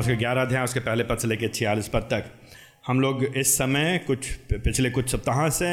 [0.00, 2.30] उसके ग्यारह अध्याय, उसके पहले पद से लेकर छियालीस पद तक।
[2.86, 5.68] हम लोग इस समय कुछ, पिछले कुछ सप्ताह से,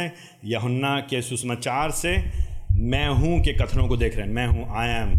[0.45, 2.17] यहुन्ना के सुसमाचार से,
[2.71, 5.13] मैं हूँ के कथनों को देख रहे हैं। मैं हूँ आई एम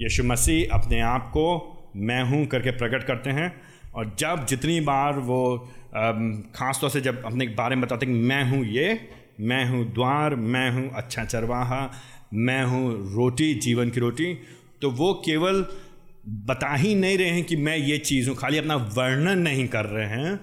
[0.00, 1.46] यीशु मसीह, अपने आप को
[1.96, 3.52] मैं हूँ करके प्रकट करते हैं।
[3.94, 5.40] और जब जितनी बार वो
[6.56, 9.00] ख़ास तौर से जब अपने बारे में बताते हैं मैं हूँ ये,
[9.40, 11.90] मैं हूँ द्वार, मैं हूँ अच्छा चरवाहा,
[12.34, 14.32] मैं हूँ रोटी, जीवन की रोटी
[14.82, 15.64] तो वो केवल
[16.28, 19.84] बता ही नहीं रहे हैं कि मैं ये चीज़ हूँ। खाली अपना वर्णन नहीं कर
[19.84, 20.40] रहे हैं,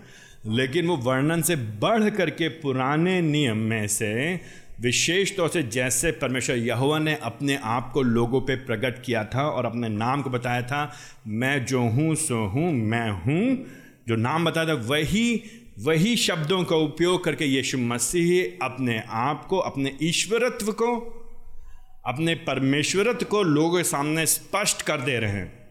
[0.48, 4.40] लेकिन वो वर्णन से बढ़ करके पुराने नियम में से,
[4.82, 9.48] विशेष तौर से जैसे परमेश्वर यहोवा ने अपने आप को लोगों पे प्रकट किया था
[9.48, 10.92] और अपने नाम को बताया था,
[11.28, 13.66] मैं जो हूँ, सो हूँ, मैं हूँ,
[14.08, 15.44] जो नाम बताया था, वही
[15.80, 20.96] वही शब्दों का उपयोग करके यीशु मसीह अपने आप को, अपने ईश्वरत्व को,
[22.06, 25.63] अपने परमेश्वरत्व को लोगों के सामने स्पष्ट कर दे रहे हैं।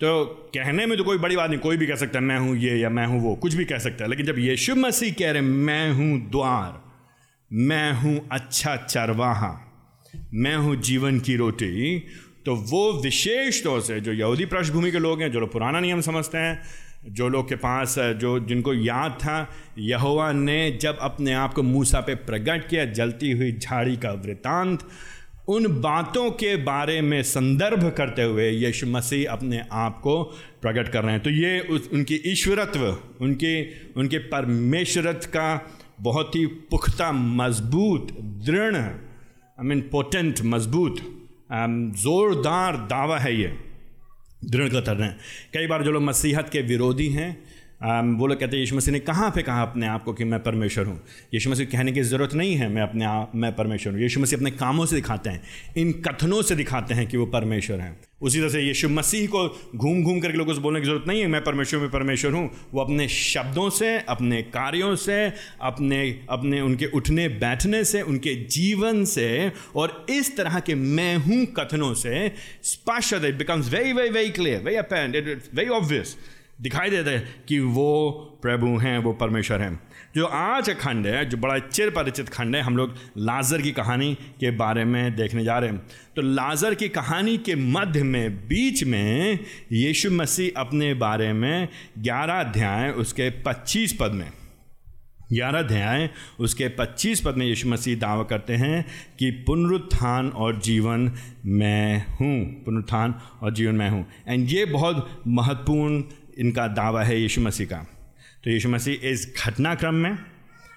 [0.00, 2.56] तो कहने में तो कोई बड़ी बात नहीं, कोई भी कह सकता है, मैं हूँ
[2.56, 5.30] ये या मैं हूँ वो, कुछ भी कह सकता है। लेकिन जब यीशु मसीह कह
[5.30, 6.80] रहे मैं हूँ द्वार,
[7.50, 9.52] मैं हूँ अच्छा चरवाहा,
[10.34, 11.98] मैं हूँ जीवन की रोटी
[12.46, 16.00] तो वो विशेष तौर से जो यहूदी पृष्ठभूमि के लोग हैं, जो लोग पुराना नियम
[16.00, 16.62] समझते हैं,
[17.08, 22.00] जो लोग के पास, जो, जिनको याद था, यहोवा ने जब अपने आप को मूसा
[22.00, 24.88] पे प्रकट किया, जलती हुई झाड़ी का वृतांत
[25.48, 30.22] उन बातों के बारे में संदर्भ करते हुए यीशु मसीह अपने आप को
[30.62, 32.86] प्रकट कर रहे हैं। तो ये उस, उनकी ईश्वरत्व,
[33.20, 33.52] उनके
[33.92, 38.12] उनके परमेश्वरत्व का बहुत ही पुख्ता, मज़बूत,
[38.46, 40.96] दृढ़ आई मीन पोटेंट मज़बूत
[41.96, 43.52] ज़ोरदार दावा है ये।
[44.44, 45.16] दृढ़ कतर है।
[45.54, 48.98] कई बार जो लोग मसीहत के विरोधी हैं वो लोग कहते हैं, यीशु मसीह ने
[49.00, 51.00] कहाँ पे कहा अपने आप को कि मैं परमेश्वर हूँ?
[51.34, 54.38] यीशु मसीह कहने की ज़रूरत नहीं है, मैं अपने आप, मैं परमेश्वर हूँ। यीशु मसीह
[54.38, 55.42] अपने कामों से दिखाते हैं,
[55.76, 59.48] इन कथनों से दिखाते हैं कि वो परमेश्वर हैं। उसी तरह से यीशु मसीह को
[59.76, 62.50] घूम घूम करके लोगों से बोलने की ज़रूरत नहीं है, मैं परमेश्वर में परमेश्वर हूँ।
[62.72, 65.18] वो अपने शब्दों से, अपने कार्यों से,
[65.62, 65.98] अपने
[66.30, 71.92] अपने उनके उठने बैठने से, उनके जीवन से और इस तरह के मैं हूँ कथनों
[71.94, 72.32] से
[72.64, 76.16] स्पष्ट it becomes very very very clear very apparent it very obvious
[76.62, 77.18] दिखाई देता है
[77.48, 78.10] कि वो
[78.42, 79.80] प्रभु हैं, वो परमेश्वर हैं।
[80.16, 84.14] जो आज खंड है, जो बड़ा चिर परिचित खंड है, हम लोग लाजर की कहानी
[84.40, 85.78] के बारे में देखने जा रहे हैं।
[86.16, 89.38] तो लाजर की कहानी के मध्य में, बीच में
[89.72, 91.68] यीशु मसीह अपने बारे में
[91.98, 94.30] ग्यारह अध्याय, उसके पच्चीस पद में,
[95.32, 96.08] ग्यारह अध्याय,
[96.40, 98.84] उसके पच्चीस पद में यीशु मसीह दावा करते हैं
[99.18, 101.10] कि पुनरुत्थान और जीवन
[101.46, 106.02] मैं हूँ, पुनरुत्थान और जीवन मैं हूँ। एंड ये बहुत महत्वपूर्ण
[106.36, 107.86] इनका दावा है यीशु मसीह का।
[108.44, 110.18] तो यीशु मसीह इस घटनाक्रम में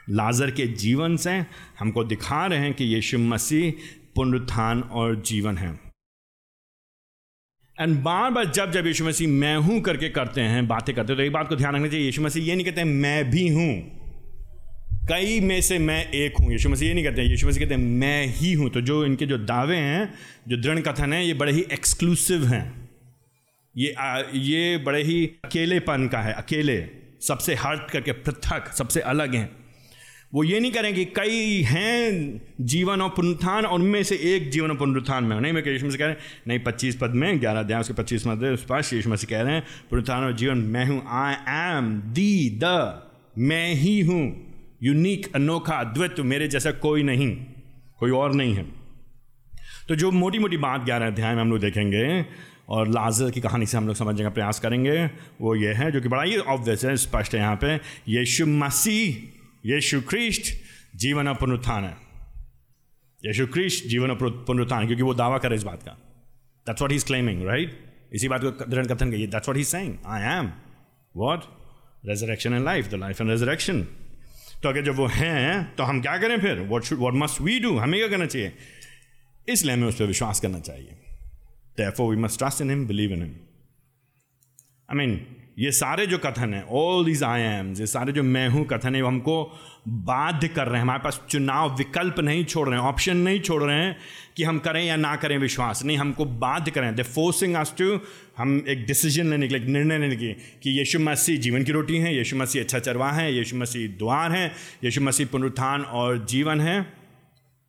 [0.09, 1.31] लाजर के जीवन से
[1.79, 3.71] हमको दिखा रहे हैं कि यीशु मसीह
[4.15, 5.79] पुनरुत्थान और जीवन है।
[7.77, 11.17] एंड बार बार जब जब यीशु मसीह मैं हूँ करके करते हैं, बातें करते हैं
[11.17, 13.71] तो एक बात को ध्यान रखना चाहिए। यीशु मसीह ये नहीं कहते मैं भी हूँ।
[15.09, 17.81] कई में से मैं एक हूँ। यीशु मसीह ये नहीं कहते यीशु मसीह कहते हैं,
[17.81, 20.13] मैं ही हूँ। तो जो इनके जो दावे हैं,
[20.47, 22.78] जो दृढ़ कथन है, ये बड़े ही एक्सक्लूसिव हैं।
[23.75, 26.83] ये आ, ये बड़े ही अकेलेपन का है अकेले।
[27.21, 29.49] सबसे हर्ट करके पृथक सबसे अलग हैं।
[30.33, 34.71] वो ये नहीं करें कि कई हैं जीवन और पुनरुत्थान और उनमें से एक जीवन
[34.71, 37.59] और पुनरुत्थान में। नहीं मैं यीशु से कह रहे हैं नहीं पच्चीस पद में ग्यारह
[37.59, 41.01] अध्याय उसके पच्चीस पद स्पष्ट यीशु से कह रहे हैं पुनरुत्थान और जीवन मैं हूँ
[41.19, 42.65] आई एम दी द
[43.37, 44.21] मैं ही हूँ।
[44.83, 47.35] यूनिक अनोखा अद्वैत मेरे जैसा कोई नहीं
[47.99, 48.65] कोई और नहीं है।
[49.87, 52.05] तो जो मोटी मोटी बात ग्यारह अध्याय में हम लोग देखेंगे
[52.69, 55.05] और लाजर की कहानी से हम लोग समझने का प्रयास करेंगे।
[55.41, 57.75] वो ये है, जो कि बड़ा ही ऑब्वियस है, स्पष्ट है यहाँ पे।
[58.07, 59.15] यीशु मसीह,
[59.65, 60.53] यीशु ख्रिस्ट
[60.95, 61.95] जीवन पुनरुत्थान है।
[63.23, 65.91] यीशु ख्रिस्ट जीवन पुनरुत्थान, क्योंकि वो दावा करे इस बात का।
[66.67, 67.77] That's what he is claiming right
[68.13, 70.51] इसी बात को दृढ़ कथन कहिए that's what he saying I am
[71.15, 71.43] what
[72.05, 73.81] resurrection and life the life and resurrection
[74.63, 76.59] तो अगर जब वो हैं तो हम क्या करें फिर?
[76.59, 78.53] What should what must we do हमें क्या करना चाहिए?
[79.47, 80.97] इसलिए हमें उस पर विश्वास करना चाहिए।
[81.79, 83.35] Therefore, we must trust in Him, believe in Him.
[84.89, 85.19] I mean,
[85.59, 88.95] ये सारे जो कथन है ऑल दीज आई एम्स ये सारे जो मैं हूँ कथन
[88.95, 89.33] है हमको
[89.87, 93.61] बाध्य कर रहे हैं। हमारे पास चुनाव विकल्प नहीं छोड़ रहे हैं ऑप्शन नहीं छोड़
[93.63, 93.97] रहे हैं
[94.37, 97.99] कि हम करें या ना करें विश्वास। नहीं हमको बाध्य करें दे फोर्सिंग अस टू
[98.37, 100.33] हम एक डिसीज़न लेने के लिए निर्णय लेने के
[100.63, 104.31] कि यीशु मसीह जीवन की रोटी है यीशु मसीह अच्छा चरवा है यीशु मसीह द्वार
[104.31, 104.47] है
[104.83, 106.81] यीशु मसीह पुनरुत्थान और जीवन है।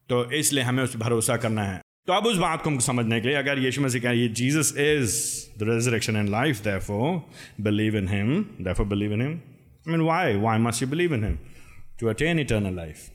[0.09, 1.81] तो इसलिए हमें उस भरोसा करना है।
[2.11, 4.73] तो अब उस बात को हमको समझने के लिए, अगर यीशु मसीह कह ये Jesus
[4.79, 7.21] is the resurrection and life therefore
[7.61, 11.25] believe in him therefore believe in him I mean why why must you believe in
[11.25, 11.39] him
[12.01, 13.07] to attain eternal life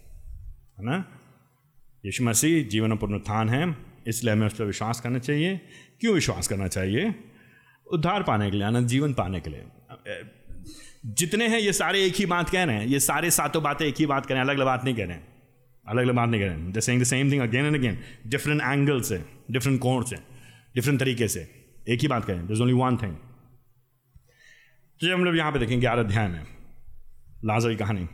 [0.79, 1.03] है ना?
[2.05, 3.75] यीशु मसीह जीवन पुनरुत्थान है,
[4.07, 5.59] इसलिए हमें उस पर विश्वास करना चाहिए।
[5.99, 7.13] क्यों विश्वास करना चाहिए?
[7.93, 9.63] उद्धार पाने के लिए, आनंद जीवन पाने के लिए।
[11.05, 13.95] जितने हैं, ये सारे एक ही बात कह रहे हैं, ये सारे सातों बातें एक
[13.99, 15.34] ही बात कह रहे हैं अलग अलग बात नहीं कह रहे हैं।
[15.85, 17.97] अलग अलग बात नहीं कह रहे हैं saying the same thing again and again
[18.27, 20.15] different angle से डिफरेंट कोण से
[20.75, 21.47] डिफरेंट तरीके से।
[21.87, 23.15] एक ही बात कह रहे हैं ओनली वन थिंग
[25.01, 26.41] तो हम लोग यहाँ पे देखें ग्यारह अध्याय में,
[27.45, 28.07] लाजर की कहानी।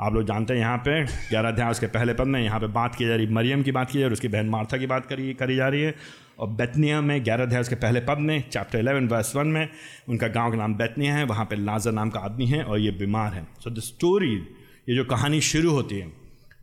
[0.00, 2.94] आप लोग जानते हैं यहाँ पे ग्यारह अध्याय, उसके पहले पद में यहाँ पे बात
[2.94, 5.06] की जा रही, मरियम की बात की जा रही है उसकी बहन मार्था की बात
[5.06, 5.94] करी करी जा रही है।
[6.38, 9.68] और बेतनिया में ग्यारह अध्याय, उसके पहले पद में चैप्टर इलेवन वर्स वन में,
[10.08, 12.90] उनका गाँव का नाम बेतनिया है, वहाँ पे लाजर नाम का आदमी है, और ये
[12.92, 16.06] बीमार है। सो द स्टोरी ये जो कहानी शुरू होती है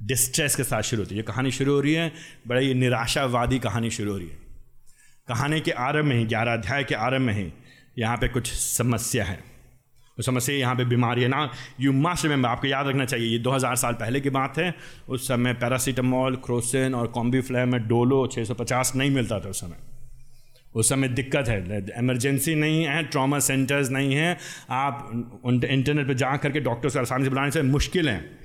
[0.03, 2.11] डिस्ट्रेस के साथ शुरू होती है। ये कहानी शुरू हो रही है,
[2.47, 4.37] बड़ा निराशावादी कहानी शुरू हो रही है।
[5.27, 7.51] कहानी के आरंभ में ही, ग्यारह अध्याय के आरंभ में ही
[7.99, 9.35] यहाँ पे कुछ समस्या है।
[10.17, 11.49] वो समस्या यहाँ पे बीमारी है। ना
[11.79, 14.73] यू मस्ट रिमेंबर आपको याद रखना चाहिए, ये 2000 साल पहले की बात है।
[15.09, 19.77] उस समय पैरासीटामोल क्रोसिन और कॉम्बी फ्लैम डोलो 650 नहीं मिलता था उस समय।
[20.75, 24.37] उस समय दिक्कत है इमरजेंसी नहीं है ट्रॉमा सेंटर्स नहीं है।
[24.69, 25.09] आप
[25.45, 28.44] इंटरनेट पर जा करके डॉक्टर्स को आसानी से बुलाने से मुश्किल है।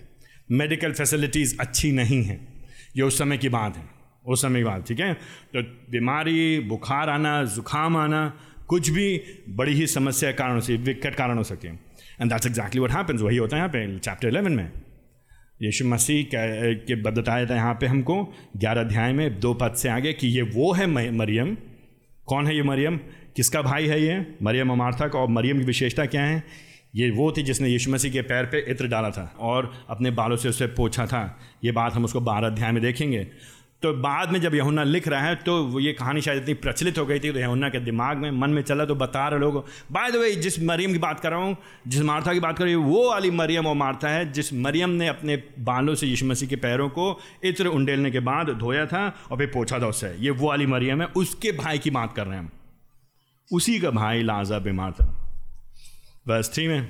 [0.50, 2.40] मेडिकल फैसिलिटीज़ अच्छी नहीं हैं।
[2.96, 3.84] ये उस समय की बात है,
[4.26, 5.12] उस समय की बात, ठीक है?
[5.14, 8.22] तो बीमारी, बुखार आना, जुकाम आना,
[8.68, 12.96] कुछ भी बड़ी ही समस्या कारण सकती विकट कारण हो। सके and that's exactly what
[12.96, 14.70] happens वही होता है यहाँ पे चैप्टर इलेवन में।
[15.62, 18.22] यीशु मसीह के बताया था यहाँ पे हमको,
[18.56, 21.56] ग्यारह अध्याय में, दो पद से आगे कि ये वो है मरियम।
[22.26, 22.96] कौन है ये मरियम?
[23.36, 24.24] किसका भाई है ये?
[24.42, 26.42] मरियम अमार्था का और मरियम की विशेषता क्या है?
[26.94, 30.36] ये वो थी जिसने यीशु मसीह के पैर पे इत्र डाला था और अपने बालों
[30.36, 31.22] से उसे पोछा था।
[31.64, 33.26] ये बात हम उसको बारह अध्याय में देखेंगे।
[33.82, 37.04] तो बाद में जब यहुन्ना लिख रहा है तो ये कहानी शायद इतनी प्रचलित हो
[37.06, 40.10] गई थी तो यहुन्ना के दिमाग में, मन में चला तो बता रहे लोग बाय
[40.10, 41.56] द वे जिस मरियम की बात कर रहा हूँ,
[41.88, 44.90] जिस मार्था की बात कर रही हूँ, वो वाली मरियम और मार्था है, जिस मरियम
[44.90, 49.06] ने अपने बालों से यीशु मसीह के पैरों को इत्र उंडेलने के बाद धोया था
[49.30, 52.26] और फिर पोछा था उससे ये वो वाली मरियम है, उसके भाई की बात कर
[52.26, 52.50] रहे हैं हम।
[53.50, 55.19] उसी का भाई लाजा बीमार था।
[56.26, 56.86] बस थ्री में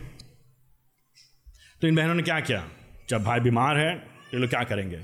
[1.82, 2.62] तो इन बहनों ने क्या किया?
[3.10, 3.92] जब भाई बीमार है
[4.34, 4.98] ये लोग क्या करेंगे?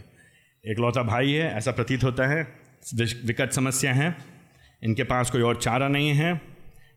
[0.64, 2.42] एक लौता भाई है, ऐसा प्रतीत होता है
[2.94, 4.16] विकट समस्या है,
[4.82, 6.40] इनके पास कोई और चारा नहीं है,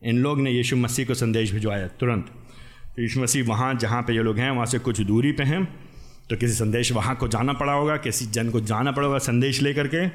[0.04, 2.26] इन लोग ने यीशु मसीह को संदेश भिजवाया तुरंत।
[2.96, 5.64] तो यीशु मसीह वहाँ, जहाँ पे ये लोग हैं, वहाँ से कुछ दूरी पे हैं
[6.30, 9.62] तो किसी संदेश वहाँ को जाना पड़ा होगा, किसी जन को जाना पड़ा होगा संदेश
[9.62, 10.08] लेकर के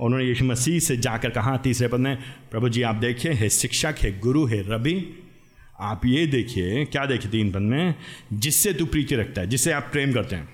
[0.00, 2.16] उन्होंने यीशु मसीह से जाकर कहा, तीसरे पद में,
[2.50, 4.94] प्रभु जी आप देखिए, हे शिक्षक, है गुरु, है रबी
[5.80, 7.94] आप ये देखिए, क्या देखिए तीन पद में?
[8.32, 10.48] जिससे तू प्रीति रखता है, जिससे आप प्रेम करते हैं।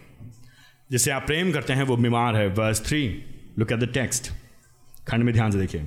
[0.91, 3.25] जिसे आप प्रेम करते हैं, वो बीमार है। Verse three
[3.59, 4.33] look at the text
[5.09, 5.81] खंड में ध्यान से देखिए।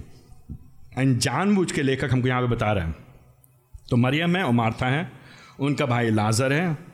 [0.98, 2.96] एंड जानबूझ के लेखक हमको यहाँ पे बता रहे हैं।
[3.90, 5.12] तो मरियम है और मार्था है,
[5.60, 6.89] उनका भाई लाजर है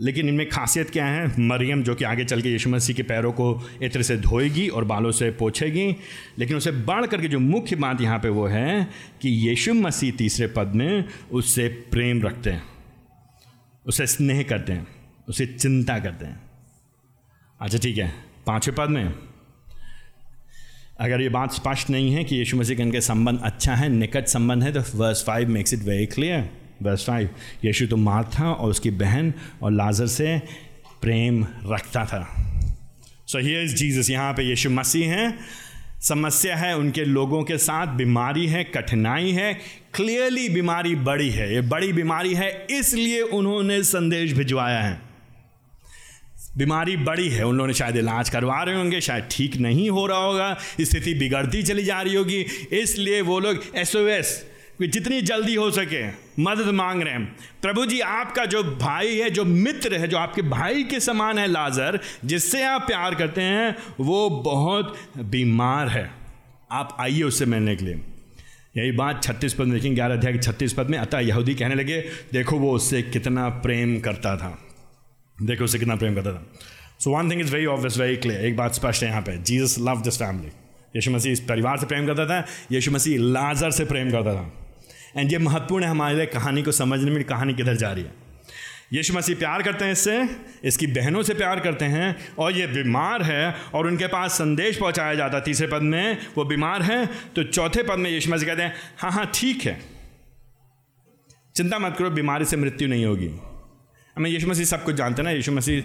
[0.00, 1.26] लेकिन इनमें खासियत क्या है?
[1.40, 4.84] मरियम, जो कि आगे चल के यीशु मसीह के पैरों को इत्र से धोएगी और
[4.84, 5.86] बालों से पोछेगी।
[6.38, 8.88] लेकिन उसे बढ़ करके जो मुख्य बात यहाँ पे वो है
[9.22, 12.62] कि यीशु मसीह तीसरे पद में उससे प्रेम रखते हैं,
[13.86, 14.86] उसे स्नेह करते हैं,
[15.28, 16.40] उसे चिंता करते हैं।
[17.60, 18.12] अच्छा ठीक है,
[18.46, 19.12] पाँचवें पद में,
[21.00, 24.26] अगर ये बात स्पष्ट नहीं है कि यीशु मसीह के इनके संबंध अच्छा है, निकट
[24.28, 26.48] संबंध है तो verse five makes it very clear
[26.82, 27.30] verse five
[27.64, 29.32] Yeshu तो मार्था और उसकी बहन
[29.62, 30.38] और लाजर से
[31.02, 32.26] प्रेम रखता था।
[33.26, 35.38] सो हियर इज़ जीसस यहाँ पे यीशु मसीह हैं।
[36.02, 39.52] समस्या है, उनके लोगों के साथ बीमारी है, कठिनाई है
[39.94, 45.00] क्लियरली बीमारी बड़ी है। ये बड़ी बीमारी है, इसलिए उन्होंने संदेश भिजवाया है।
[46.56, 50.06] बीमारी बड़ी है उन लोगों ने शायद इलाज करवा रहे होंगे, शायद ठीक नहीं हो
[50.06, 52.40] रहा होगा, स्थिति बिगड़ती चली जा रही होगी,
[52.72, 54.49] इसलिए वो लोग एस ओ एस
[54.86, 56.08] जितनी जल्दी हो सके
[56.42, 60.42] मदद मांग रहे हैं। प्रभु जी, आपका जो भाई है, जो मित्र है, जो आपके
[60.42, 66.10] भाई के समान है लाजर, जिससे आप प्यार करते हैं, वो बहुत बीमार है।
[66.72, 67.94] आप आइए उससे मिलने के लिए।
[68.76, 71.74] यही बात छत्तीस पद में देखेंगे ग्यारह अध्याय के छत्तीस पद में। अतः यहूदी कहने
[71.74, 72.00] लगे,
[72.32, 74.68] देखो वो उससे कितना प्रेम करता था।
[75.42, 76.46] देखो उससे कितना प्रेम करता था।
[77.00, 79.76] So one thing is very obvious very clear एक बात स्पष्ट है यहाँ पे। Jesus
[79.78, 80.48] love this family
[80.96, 84.69] Yeshu Masih इस परिवार से प्रेम करता था, यीशु मसीह लाजर से प्रेम करता था।
[85.16, 88.18] एंड ये महत्वपूर्ण है हमारे लिए कहानी को समझने में, कहानी किधर जा रही है।
[88.92, 90.28] यीशु मसीह प्यार करते हैं इससे,
[90.64, 95.14] इसकी बहनों से प्यार करते हैं, और ये बीमार है, और उनके पास संदेश पहुँचाया
[95.14, 98.62] जाता है तीसरे पद में, वो बीमार है तो चौथे पद में यीशु मसीह कहते
[98.62, 99.78] हैं हाँ हाँ ठीक है।
[101.56, 103.30] चिंता मत करो, बीमारी से मृत्यु नहीं होगी।
[104.16, 105.82] हमें यीशु मसीह सब कुछ जानते हैं ना, यीशु मसीह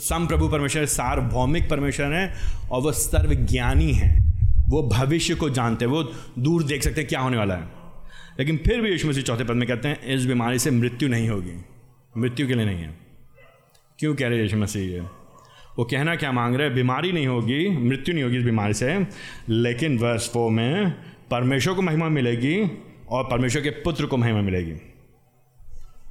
[0.00, 2.32] सम प्रभु परमेश्वर, सार्वभौमिक परमेश्वर है,
[2.70, 4.27] और वो सर्वज्ञानी है।
[4.68, 6.02] वो भविष्य को जानते हैं, वो
[6.38, 7.68] दूर देख सकते हैं क्या होने वाला है।
[8.38, 11.28] लेकिन फिर भी यीशु मसीह चौथे पद में कहते हैं, इस बीमारी से मृत्यु नहीं
[11.28, 11.64] होगी,
[12.16, 12.98] मृत्यु के लिए नहीं है।
[13.98, 15.00] क्यों कह रहे यीशु मसीह ये?
[15.78, 19.06] वो कहना क्या मांग रहे हैं, बीमारी नहीं होगी, मृत्यु नहीं होगी इस बीमारी से,
[19.48, 20.90] लेकिन वर्ष फो में
[21.30, 22.70] परमेश्वर को महिमा मिलेगी
[23.08, 24.87] और परमेश्वर के पुत्र को महिमा मिलेगी।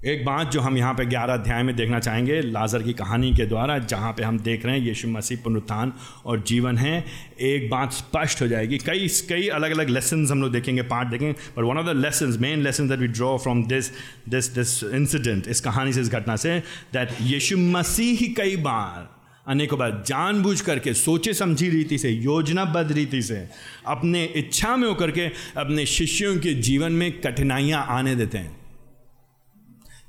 [0.06, 3.46] एक बात जो हम यहाँ पे ग्यारह अध्याय में देखना चाहेंगे, लाजर की कहानी के
[3.46, 5.94] द्वारा, जहाँ पे हम देख रहे हैं यीशु मसीह पुनरुत्थान
[6.26, 7.04] और जीवन है,
[7.40, 11.32] एक बात स्पष्ट हो जाएगी। कई कई अलग अलग लेसन हम लोग देखेंगे पार्ट देखेंगे
[11.32, 13.92] but one of the lesson main lesson that we draw from this
[14.30, 16.60] this this incident इस कहानी से, इस घटना से
[16.94, 19.10] दैट यीशु मसीह ही कई बार
[19.48, 23.48] अनेकों बार जानबूझ करके, सोचे समझी रीति से, योजनाबद्ध रीति से,
[23.88, 25.28] अपने इच्छा में होकर के,
[25.58, 28.67] अपने शिष्यों के जीवन में कठिनाइयाँ आने देते हैं।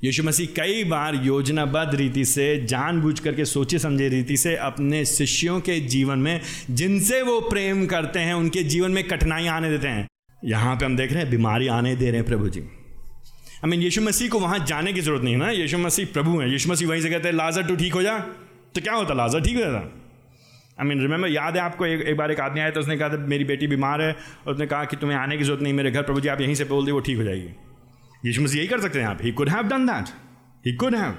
[0.03, 5.59] यीशु मसीह कई बार योजनाबद्ध रीति से जानबूझ करके सोचे समझे रीति से अपने शिष्यों
[5.59, 6.41] के जीवन में,
[6.71, 10.07] जिनसे वो प्रेम करते हैं, उनके जीवन में कठिनाइयाँ आने देते हैं।
[10.45, 13.81] यहाँ पे हम देख रहे हैं, बीमारी आने दे रहे हैं प्रभु जी। आई मीन
[13.81, 15.49] यीशु मसीह को वहाँ जाने की ज़रूरत नहीं है ना?
[15.49, 18.19] यीशु मसीह प्रभु है। यीशु मसीह वहीं से कहते हैं, लाजर टू ठीक हो जा?
[18.75, 19.13] तो क्या होता?
[19.13, 19.77] लाजर ठीक हो जाता?
[20.81, 23.09] आई मीन रिमेंबर याद है आपको, एक एक बार एक आदमी आया तो उसने कहा
[23.09, 24.15] था, मेरी बेटी बीमार है।
[24.47, 26.55] और उसने कहा कि, तुम्हें आने की ज़रूरत नहीं, मेरे घर प्रभु जी, आप यहीं
[26.55, 27.68] से बोल दिए वो ठीक हो जाएगी।
[28.25, 30.05] यीशु मसीह यही कर सकते हैं आप। He could have done that
[30.67, 31.15] he could have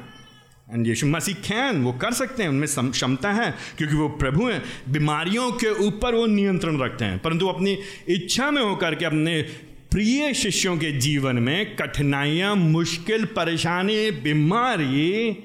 [0.75, 4.62] and Yeshu Masih can वो कर सकते हैं, उनमें क्षमता है, क्योंकि वो प्रभु हैं।
[4.88, 7.78] बीमारियों के ऊपर वो नियंत्रण रखते हैं। परंतु अपनी
[8.09, 9.42] इच्छा में होकर के अपने
[9.90, 15.37] प्रिय शिष्यों के जीवन में कठिनाइयाँ, मुश्किल, परेशानी, बीमारी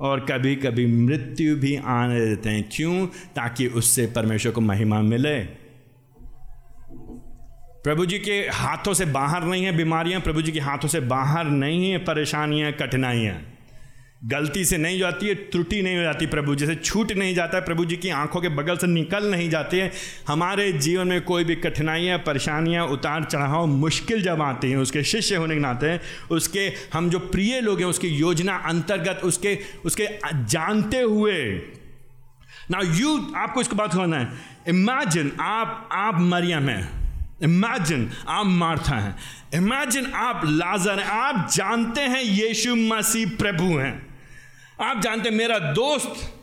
[0.00, 3.06] और कभी कभी मृत्यु भी आने देते हैं। क्यों?
[3.06, 5.65] ताकि उससे परमेश्वर को महिमा मिले।
[7.86, 11.44] प्रभु जी के हाथों से बाहर नहीं है बीमारियाँ, प्रभु जी के हाथों से बाहर
[11.44, 13.34] नहीं है परेशानियाँ, कठिनाइयाँ।
[14.24, 17.58] गलती से नहीं जाती है, त्रुटि नहीं हो जाती प्रभु जी से, छूट नहीं जाता
[17.58, 19.92] है, प्रभु जी की आँखों के बगल से निकल नहीं जाती है।
[20.28, 25.36] हमारे जीवन में कोई भी कठिनाइयाँ, परेशानियाँ, उतार चढ़ाव मुश्किल जब आती हैं, उसके शिष्य
[25.36, 26.00] होने के नाते,
[26.30, 31.54] उसके हम जो प्रिय लोग हैं, उसकी योजना अंतर्गत, उसके उसके जानते हुए।
[32.70, 34.28] ना यू आपको इसको बात होना है।
[34.68, 37.05] इमेजिन आप आप मरियम हैं।
[37.42, 39.16] इमेजिन आप मार्था हैं।
[39.54, 44.20] इमेजिन आप लाजर हैं। आप जानते हैं यीशु मसीह प्रभु हैं।
[44.82, 46.34] आप जानते हैं मेरा दोस्त,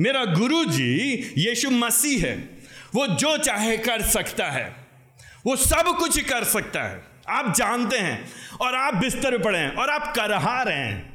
[0.00, 0.98] मेरा गुरु जी
[1.38, 2.58] यीशु मसीह है।
[2.94, 4.76] वो जो चाहे कर सकता है।
[5.46, 8.28] वो सब कुछ कर सकता है। आप जानते हैं
[8.60, 11.11] और आप बिस्तर पड़े हैं और आप करहा रहे हैं।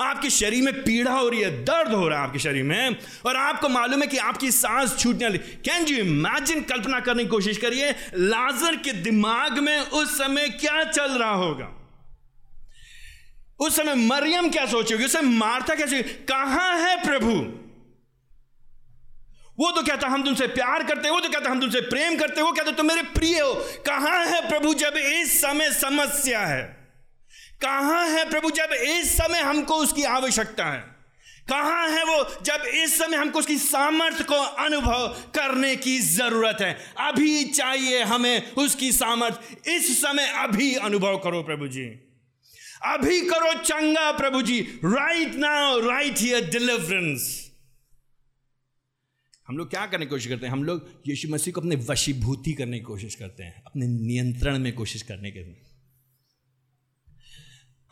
[0.00, 2.96] आपके शरीर में पीड़ा हो रही है, दर्द हो रहा है आपके शरीर में,
[3.26, 7.30] और आपको मालूम है कि आपकी सांस छूटने वाली। कैन यू इमेजिन कल्पना करने की
[7.30, 11.70] कोशिश करिए, लाजर के दिमाग में उस समय क्या चल रहा होगा?
[13.60, 15.04] उस समय मरियम क्या सोचेगी?
[15.04, 16.02] उस समय क्या सोचेगी?
[16.02, 17.32] कहाँ है प्रभु?
[19.58, 22.52] वो तो कहता, हम तुमसे प्यार करते वो तो कहता, हम तुमसे प्रेम करते वो
[22.52, 23.54] कहते, तुम मेरे प्रिय हो।
[23.86, 26.83] कहाँ है प्रभु जब इस समय समस्या है?
[27.62, 30.94] कहाँ है प्रभु जब इस समय हमको उसकी आवश्यकता है?
[31.48, 36.78] कहाँ है वो जब इस समय हमको उसकी सामर्थ्य को अनुभव करने की ज़रूरत है?
[36.98, 41.84] अभी चाहिए हमें उसकी सामर्थ्य। इस समय अभी अनुभव करो प्रभु जी।
[42.84, 47.50] अभी करो चंगा प्रभु जी। Right now right here deliverance
[49.48, 50.52] हम लोग क्या करने की कोशिश करते हैं?
[50.52, 54.72] हम लोग यीशु मसीह को अपने वशीभूति करने की कोशिश करते हैं। अपने नियंत्रण में
[54.72, 55.73] कोशिश करने के।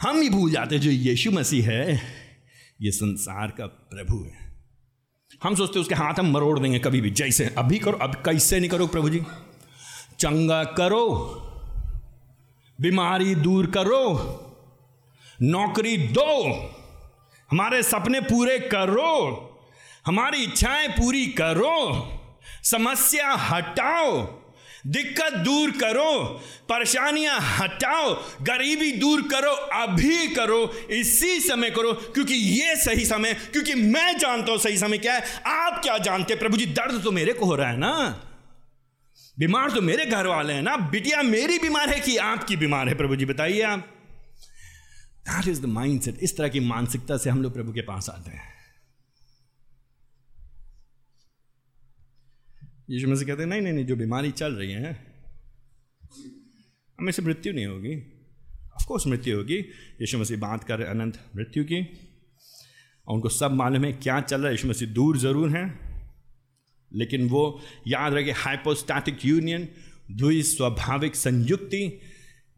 [0.02, 2.02] हम ही भूल जाते जो यीशु मसीह है।
[2.82, 4.56] ये संसार का प्रभु है।
[5.42, 8.70] हम सोचते उसके हाथ हम मरोड़ देंगे कभी भी। जैसे अभी करो, अब कैसे नहीं
[8.70, 9.22] करो प्रभु जी?
[10.18, 11.08] चंगा करो,
[12.80, 14.18] बीमारी दूर करो,
[15.42, 16.52] नौकरी दो,
[17.50, 19.48] हमारे सपने पूरे करो,
[20.06, 22.08] हमारी इच्छाएँ पूरी करो,
[22.64, 24.41] समस्या हटाओ
[24.86, 26.24] दिक्कत दूर करो,
[26.68, 33.74] परेशानियाँ हटाओ, गरीबी दूर करो, अभी करो, इसी समय करो, क्योंकि ये सही समय, क्योंकि
[33.74, 37.32] मैं जानता हूँ सही समय क्या है। आप क्या जानते प्रभु जी, दर्द तो मेरे
[37.32, 38.28] को हो रहा है ना?
[39.38, 40.76] बीमार तो मेरे घर वाले हैं ना?
[40.76, 42.94] बिटिया मेरी बीमार है कि आपकी बीमार है?
[42.94, 43.78] प्रभु जी, बताइए आप।
[45.28, 48.10] That is the mind set इस तरह की मानसिकता से हम लोग प्रभु के पास
[48.10, 48.51] आते हैं।
[52.92, 55.06] यीशु मसीह कहते हैं, नहीं नहीं नहीं, जो बीमारी चल रही है,
[57.00, 57.96] हमें से मृत्यु नहीं होगी।
[58.72, 59.56] ऑफकोर्स मृत्यु होगी।
[60.00, 61.80] यीशु मसीह बात कर रहे अनंत मृत्यु की।
[63.08, 65.92] और उनको सब मालूम है क्या चल रहा है। यीशु मसीह दूर ज़रूर हैं।
[66.94, 69.68] लेकिन वो याद रखे हाइपोस्टैटिक यूनियन
[70.10, 72.00] द्वि स्वाभाविक संयुक्ति।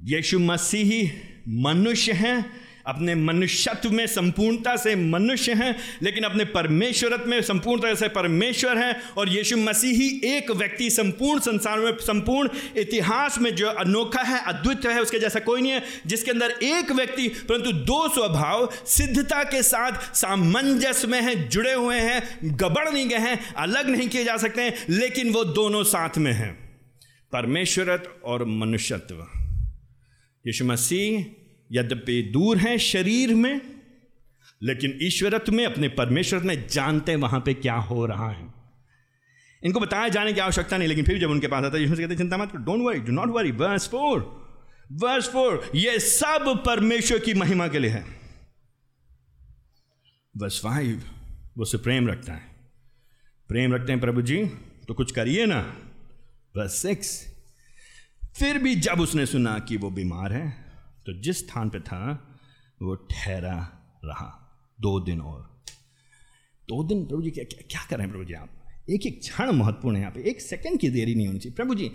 [0.03, 1.13] यीशु मसीह
[1.49, 8.09] मनुष्य हैं अपने मनुष्यत्व में संपूर्णता से मनुष्य हैं, लेकिन अपने परमेश्वरत्व में संपूर्णता से
[8.09, 13.67] परमेश्वर हैं, और यीशु मसीह ही एक व्यक्ति संपूर्ण संसार में, संपूर्ण इतिहास में जो
[13.67, 18.09] अनोखा है, अद्वितीय है, उसके जैसा कोई नहीं है, जिसके अंदर एक व्यक्ति, परंतु दो
[18.09, 23.89] स्वभाव सिद्धता के साथ सामंजस्य में है, जुड़े हुए हैं, गबड़ नहीं गए हैं, अलग
[23.89, 26.65] नहीं किए जा सकते हैं, लेकिन वो दोनों साथ में हैं।
[27.33, 29.27] परमेश्वरत्व और मनुष्यत्व।
[30.47, 31.44] यीशु मसीह
[31.75, 33.61] यद्यपि दूर हैं शरीर में,
[34.63, 38.53] लेकिन ईश्वरत्व में, अपने परमेश्वर में जानते हैं वहाँ पे क्या हो रहा है।
[39.65, 42.17] इनको बताया जाने की आवश्यकता नहीं, लेकिन फिर जब उनके पास आता है यीशु कहते
[42.17, 44.45] चिंता मत don't worry do not worry verse four
[44.93, 48.05] verse four ये सब परमेश्वर की महिमा के लिए है।
[50.37, 51.03] वर्स फाइव
[51.59, 52.55] वो से प्रेम रखता है।
[53.49, 54.45] प्रेम रखते हैं प्रभु जी
[54.89, 55.61] तो कुछ करिए ना।
[56.57, 57.35] वर्स सिक्स
[58.37, 60.64] फिर भी जब उसने सुना कि वो बीमार है
[61.07, 62.01] तो जिस स्थान पे था
[62.83, 63.57] वो ठहरा
[64.05, 64.31] रहा।
[64.81, 65.43] दो दिन और।
[66.69, 68.49] दो दिन प्रभु जी क्या क्या, क्या कर रहे हैं प्रभु जी आप?
[68.91, 71.75] एक एक क्षण महत्वपूर्ण है यहाँ पे। एक सेकंड की देरी नहीं होनी चाहिए। प्रभु
[71.75, 71.91] जी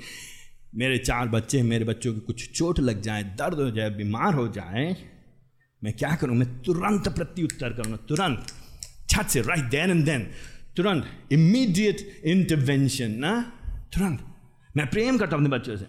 [0.75, 4.47] मेरे चार बच्चे मेरे बच्चों को कुछ चोट लग जाए दर्द हो जाए बीमार हो
[4.47, 4.95] जाए
[5.81, 6.35] मैं क्या करूँ?
[6.35, 8.47] मैं तुरंत प्रत्युत्तर करूँगा तुरंत।
[9.09, 10.27] छत से राइट देन एंड देन
[10.75, 13.41] तुरंत इमीडिएट इंटरवेंशन ना?
[13.93, 14.25] तुरंत।
[14.77, 15.85] मैं प्रेम करता हूँ अपने बच्चों से।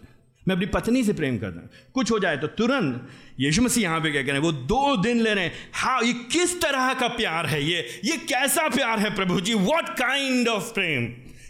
[0.48, 3.08] मैं अपनी पत्नी से प्रेम करता हूँ। कुछ हो जाए तो तुरंत
[3.40, 6.12] यीशु मसीह यहाँ पे क्या कह करें वो दो दिन ले रहे हैं। हाँ ये
[6.12, 8.00] किस तरह का प्यार है ये?
[8.04, 9.54] ये कैसा प्यार है प्रभु जी?
[9.54, 11.06] वॉट काइंड ऑफ़ प्रेम?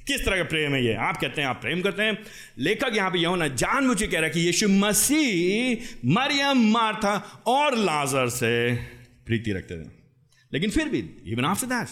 [0.06, 0.94] किस तरह का प्रेम है ये?
[0.94, 2.18] आप कहते हैं, आप प्रेम करते हैं।
[2.59, 7.42] लेखक यहाँ पे यह होना जान मुझे कह रहा है कि यीशु मसीह मरियम, मार्था
[7.47, 8.75] और लाजर से
[9.26, 9.88] प्रीति रखते थे।
[10.52, 11.88] लेकिन फिर भी even after that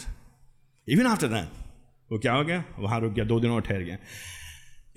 [0.88, 1.49] even after that
[2.12, 2.64] वो क्या हो गया?
[2.78, 3.97] वहाँ रुक गया दो दिनों ठहर गया।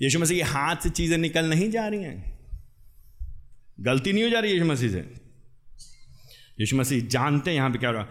[0.02, 2.38] यीशु मसीह के हाथ से चीज़ें निकल नहीं जा रही हैं।
[3.80, 5.22] गलती नहीं हो जा रही यीशु मसीह से।
[6.60, 8.08] यीशु मसीह जानते हैं यहाँ पे क्या हो रहा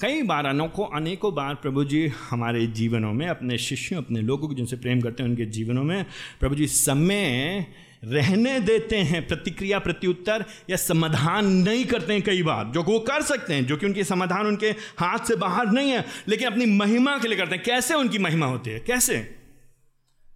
[0.00, 4.54] कई बार, अनोखों, अनेकों बार प्रभु जी हमारे जीवनों में, अपने शिष्यों, अपने लोगों को
[4.54, 6.06] जिनसे प्रेम करते हैं, उनके जीवनों में
[6.40, 7.66] प्रभु जी समय
[8.04, 13.22] रहने देते हैं, प्रतिक्रिया, प्रत्युत्तर या समाधान नहीं करते हैं कई बार। जो वो कर
[13.22, 17.18] सकते हैं, जो कि उनके समाधान उनके हाथ से बाहर नहीं है, लेकिन अपनी महिमा
[17.18, 18.80] के लिए करते हैं। कैसे उनकी महिमा होती है?
[18.80, 19.41] कैसे?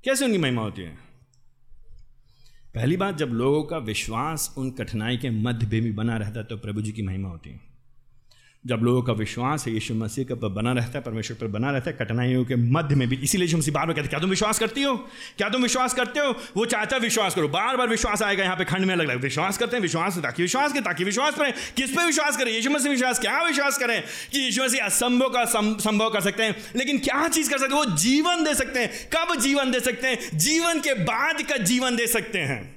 [0.07, 0.99] कैसे उनकी महिमा होती है?
[2.75, 6.57] पहली बात, जब लोगों का विश्वास उन कठिनाई के मध्य भी बना रहता है तो
[6.57, 7.76] प्रभु जी की महिमा होती है।
[8.67, 11.71] जब लोगों का विश्वास है, यीशु मसीह का पर बना रहता है, परमेश्वर पर बना
[11.71, 14.31] रहता है, कठिनाइयों के मध्य में भी। इसीलिए यीशु मसीह बार बार कहते क्या तुम
[14.31, 14.97] विश्वास करती हो?
[15.39, 16.37] क्या तुम विश्वास करते हो?
[16.57, 19.21] वो चाहता है विश्वास करो। बार बार विश्वास आएगा यहाँ पे खंड में अलग अलग
[19.21, 22.53] विश्वास करते हैं, विश्वास ताकि विश्वास करें, ताकि विश्वास करें। किस पर विश्वास करें?
[22.53, 24.03] यीशु मसीह विश्वास, क्या विश्वास करें?
[24.33, 25.45] कि यीशु मसीह असंभव का
[25.81, 27.85] संभव कर सकते हैं, लेकिन क्या चीज़ कर सकते हैं?
[27.85, 30.39] वो जीवन दे सकते हैं। कब जीवन दे सकते हैं?
[30.39, 32.76] जीवन के बाद का जीवन दे सकते हैं।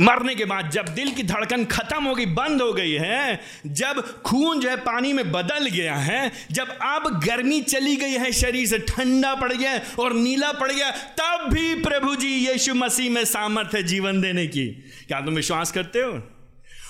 [0.00, 4.22] मरने के बाद जब दिल की धड़कन खत्म हो गई, बंद हो गई है, जब
[4.22, 8.66] खून जो है पानी में बदल गया है, जब अब गर्मी चली गई है, शरीर
[8.66, 13.24] से ठंडा पड़ गया और नीला पड़ गया, तब भी प्रभु जी यीशु मसीह में
[13.24, 14.66] सामर्थ्य जीवन देने की।
[15.08, 16.22] क्या तुम विश्वास करते हो?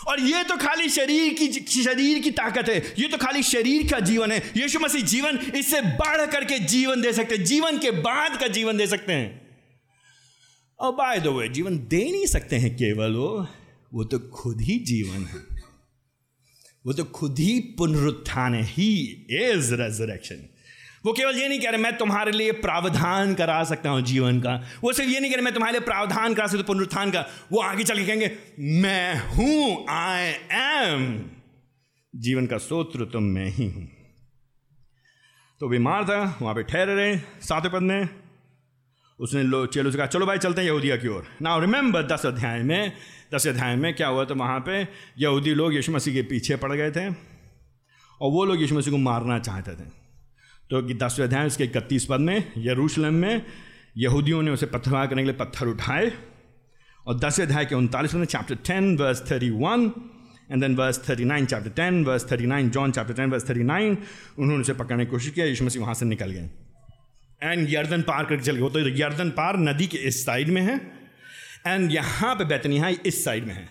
[0.09, 1.53] और ये तो खाली शरीर की
[1.85, 5.81] शरीर की ताकत है, ये तो खाली शरीर का जीवन है। यीशु मसीह जीवन इससे
[5.81, 9.43] बढ़ करके जीवन दे सकते जीवन के बाद का जीवन दे सकते हैं।
[10.85, 13.47] और बाय द वे जीवन दे नहीं सकते हैं केवल वो
[13.94, 15.38] वो तो खुद ही जीवन है।
[16.85, 18.64] वो तो खुद ही पुनरुत्थान है।
[19.42, 20.49] इज़ रेजरेक्शन
[21.05, 24.55] वो केवल ये नहीं कह रहे, मैं तुम्हारे लिए प्रावधान करा सकता हूँ जीवन का।
[24.83, 27.25] वो सिर्फ़ ये नहीं कह रहे, मैं तुम्हारे लिए प्रावधान करा सकता हूँ पुनरुत्थान का।
[27.53, 31.03] वो आगे चल के कहेंगे, मैं हूँ आई एम
[32.14, 33.88] जीवन का सोत्र तो मैं ही हूँ।
[35.61, 38.24] तो बीमार था, वहाँ पे ठहरे रहे, सातवें पद में।
[39.18, 41.27] उसने लो, चेलो से कहा, चलो भाई, चलते हैं यहूदिया की ओर.
[41.42, 42.92] ना रिमेंबर दस अध्याय में,
[43.35, 44.83] दस अध्याय में क्या हुआ तो वहाँ पे?
[45.18, 48.98] यहूदी लोग यीशु मसीह के पीछे पड़ गए थे, और वो लोग यीशु मसीह को
[48.98, 49.88] मारना चाहते थे।
[50.70, 53.42] तो दसवें अध्याय, उसके इकतीस पद में, यरूशलेम में
[53.96, 56.11] यहूदियों ने उसे पत्थरवाह करने के लिए पत्थर उठाए,
[57.07, 59.90] और दसवें अध्याय के उनतालीस में chapter ten verse thirty one
[60.50, 63.62] and then verse thirty nine chapter ten verse thirty nine John chapter ten verse thirty
[63.62, 63.96] nine
[64.38, 66.50] उन्होंने उसे पकड़ने की कोशिश किया यीशु मसीह वहाँ से निकल गए।
[67.44, 70.76] एंड यर्दन पार करके चल गए तो यर्दन पार नदी के इस साइड में है।
[71.66, 73.68] एंड यहाँ पे बैतनिया इस साइड में है।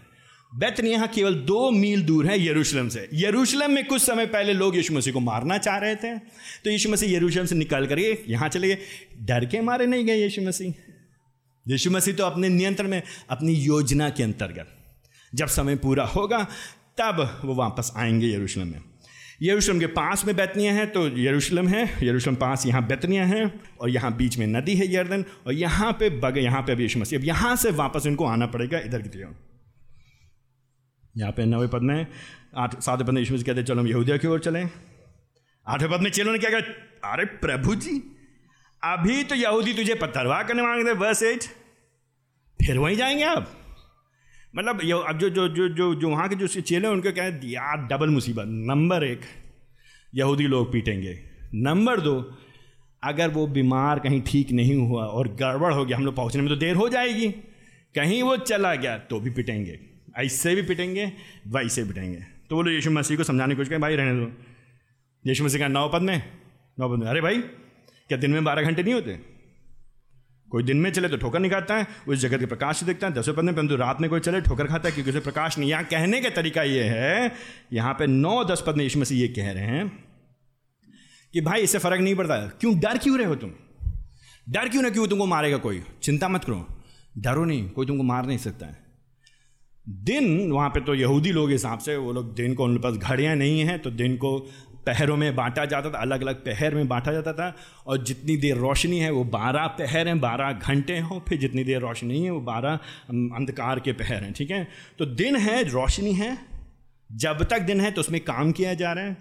[0.51, 4.93] बैतनिया केवल दो मील दूर है यरूशलेम से। यरूशलेम में कुछ समय पहले लोग यीशु
[4.93, 6.17] मसीह को मारना चाह रहे थे।
[6.63, 8.77] तो यीशु मसीह यरूशलेम से निकल कर यहाँ चले गए।
[9.21, 10.73] डर के मारे नहीं गए यीशु मसीह।
[11.65, 14.67] यीशु मसीह तो अपने नियंत्रण में, अपनी योजना के अंतर्गत
[15.33, 16.43] जब समय पूरा होगा,
[16.97, 18.92] तब वो वापस आएँगे यरूशलेम में।
[19.43, 23.89] यरूशलेम के पास में बैतनिया है तो यरूशलेम है, यरूशलेम पास यहाँ बैतनिया है, और
[23.89, 27.19] यहाँ बीच में नदी है यर्दन, और यहाँ पे बग, यहाँ पे अभी यीशु मसीह।
[27.19, 29.35] अब यहाँ से वापस इनको आना पड़ेगा इधर की तरफ़।
[31.17, 32.07] यहाँ पे नवे पद में
[32.57, 34.69] आठ, सातवें पद में यीशु मसीह कहते चलो हम यहूदिया की ओर चलें।
[35.67, 37.11] आठवें पद में चलो ने क्या कहा?
[37.11, 38.01] अरे प्रभु जी,
[38.83, 41.43] अभी तो यहूदी तुझे पत्थरवा करने मांगे थे बस एट
[42.59, 43.62] फिर वहीं जाएँगे आप?
[44.55, 47.39] मतलब ये अब जो जो जो जो जो वहाँ के जो चेले उनके क्या है
[47.43, 49.21] यार डबल मुसीबत। नंबर एक,
[50.15, 51.19] यहूदी लोग पीटेंगे।
[51.55, 52.37] नंबर दो,
[53.03, 56.49] अगर वो बीमार कहीं ठीक नहीं हुआ और गड़बड़ हो गया, हम लोग पहुँचने में
[56.49, 57.29] तो देर हो जाएगी।
[57.95, 59.79] कहीं वो चला गया तो भी पिटेंगे।
[60.17, 61.11] ऐसे भी पिटेंगे,
[61.47, 64.31] वैसे पिटेंगे। तो बोलो, यीशु मसीह को समझाने की कोशिश करें, भाई, रहने दो।
[65.27, 66.23] यीशु मसीह का नौपद में
[66.79, 67.37] नौपद में, अरे भाई,
[68.07, 69.32] क्या दिन में बारह घंटे नहीं होते?
[70.53, 73.07] कोई दिन में चले तो ठोकर नहीं खाता है, उस जगत के प्रकाश से देखता
[73.07, 75.57] है दसवें पद में परंतु रात में कोई चले, ठोकर खाता है, क्योंकि उसे प्रकाश
[75.57, 77.31] नहीं। यहाँ कहने का तरीका ये है,
[77.73, 79.87] यहाँ पे नौ, दस पद में यीशु मसीह ये कह रहे हैं
[81.33, 82.79] कि भाई, इससे फ़र्क नहीं पड़ता। क्यों?
[82.79, 83.51] डर क्यों रहे हो तुम?
[84.49, 85.83] डर क्यों ना क्यों तुमको मारेगा कोई?
[86.03, 86.67] चिंता मत करो।
[87.17, 88.77] डरो नहीं, कोई तुमको मार नहीं सकता है।
[89.87, 93.35] दिन, वहाँ पे तो यहूदी लोग हिसाब से, वो लोग दिन को उनके पास घड़ियाँ
[93.35, 94.37] नहीं हैं तो दिन को
[94.85, 97.53] पहरों में बांटा जाता था अलग अलग पहर में बांटा जाता था
[97.87, 101.81] और जितनी देर रोशनी है वो बारह पहर हैं, बारह घंटे हों, फिर जितनी देर
[101.81, 102.73] रोशनी है वो बारह
[103.09, 104.67] अंधकार के पहर हैं, ठीक है?
[104.99, 106.37] तो दिन है, रोशनी है,
[107.09, 109.17] जब तक दिन है तो उसमें काम किया जा रहा है।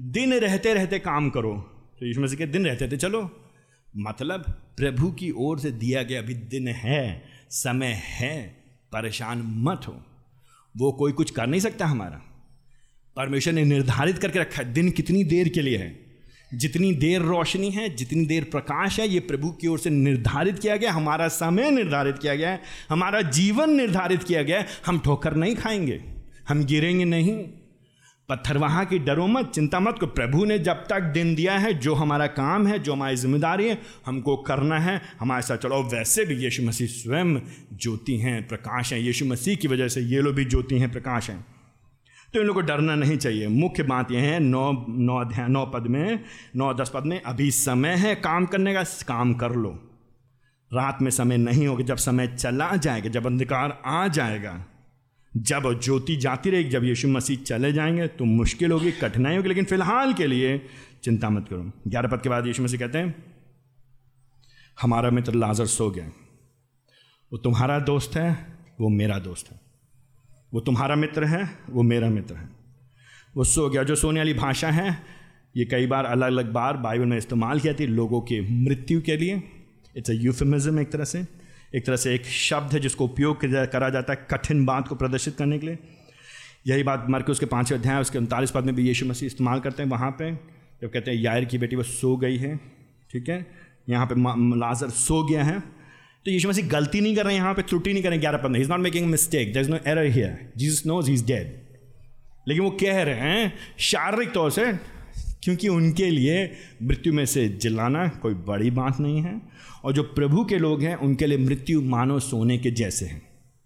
[0.00, 1.54] दिन रहते रहते काम करो
[2.00, 3.30] तो इसमें से दिन रहते थे, चलो।
[3.98, 4.44] मतलब
[4.76, 8.36] प्रभु की ओर से दिया गया अभी दिन है, समय है,
[8.92, 9.96] परेशान मत हो।
[10.74, 12.20] वो कोई कुछ कर नहीं सकता हमारा।
[13.16, 16.04] परमेश्वर ने निर्धारित करके रखा है, दिन कितनी देर के लिए है?
[16.54, 20.76] जितनी देर रोशनी है, जितनी देर प्रकाश है, ये प्रभु की ओर से निर्धारित किया
[20.76, 25.34] गया, हमारा समय निर्धारित किया गया है, हमारा जीवन निर्धारित किया गया है। हम ठोकर
[25.34, 26.00] नहीं खाएँगे,
[26.48, 27.48] हम गिरेंगे नहीं।
[28.28, 31.94] पत्थरवाहा की डरो मत, चिंता मत को प्रभु ने जब तक दिन दिया है, जो
[31.94, 36.34] हमारा काम है, जो हमारी ज़िम्मेदारी है, हमको करना है। हमारे साथ चलो, वैसे भी
[36.34, 37.38] यीशु मसीह स्वयं
[37.72, 41.30] ज्योति हैं, प्रकाश हैं। यीशु मसीह की वजह से ये लोग भी ज्योति हैं, प्रकाश
[41.30, 41.53] हैं।
[42.34, 45.66] तो इन लोग को डरना नहीं चाहिए। मुख्य बात यह है, नौ नौ अध्याय, नौ
[45.66, 46.24] पद में,
[46.56, 49.70] नौ दस पद में, अभी समय है, काम करने का, काम कर लो।
[50.72, 54.64] रात में समय नहीं होगा, जब समय चला जाएगा, जब अंधकार आ जाएगा,
[55.32, 59.64] जब ज्योति जाती रहेगी, जब यीशु मसीह चले जाएँगे तो मुश्किल होगी, कठिनाई होगी, लेकिन
[59.64, 60.66] फ़िलहाल के लिए
[61.04, 63.14] चिंता मत करो। ग्यारह पद के बाद यीशु मसीह कहते हैं,
[64.82, 66.06] हमारा मित्र लाजर सो गया।
[67.32, 68.46] वो तुम्हारा दोस्त है,
[68.80, 69.63] वो मेरा दोस्त है।
[70.54, 72.48] वो तुम्हारा मित्र है, वो मेरा मित्र है।
[73.36, 74.98] वो सो गया, जो सोने वाली भाषा है,
[75.56, 79.16] ये कई बार अलग अलग बार बाइबल में इस्तेमाल किया थी लोगों के मृत्यु के
[79.16, 79.42] लिए।
[79.96, 81.24] इट्स अ यूफिमिज्म एक तरह से।
[81.74, 83.40] एक तरह से एक शब्द है जिसको उपयोग
[83.72, 85.78] करा जाता है कठिन बात को प्रदर्शित करने के लिए।
[86.66, 89.60] यही बात मर के उसके पाँचवें अध्याय उसके उनतालीस पद में भी यीशु मसीह इस्तेमाल
[89.60, 90.30] करते हैं वहाँ पे।
[90.82, 92.56] जब कहते हैं यायर की बेटी वो सो गई है,
[93.10, 93.46] ठीक है?
[93.88, 94.14] यहाँ पे
[94.58, 95.62] लाजर सो गया है।
[96.26, 98.38] तो यीशु मसीह गलती नहीं कर रहे हैं, यहाँ पे त्रुटि नहीं कर रहे ग्यारह
[98.38, 101.62] पंद्रह। Is not making mistake there is no error here Jesus knows is dead
[102.48, 104.64] लेकिन वो कह रहे हैं, शारीरिक तौर से,
[105.42, 106.50] क्योंकि उनके लिए
[106.82, 109.40] मृत्यु में से जिलाना कोई बड़ी बात नहीं है,
[109.84, 113.20] और जो प्रभु के लोग हैं, उनके लिए मृत्यु मानो सोने के जैसे हैं,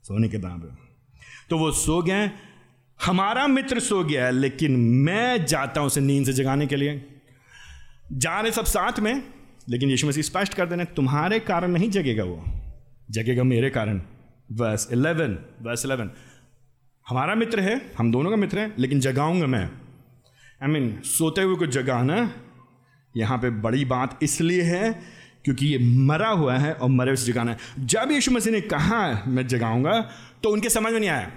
[0.05, 0.77] सोने के बराबर।
[1.51, 2.31] तो वो सो गए,
[3.01, 7.01] हमारा मित्र सो गया है लेकिन मैं जाता हूँ उसे नींद से जगाने के लिए।
[8.13, 9.23] जा रहे सब साथ में
[9.69, 12.45] लेकिन यीशु मसीह स्पष्ट कर देना तुम्हारे कारण नहीं जगेगा वो।
[13.11, 14.01] जगेगा मेरे कारण।
[14.53, 16.11] वर्स इलेवन वर्स इलेवन
[17.07, 21.05] हमारा मित्र है हम दोनों का मित्र है लेकिन जगाऊँगा मैं। आई I मीन mean,
[21.05, 22.33] सोते हुए को जगाना
[23.17, 24.91] यहाँ पे बड़ी बात इसलिए है
[25.45, 29.25] क्योंकि ये मरा हुआ है और मरे उसे जगाना है। जब यीशु मसीह ने कहा
[29.27, 30.01] मैं जगाऊँगा
[30.43, 31.31] तो उनके समझ में नहीं आया।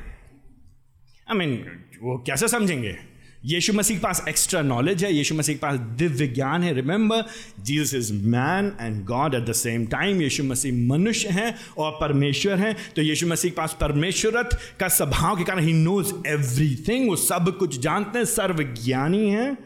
[1.31, 1.53] आई मीन
[2.01, 2.97] वो कैसे समझेंगे?
[3.45, 7.23] यीशु मसीह के पास एक्स्ट्रा नॉलेज है, यीशु मसीह के पास दिव्य ज्ञान है। Remember
[7.59, 12.57] Jesus is man and God at the same time Yeshu Masih मनुष्य हैं और परमेश्वर
[12.57, 17.15] हैं। तो यीशु मसीह के पास परमेश्वरत का स्वभाव के कारण ही नोज़ एवरीथिंग वो
[17.15, 19.57] सब कुछ जानते हैं, सर्वज्ञानी हैं।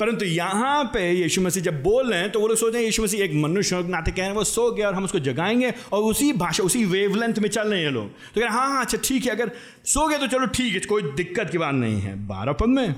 [0.00, 2.86] परंतु यहाँ पे यीशु मसीह जब बोल रहे हैं तो वो लोग सोच रहे हैं,
[2.86, 5.72] यीशु मसीह एक मनुष्य नाते कह रहे हैं, वो सो गया और हम उसको जगाएँगे
[5.92, 8.70] और उसी भाषा, उसी वेवलेंथ में चल रहे हैं लोग। तो कह रहे हैं हाँ
[8.70, 9.50] हाँ अच्छा ठीक है, अगर
[9.84, 12.94] सो गया तो चलो ठीक है, कोई दिक्कत की बात नहीं है। बारह पद में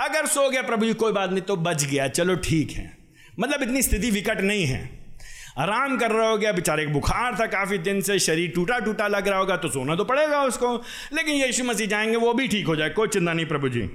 [0.00, 2.96] अगर सो गया प्रभु जी, कोई बात नहीं तो बच गया। चलो ठीक है।
[3.40, 5.04] मतलब इतनी स्थिति विकट नहीं है।
[5.58, 9.28] आराम कर रहा हो गया, बेचारे बुखार था काफ़ी दिन से, शरीर टूटा टूटा लग
[9.28, 12.76] रहा होगा तो सोना तो पड़ेगा उसको। लेकिन यीशु मसीह जाएँगे, वो भी ठीक हो
[12.76, 13.90] जाए, कोई चिंता नहीं प्रभु जी।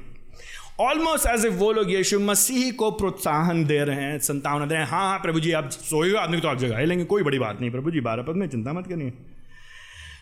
[0.79, 4.83] ऑलमोस्ट एज ए वो लोग यीशु मसीह को प्रोत्साहन दे रहे हैं, संतावना दे रहे
[4.83, 7.62] हैं। हाँ हाँ प्रभु जी, आप सोए आदमी तो आप जगह लेंगे, कोई बड़ी बात
[7.62, 9.13] नहीं प्रभु जी, बारह पद में चिंता मत करिए।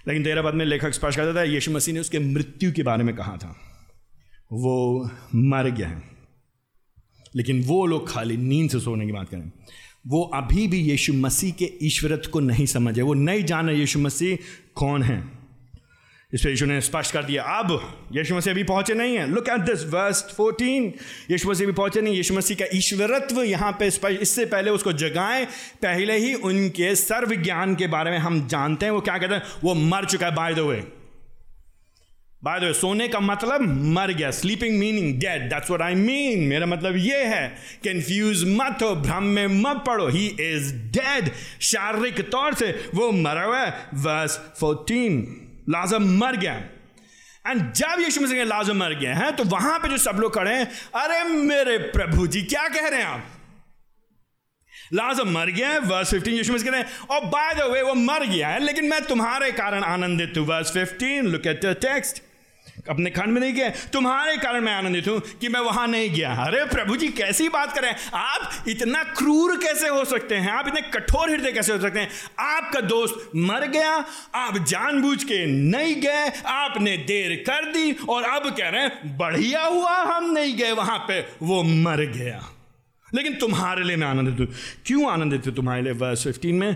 [0.07, 3.03] लेकिन तेरह पद में लेखक स्पष्ट करता था, यीशु मसीह ने उसके मृत्यु के बारे
[3.03, 3.66] में कहा था।
[4.51, 6.03] वो मर गया है।
[7.35, 9.51] लेकिन वो लोग खाली नींद से सोने की बात करें।
[10.07, 14.37] वो अभी भी यीशु मसीह के ईश्वरत्व को नहीं समझे। वो नहीं जाने यीशु मसीह
[14.75, 15.37] कौन है।
[16.33, 19.49] इस पर यीशु ने स्पष्ट कर दिया, अब यीशु मसीह अभी पहुँचे नहीं है। Look
[19.49, 20.93] at this verse 14
[21.31, 24.93] Yeshu Masih भी पहुँचे नहीं। यीशु मसीह का ईश्वरत्व यहाँ पे स्पष्ट इससे पहले उसको
[24.93, 25.45] जगाएँ।
[25.81, 29.43] पहले ही उनके सर्व ज्ञान के बारे में हम जानते हैं। वो क्या कहते हैं?
[29.63, 30.96] वो मर चुका है by the way
[32.41, 33.61] by the way, सोने का मतलब
[33.93, 37.47] मर गया। Sleeping meaning dead that's what I mean मेरा मतलब ये है
[37.83, 41.31] कंफ्यूज मत हो, भ्रम में मत पड़ो। ही इज़ डेड
[41.63, 45.23] शारीरिक तौर से वो मरा हुआ है। वर्स 14
[45.69, 46.53] लाजर मर गया।
[47.45, 50.53] एंड जब यीशु मसीह लाजर मर गए हैं तो वहाँ पे जो सब लोग खड़े
[50.53, 53.25] हैं, अरे मेरे प्रभु जी, क्या कह रहे हैं आप?
[54.93, 57.93] लाजम मर गया है वर्स 15 यीशु मसीह कहते हैं और बाय द वे वो
[57.95, 62.23] मर गया है, लेकिन मैं तुम्हारे कारण आनंदित हूँ। Verse 15 look at the text
[62.89, 66.33] अपने खंड में नहीं गया तुम्हारे कारण मैं आनंदित हूँ कि मैं वहाँ नहीं गया।
[66.33, 67.95] अरे प्रभु जी, कैसी बात करें?
[68.13, 70.51] आप इतना क्रूर कैसे हो सकते हैं?
[70.51, 72.09] आप इतने कठोर हृदय कैसे हो सकते हैं?
[72.39, 78.49] आपका दोस्त मर गया, आप जानबूझ के नहीं गए, आपने देर कर दी और अब
[78.57, 82.49] कह रहे हैं, बढ़िया हुआ, हम नहीं गए, वहाँ पे वो मर गया।
[83.15, 85.91] लेकिन तुम्हारे लिए मैं आनंदित हूँ। क्यों आनंदित हूँ तुम्हारे लिए?
[85.91, 86.75] वर्स फिफ्टीन में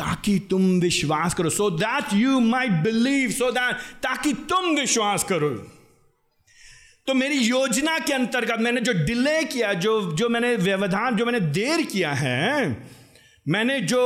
[0.00, 5.50] ताकि तुम विश्वास करो। So that you might believe so that ताकि तुम विश्वास करो।
[7.06, 11.40] तो मेरी योजना के अंतर्गत मैंने जो डिले किया, जो जो मैंने व्यवधान, जो मैंने
[11.40, 12.76] देर किया है,
[13.48, 14.02] मैंने जो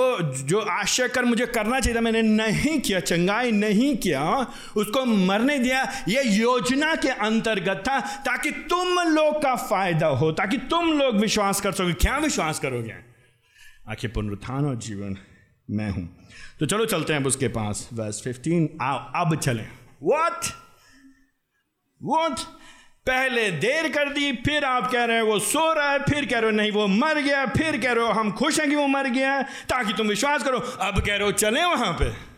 [0.48, 4.22] जो आशय कर मुझे करना चाहिए था, मैंने नहीं किया, चंगाई नहीं किया,
[4.76, 10.56] उसको मरने दिया, ये योजना के अंतर्गत था, ताकि तुम लोग का फ़ायदा हो, ताकि
[10.56, 12.94] तुम लोग विश्वास कर सको। क्या विश्वास करोगे?
[13.88, 15.16] आखिर पुनरुत्थान और जीवन।
[15.70, 16.26] मैं हूँ।
[16.60, 19.70] तो चलो चलते हैं अब उसके पास। वर्स 15 आओ, अब चलें।
[20.02, 20.44] व्हाट
[22.02, 22.38] व्हाट
[23.06, 26.38] पहले देर कर दी, फिर आप कह रहे हो, वो सो रहा है। फिर कह
[26.38, 28.86] रहे हो, नहीं, वो मर गया। फिर कह रहे हो, हम खुश हैं कि वो
[28.86, 32.34] मर गया ताकि तुम विश्वास करो, अब कह रहे हो, चले वहाँ पे।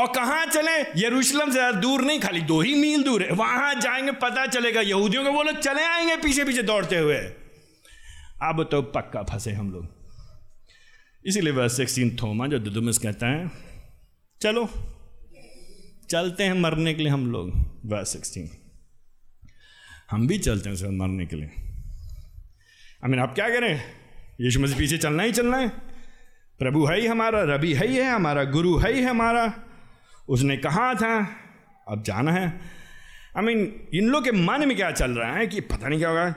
[0.00, 1.06] और कहाँ चले?
[1.06, 4.80] यरूशलेम से ज़्यादा दूर नहीं, खाली दो ही मील दूर है। वहाँ जाएँगे, पता चलेगा,
[4.80, 7.16] यहूदियों के वो लोग चले आएँगे पीछे पीछे दौड़ते हुए।
[8.42, 10.01] अब तो पक्का फंसे हम लोग।
[11.26, 13.50] इसीलिए वर्स सिक्सटीन थोमा जो दुदुमस कहता है,
[14.40, 14.68] चलो,
[16.10, 17.50] चलते हैं मरने के लिए हम लोग
[17.86, 18.50] वर्स सिक्सटीन
[20.10, 21.50] हम भी चलते हैं सर मरने के लिए।
[23.04, 23.82] आई मीन आप क्या करें?
[24.40, 25.68] यीशु मसीह पीछे चलना ही चलना है।
[26.58, 29.54] प्रभु है ही हमारा, रबी है ही है, हमारा गुरु है ही है हमारा।
[30.28, 31.26] उसने कहा था,
[31.88, 32.60] अब जाना है।
[33.38, 36.08] आई मीन इन लोग के मन में क्या चल रहा है कि पता नहीं क्या
[36.08, 36.34] होगा?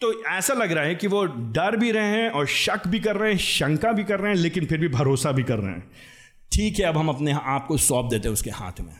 [0.00, 3.16] तो ऐसा लग रहा है कि वो डर भी रहे हैं और शक भी कर
[3.16, 5.90] रहे हैं, शंका भी कर रहे हैं, लेकिन फिर भी भरोसा भी कर रहे हैं।
[6.52, 8.92] ठीक है, अब हम अपने आप को सौंप देते हैं उसके हाथ में।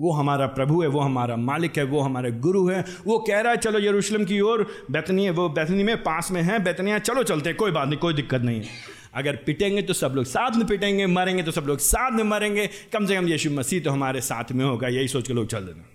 [0.00, 3.52] वो हमारा प्रभु है, वो हमारा मालिक है, वो हमारे गुरु है। वो कह रहा
[3.52, 7.22] है, चलो यरूशलेम की ओर बैतनी है वो बैतनी में पास में है, बैतनिया, चलो
[7.22, 8.68] चलते हैं, कोई बात नहीं, कोई दिक्कत नहीं है।
[9.14, 12.66] अगर पिटेंगे तो सब लोग साथ में पिटेंगे, मरेंगे तो सब लोग साथ में मरेंगे।
[12.92, 15.60] कम से कम यीशु मसीह तो हमारे साथ में होगा, यही सोच के लोग चल
[15.60, 15.90] देना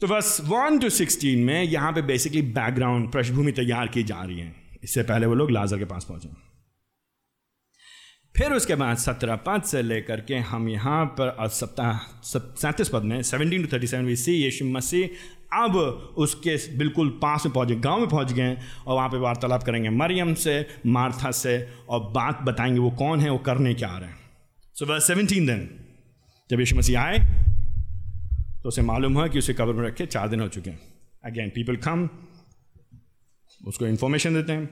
[0.00, 4.40] तो बस वन टू सिक्सटीन में यहाँ पे बेसिकली बैकग्राउंड पृष्ठभूमि तैयार की जा रही
[4.40, 4.54] है।
[4.84, 6.28] इससे पहले वो लोग लाजर के पास पहुँचे।
[8.34, 13.22] फिर उसके बाद सत्रह पद से लेकर के हम यहाँ पर सप्ताह, सैंतीस पद में
[13.22, 15.08] seventeen to thirty seven see Yeshu Masih
[15.54, 15.76] अब
[16.18, 18.54] उसके बिल्कुल पास में पहुँचे, गाँव में पहुँच गए
[18.86, 21.56] और वहाँ पे वार्तालाप करेंगे। मरियम से, मार्था से
[21.88, 24.18] और बात बताएँगे वो कौन है, वो करने क्या आ रहे हैं।
[24.76, 25.68] सो बस सेवनटीन दिन
[26.50, 27.18] जब यीशु मसीह आए
[28.66, 30.78] तो उसे मालूम हुआ कि उसे कब्र में रखे चार दिन हो चुके हैं।
[31.24, 32.08] अगेन पीपल कम
[33.60, 34.62] उसको इन्फॉर्मेशन देते हैं।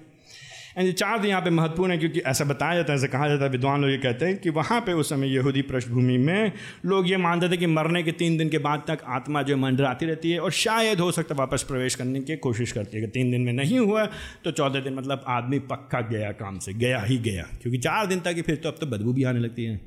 [0.79, 3.29] एंड ये चार दिन यहाँ पे महत्वपूर्ण है क्योंकि ऐसा बताया जाता है, ऐसा कहा
[3.29, 6.53] जाता है, विद्वान लोग ये कहते हैं कि वहाँ पे उस समय यहूदी पृष्ठभूमि में
[6.85, 10.07] लोग ये मानते थे कि मरने के तीन दिन के बाद तक आत्मा जो मंडराती
[10.07, 13.31] रहती है और शायद हो सकता वापस प्रवेश करने की कोशिश करती है। अगर तीन
[13.31, 14.07] दिन में नहीं हुआ
[14.45, 18.21] तो चौदह दिन मतलब आदमी पक्का गया काम से, गया ही गया। क्योंकि चार दिन
[18.21, 19.81] तक ही फिर तो अब तो बदबू भी आने लगती है।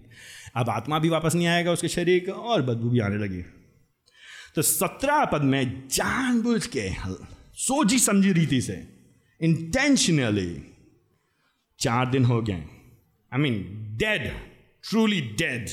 [0.56, 3.44] अब आत्मा भी वापस नहीं आएगा उसके शरीर का और बदबू भी आने लगी।
[4.58, 6.90] तो सत्रह पद में जानबूझ के
[7.58, 8.78] सोची समझी रीति से
[9.42, 10.50] इंटेंशनली
[11.80, 12.64] चार दिन हो गए।
[13.32, 13.54] I mean
[13.98, 14.32] dead
[14.90, 15.70] truly dead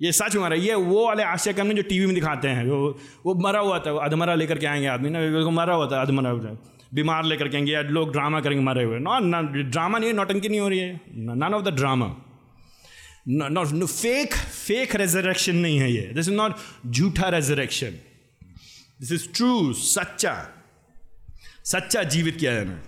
[0.00, 3.34] ये सच मारा ये वो वाले आश्चर्य कर्म जो टीवी में दिखाते हैं, वो वो
[3.34, 6.56] मरा हुआ था अधमरा लेकर के आएँगे आदमी ना वो मरा हुआ था, अधमरा हुआ
[6.94, 9.20] बीमार लेकर के आएँगे लोग ड्रामा करेंगे, मरे हुए। नॉ
[9.70, 12.06] ड्रामा नहीं है, नौटंकी नहीं हो रही है। None of the drama
[13.28, 16.10] not no fake fake resurrection नहीं है ये.
[16.14, 16.54] दिस इज़ नॉट
[16.86, 17.98] झूठा रेजरेक्शन
[19.00, 20.34] दिस इज़ ट्रू सच्चा.
[21.64, 22.80] सच्चा जीवित किया जाना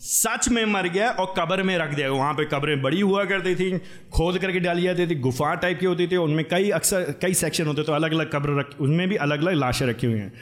[0.00, 3.54] सच में मर गया और कब्र में रख दिया वहाँ पे कब्रें बड़ी हुआ करती
[3.54, 3.78] थी,
[4.12, 7.66] खोद करके डाली जाती थी, गुफा टाइप की होती थी उनमें कई अक्सर, कई सेक्शन
[7.66, 10.32] होते तो अलग अलग कब्र रख, उनमें भी अलग अलग लाशें रखी हुई हैं.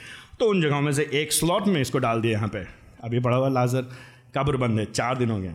[0.40, 2.64] तो उन जगहों में से एक स्लॉट में इसको डाल दिया यहाँ पे.
[3.04, 3.82] अभी बड़ा हुआ लाजर,
[4.37, 5.54] कब्र बंद है, चार दिन हो गए.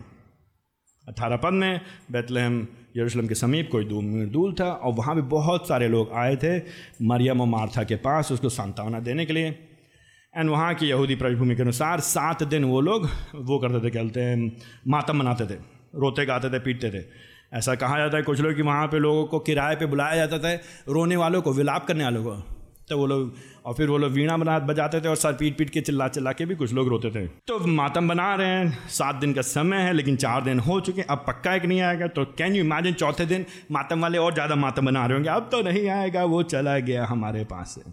[1.04, 2.66] अठारह पद में बैतलहम
[2.98, 6.36] यरूशलेम के समीप कोई दो मील दूर था और वहाँ भी बहुत सारे लोग आए
[6.36, 6.56] थे
[7.04, 9.48] मरियम और मार्था के पास उसको सांत्वना देने के लिए।
[10.34, 14.20] एंड वहाँ की यहूदी पृष्ठभूमि के अनुसार सात दिन वो लोग वो करते थे कहते
[14.20, 14.52] हैं,
[14.88, 15.58] मातम मनाते थे,
[15.94, 17.04] रोते गाते थे, पीटते थे।
[17.54, 20.38] ऐसा कहा जाता है, कुछ लोग कि वहाँ पे लोगों को किराए पे बुलाया जाता
[20.38, 20.52] था,
[20.88, 22.57] रोने वालों को विलाप करने वालों को।
[22.90, 23.32] तो वो लोग,
[23.66, 26.32] और फिर वो लोग वीणा बना बजाते थे और सर पीट पीट के चिल्ला चिल्ला
[26.32, 29.76] के भी कुछ लोग रोते थे। तो मातम बना रहे हैं, सात दिन का समय
[29.78, 32.64] है, लेकिन चार दिन हो चुके हैं, अब पक्का एक नहीं आएगा। तो कैन यू
[32.64, 36.24] इमेजिन चौथे दिन, मातम वाले और ज़्यादा मातम बना रहे होंगे, अब तो नहीं आएगा,
[36.24, 37.90] वो चला गया हमारे पास से।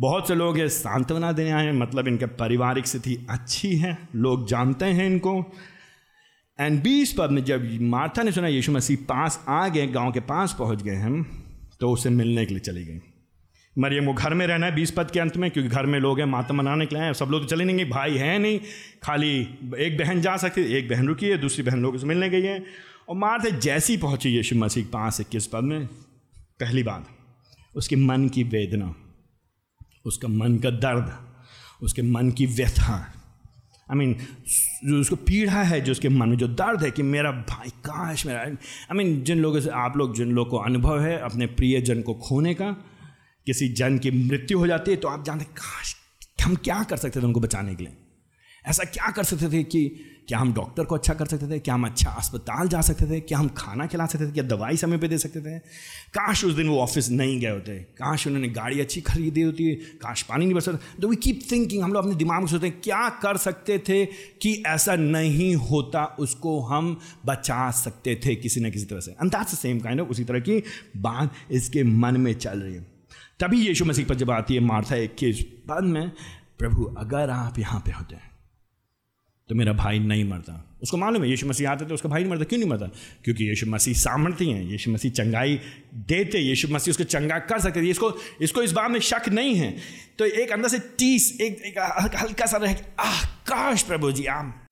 [0.00, 4.46] बहुत से लोग ये सांत्वना देने आए हैं मतलब इनके पारिवारिक स्थिति अच्छी है, लोग
[4.48, 5.34] जानते हैं इनको।
[6.58, 10.20] एंड बीस पद में जब मार्था ने सुना यीशु मसीह पास आ गए, गाँव के
[10.22, 11.22] पास पहुँच गए हम
[11.80, 13.00] तो उसे मिलने के लिए चली गई।
[13.76, 16.18] मरियम को घर में रहना है बीस पद के अंत में, क्योंकि घर में लोग
[16.18, 18.58] हैं माता मनाने के लिए हैं। सब लोग तो चले नहीं गए भाई हैं नहीं।
[19.02, 19.30] खाली
[19.78, 22.62] एक बहन जा सकती एक बहन रुकी है, दूसरी बहन लोग से मिलने गई है।
[23.08, 25.86] और मारते जैसी पहुँची यीशु मसीह पाँच इक्कीस पद में,
[26.60, 27.06] पहली बात,
[27.74, 28.94] उसके मन की वेदना,
[30.04, 31.12] उसका मन का दर्द,
[31.82, 32.96] उसके मन की व्यथा।
[33.90, 34.14] आई मीन
[34.84, 38.26] जो उसको पीड़ा है, जो उसके मन में जो दर्द है कि मेरा भाई, काश
[38.26, 42.02] मेरा आई मीन जिन लोगों से आप लोग, जिन लोग को अनुभव है, अपने प्रियजन
[42.02, 42.76] को खोने का
[43.46, 45.96] किसी जन की मृत्यु हो जाती है तो आप जानते काश,
[46.42, 47.96] हम क्या कर सकते थे उनको बचाने के लिए?
[48.66, 49.88] ऐसा क्या कर सकते थे कि,
[50.28, 51.58] क्या हम डॉक्टर को अच्छा कर सकते थे?
[51.58, 53.20] क्या हम अच्छा अस्पताल जा सकते थे?
[53.20, 54.30] क्या हम खाना खिला सकते थे?
[54.30, 55.58] क्या दवाई समय पे दे सकते थे?
[56.08, 60.22] काश उस दिन वो ऑफ़िस नहीं गए होते। काश उन्होंने गाड़ी अच्छी खरीदी होती, काश
[60.22, 63.08] पानी नहीं बरसता तो वी कीप थिंकिंग हम लोग अपने दिमाग में सोचते हैं, क्या
[63.08, 64.06] कर सकते थे
[64.42, 69.16] कि ऐसा नहीं होता, उसको हम बचा सकते थे किसी न किसी तरह से?
[69.24, 70.62] द सेम काइंड ऑफ़ उसी तरह की
[70.96, 72.91] बात इसके मन में चल रही है।
[73.42, 76.10] तभी यीशु मसीह पर जब आती है मार्था इक्कीस पद में
[76.58, 78.30] प्रभु अगर आप यहाँ पे होते हैं
[79.48, 82.30] तो मेरा भाई नहीं मरता। उसको मालूम है यीशु मसीह आते तो उसका भाई नहीं
[82.30, 82.86] मरता क्यों नहीं मरता?
[83.24, 85.58] क्योंकि यीशु मसीह सामर्थ्य हैं यीशु मसीह चंगाई
[85.94, 89.54] देते यीशु मसीह उसको चंगा कर सकते थे। इसको इसको इस बात में शक नहीं
[89.56, 89.76] है।
[90.18, 91.78] तो एक अंदर से टीस एक, एक
[92.22, 92.74] हल्का सा रहे
[93.48, 94.66] काश प्रभु जी आप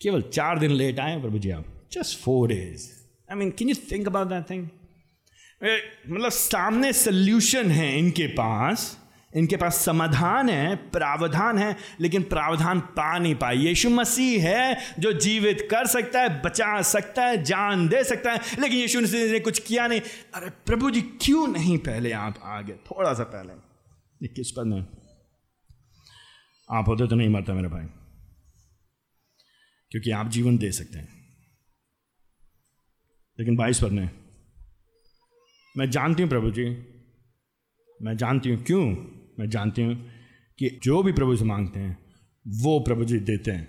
[0.00, 2.88] केवल चार दिन लेट आए प्रभु जी आप just four days.
[3.30, 4.68] I mean can you think about that thing
[5.62, 8.98] मतलब सामने सल्यूशन है इनके पास।
[9.36, 15.12] इनके पास समाधान है, प्रावधान है, लेकिन प्रावधान पा नहीं पाए यीशु मसीह है जो
[15.12, 19.40] जीवित कर सकता है, बचा सकता है, जान दे सकता है, लेकिन यीशु मसीह ने
[19.40, 20.00] कुछ किया नहीं।
[20.34, 24.80] अरे प्रभु जी, क्यों नहीं पहले आप आ गए थोड़ा सा पहले। किस पद में
[26.68, 27.86] आप होते तो नहीं मरता मेरे भाई,
[29.92, 31.08] क्योंकि आप जीवन दे सकते हैं।
[33.38, 34.08] लेकिन बाईस पद में
[35.76, 36.64] मैं जानती हूँ प्रभु जी।
[38.02, 38.86] मैं जानती हूँ क्यों?
[39.40, 40.10] मैं जानती हूँ
[40.58, 41.98] कि जो भी प्रभु से मांगते हैं,
[42.46, 43.64] वो प्रभु जी देते हैं।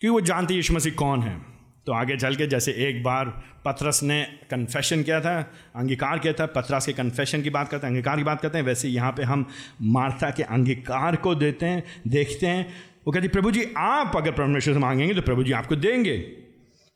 [0.00, 1.42] क्योंकि वो जानते यीशु मसीह कौन है।
[1.86, 3.24] तो आगे चल के जैसे एक बार
[3.64, 7.94] पथरस ने कन्फेशन किया था, अंगीकार किया था पथरस के कन्फेशन की बात करते हैं,
[7.94, 9.48] अंगीकार की बात करते हैं, वैसे यहाँ पे हम
[9.82, 12.68] मार्था के अंगीकार को देते हैं, देखते हैं।
[13.06, 16.41] वो कहती, प्रभु जी, आप अगर परमेश्वर से मांगेंगे तो प्रभु जी आपको देंगे।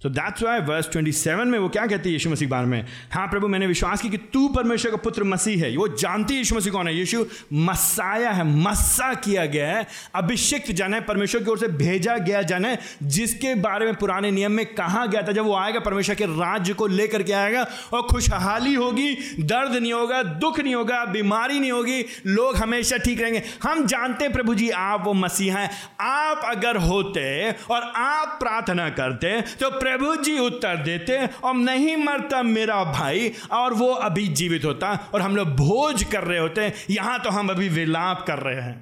[0.02, 2.86] तो दैट्स वाई वर्स 27 में वो क्या कहती है यीशु मसीह बारे में?
[3.12, 6.38] हाँ प्रभु, मैंने विश्वास की कि तू परमेश्वर का पुत्र मसीह है। वो जानती है
[6.38, 6.94] यीशु मसीह कौन है?
[6.96, 12.16] यीशु मसाया है मस्सा किया गया है, अभिषिक्त जन है, परमेश्वर की ओर से भेजा
[12.18, 15.80] गया जन है, जिसके बारे में पुराने नियम में कहा गया था, जब वो आएगा,
[15.80, 20.74] परमेश्वर के राज्य को लेकर के आएगा और खुशहाली होगी, दर्द नहीं होगा, दुख नहीं
[20.74, 25.58] होगा, बीमारी नहीं होगी, लोग हमेशा ठीक रहेंगे। हम जानते प्रभु जी, आप वो मसीहा
[25.58, 31.96] हैं। आप अगर होते और आप प्रार्थना करते तो प्रभु जी उत्तर देते और नहीं
[31.96, 36.72] मरता मेरा भाई, और वो अभी जीवित होता, और हम लोग भोज कर रहे होते
[36.90, 38.74] यहाँ तो हम अभी विलाप कर रहे हैं।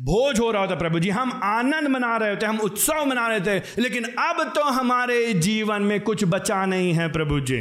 [0.00, 3.40] भोज हो रहा होता प्रभु जी, हम आनंद मना रहे होते, हम उत्सव मना रहे
[3.40, 7.60] थे लेकिन अब तो हमारे जीवन में कुछ बचा नहीं है प्रभु जी।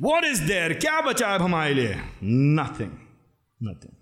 [0.00, 1.94] वॉट इज़ देयर क्या बचा अब हमारे लिए?
[2.22, 2.90] नथिंग
[3.60, 3.94] नथिंग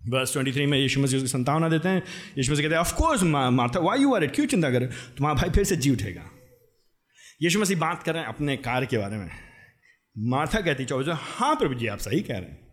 [0.00, 2.02] ट्वेंटी थ्री में यीशु मसीह उसकी संतावना देते हैं।
[2.38, 4.86] यीशु मसीह कहते हैं ऑफकोर्स मारता वाई यू आर इट क्यों चिंता करे
[5.16, 6.30] तुम्हारा भाई फिर से जी उठेगा।
[7.42, 9.30] यीशु मसीह बात कर रहे हैं अपने कार्य के बारे में।
[10.18, 12.64] मार्था कहती, चौबीस हाँ प्रभु जी, आप सही कह रहे हैं।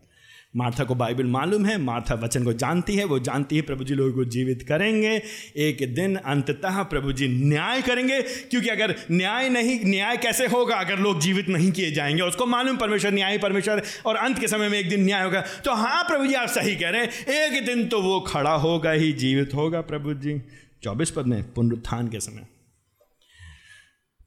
[0.56, 3.94] मार्था को बाइबल मालूम है, मार्था वचन को जानती है, वो जानती है प्रभु जी
[3.94, 5.22] लोगों को जीवित करेंगे।
[5.56, 10.98] एक दिन अंततः प्रभु जी न्याय करेंगे, क्योंकि अगर न्याय नहीं, न्याय कैसे होगा अगर
[10.98, 12.22] लोग जीवित नहीं किए जाएँगे?
[12.22, 15.74] उसको मालूम, परमेश्वर न्याय परमेश्वर, और अंत के समय में एक दिन न्याय होगा। तो
[15.74, 19.12] हाँ प्रभु जी, आप सही कह रहे हैं। एक दिन तो वो खड़ा होगा ही,
[19.12, 20.42] जीवित होगा प्रभु जी।
[20.82, 22.51] चौबीस पद में पुनरुत्थान के समय।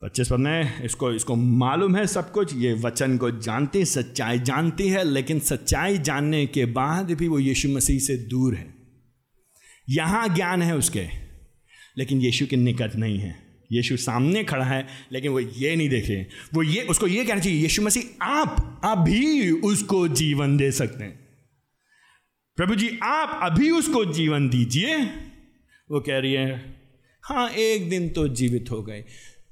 [0.02, 4.88] पच्चीस पद में इसको इसको मालूम है सब कुछ, ये वचन को जानती सच्चाई जानती
[4.90, 8.74] है, लेकिन सच्चाई जानने के बाद भी वो यीशु मसीह से दूर है।
[9.90, 11.06] यहाँ ज्ञान है उसके,
[11.98, 13.36] लेकिन यीशु के निकट नहीं है।
[13.72, 17.42] यीशु सामने खड़ा है, लेकिन वो ये नहीं देख रहे वो ये, उसको ये कहना
[17.42, 21.20] चाहिए, यीशु मसीह, आप अभी उसको जीवन दे सकते हैं।
[22.58, 24.98] प्रभु जी, आप अभी उसको जीवन दीजिए।
[25.90, 26.76] वो कह रही है
[27.24, 29.04] हाँ एक दिन तो जीवित हो गए।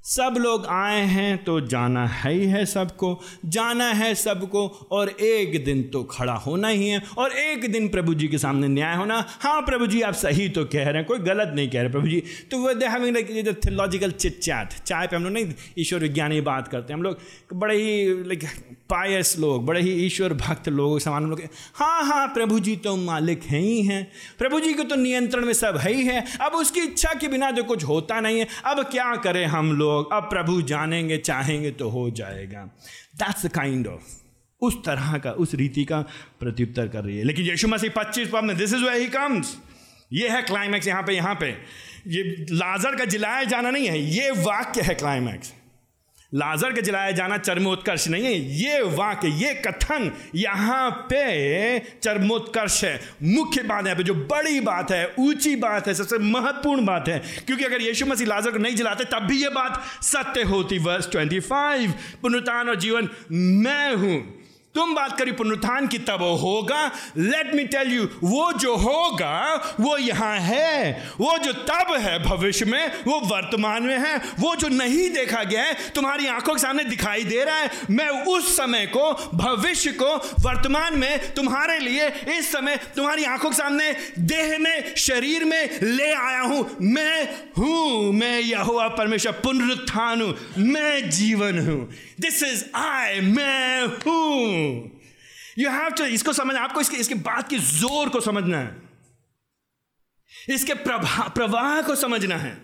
[0.04, 3.08] सब लोग आए हैं तो जाना है ही है सबको,
[3.44, 8.14] जाना है सबको, और एक दिन तो खड़ा होना ही है, और एक दिन प्रभु
[8.14, 11.18] जी के सामने न्याय होना। हाँ प्रभु जी, आप सही तो कह रहे हैं, कोई
[11.20, 15.06] गलत नहीं कह रहे प्रभु जी। तो वो they having like theological chit chat चाय
[15.06, 17.18] पे हम लोग नहीं, ईश्वर विज्ञानी बात करते हैं। हम लोग
[17.54, 18.44] बड़े ही लाइक
[18.90, 21.40] पायस लोग, बड़े ही ईश्वर भक्त लोग, समान लोग
[21.74, 24.06] हाँ हाँ प्रभु जी तो मालिक हैं ही हैं।
[24.38, 27.50] प्रभु जी को तो नियंत्रण में सब है ही है। अब उसकी इच्छा के बिना
[27.50, 29.92] तो कुछ होता नहीं है। अब क्या करें हम लोग?
[29.94, 32.64] लोग अब प्रभु जानेंगे, चाहेंगे तो हो जाएगा।
[33.16, 34.02] दैट्स द काइंड ऑफ़
[34.62, 36.00] उस तरह का, उस रीति का
[36.40, 39.56] प्रत्युत्तर कर रही है। लेकिन यीशु मसीह पच्चीस पद में this is way he comes
[40.12, 41.46] ये है क्लाइमैक्स यहाँ पे यहाँ पे।
[42.06, 45.52] ये लाजर का जिलाया जाना नहीं है, ये वाक्य है क्लाइमैक्स
[46.34, 53.00] लाजर के जलाया जाना चर्मोत्कर्ष नहीं है। ये वाक्य, ये कथन यहाँ पे चर्मोत्कर्ष है।
[53.22, 57.64] मुख्य बात है जो बड़ी बात है, ऊँची बात है, सबसे महत्वपूर्ण बात है। क्योंकि
[57.64, 61.94] अगर यीशु मसीह लाजर को नहीं जलाते, तब भी ये बात सत्य होती। वर्ष 25
[62.22, 64.43] पुनरुत्थान और जीवन, मैं हूँ।
[64.74, 69.96] तुम बात करी पुनरुत्थान की, तब होगा। लेट मी टेल यू वो जो होगा, वो
[69.98, 75.10] यहाँ है। वो जो तब है भविष्य में, वो वर्तमान में है। वो जो नहीं
[75.10, 79.12] देखा गया है, तुम्हारी आँखों के सामने दिखाई दे रहा है। मैं उस समय को,
[79.34, 85.44] भविष्य को, वर्तमान में, तुम्हारे लिए, इस समय तुम्हारी आँखों के सामने, देह में, शरीर
[85.44, 92.42] में ले आया हूँ। मैं हूँ, मैं यहोवा परमेश्वर, पुनरुत्थान हूँ। मैं जीवन हूँ। दिस
[92.42, 94.63] इज़ आई मैं हूँ।
[95.58, 98.82] यू हैव टू इसको समझ आपको इसके इसके बात की ज़ोर को समझना है।
[100.50, 102.62] इसके प्रभा, प्रवाह को समझना है।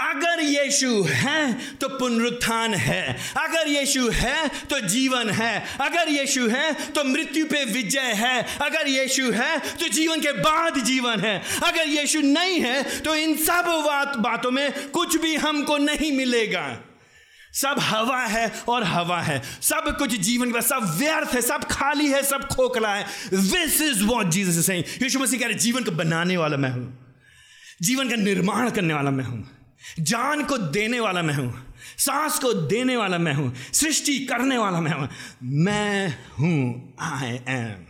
[0.00, 6.92] अगर यीशु है तो पुनरुत्थान है। अगर यीशु है तो जीवन है। अगर यीशु है
[6.92, 11.88] तो मृत्यु पे विजय है। अगर यीशु है तो जीवन के बाद जीवन है। अगर
[11.88, 16.66] यीशु नहीं है तो इन सब बात, बातों में कुछ भी हमको नहीं मिलेगा।
[17.52, 22.06] सब हवा है और हवा है। सब कुछ जीवन का सब व्यर्थ है, सब खाली
[22.06, 25.90] है, सब खोखला है। दिस इज़ वॉट जीसस से यीशु मसीह कह रहे, जीवन को
[25.90, 27.16] बनाने वाला मैं हूँ।
[27.82, 29.48] जीवन का निर्माण करने वाला मैं हूँ।
[30.00, 31.66] जान को देने वाला मैं हूँ।
[31.98, 35.08] सांस को देने वाला मैं हूँ। सृष्टि करने वाला मैं हूँ।
[35.42, 37.86] मैं हूँ आई एम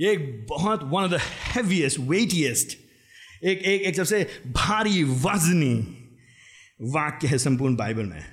[0.00, 1.20] ये एक बहुत one of the
[1.54, 2.76] heaviest weightiest
[3.44, 5.97] एक एक एक सबसे भारी वजनी
[6.80, 8.24] वाक्य है संपूर्ण बाइबल में।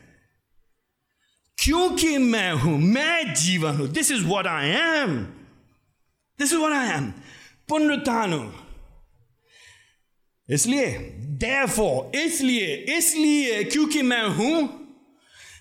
[1.57, 5.17] क्योंकि मैं हूँ, मैं जीवन हूँ this is what I am
[6.39, 7.11] this is what I am
[7.69, 8.53] पुनरुत्थान हूँ।
[10.49, 11.11] इसलिए
[11.67, 14.57] फो इसलिए इसलिए क्योंकि मैं हूँ,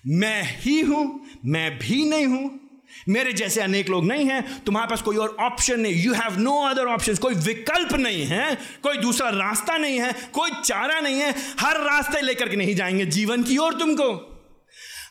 [0.07, 2.64] मैं ही हूँ, मैं भी नहीं हूँ
[3.09, 6.61] मेरे जैसे अनेक लोग नहीं हैं, तुम्हारे पास कोई और ऑप्शन नहीं। You have no
[6.63, 11.35] other option कोई विकल्प नहीं है, कोई दूसरा रास्ता नहीं है, कोई चारा नहीं है।
[11.59, 14.31] हर रास्ते लेकर के नहीं जाएँगे जीवन की ओर तुमको।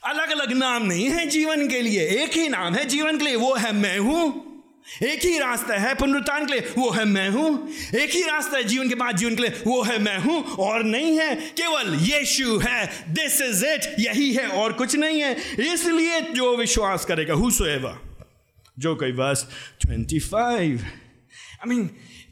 [0.04, 3.36] अलग अलग नाम नहीं है जीवन के लिए। एक ही नाम है जीवन के लिए।
[3.36, 4.53] वो है मैं हूँ।
[5.02, 8.64] एक ही रास्ता है पुनरुत्थान के लिए, वो है मैं हूँ। एक ही रास्ता है
[8.64, 12.58] जीवन के बाद जीवन के लिए, वो है मैं हूँ, और नहीं है, केवल यीशु
[12.58, 15.34] है। दिस इज़ इट यही है, और कुछ नहीं है।
[15.72, 17.50] इसलिए जो विश्वास करेगा हु
[18.76, 19.46] जो कई बस
[19.80, 21.84] twenty five I mean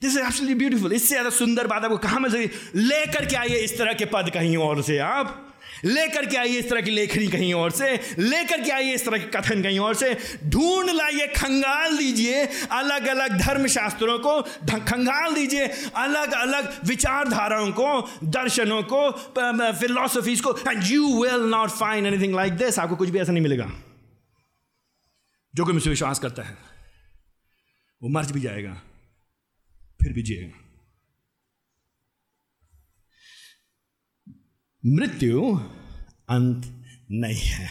[0.03, 3.77] this is absolutely beautiful इससे ज़्यादा सुंदर बात आपको कहाँ में लेकर के आइए इस
[3.79, 5.52] तरह के पद कहीं और से आप।
[5.85, 9.19] लेकर के आइए इस तरह की लेखनी कहीं और से, लेकर के आइए इस तरह
[9.19, 10.15] के कथन कहीं और से।
[10.47, 14.41] ढूंढ लाइए, खंगाल दीजिए अलग अलग धर्म शास्त्रों को
[14.81, 15.67] खंगाल दीजिए
[15.97, 19.11] अलग अलग विचारधाराओं को, दर्शनों को
[19.73, 23.43] फिलोसफीज को and you will not find anything like this आपको कुछ भी ऐसा नहीं
[23.43, 23.71] मिलेगा।
[25.55, 26.57] जो कोई मुझसे विश्वास करता है,
[28.03, 28.81] वो मर भी जाएगा,
[30.01, 30.62] फिर भी जिएगा।
[34.87, 35.59] मृत्यु
[36.29, 37.69] अंत नहीं है।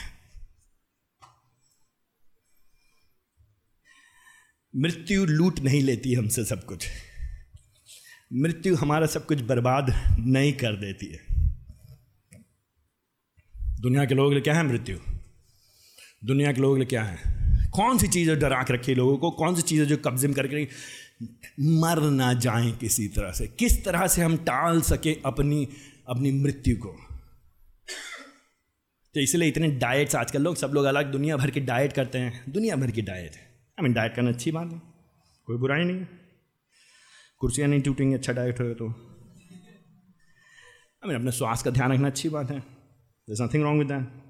[4.75, 6.87] मृत्यु लूट नहीं लेती हमसे सब कुछ।
[8.33, 11.19] मृत्यु हमारा सब कुछ बर्बाद नहीं कर देती है।
[13.81, 14.97] दुनिया के लोग क्या है मृत्यु?
[16.25, 17.17] दुनिया के लोग क्या है?
[17.69, 19.31] कौन सी चीज़ें डरा के रखी लोगों को?
[19.31, 20.67] कौन सी चीज़ें जो कब्जे में करके
[21.59, 25.67] मर ना जाएँ किसी तरह से। किस तरह से हम टाल सके अपनी
[26.11, 26.97] अपनी मृत्यु को।
[29.15, 32.51] तो इसलिए इतने डाइट्स आजकल लोग, सब लोग अलग दुनिया भर की डाइट करते हैं।
[32.51, 34.81] दुनिया भर की डाइट आई मीन डाइट करना अच्छी बात है।
[35.45, 36.07] कोई बुराई नहीं है।
[37.39, 38.87] कुर्सियाँ नहीं टूटेंगी अच्छा डाइट हो तो।
[41.03, 44.21] आई मीन अपने स्वास्थ्य का ध्यान रखना अच्छी बात है। There nothing wrong with that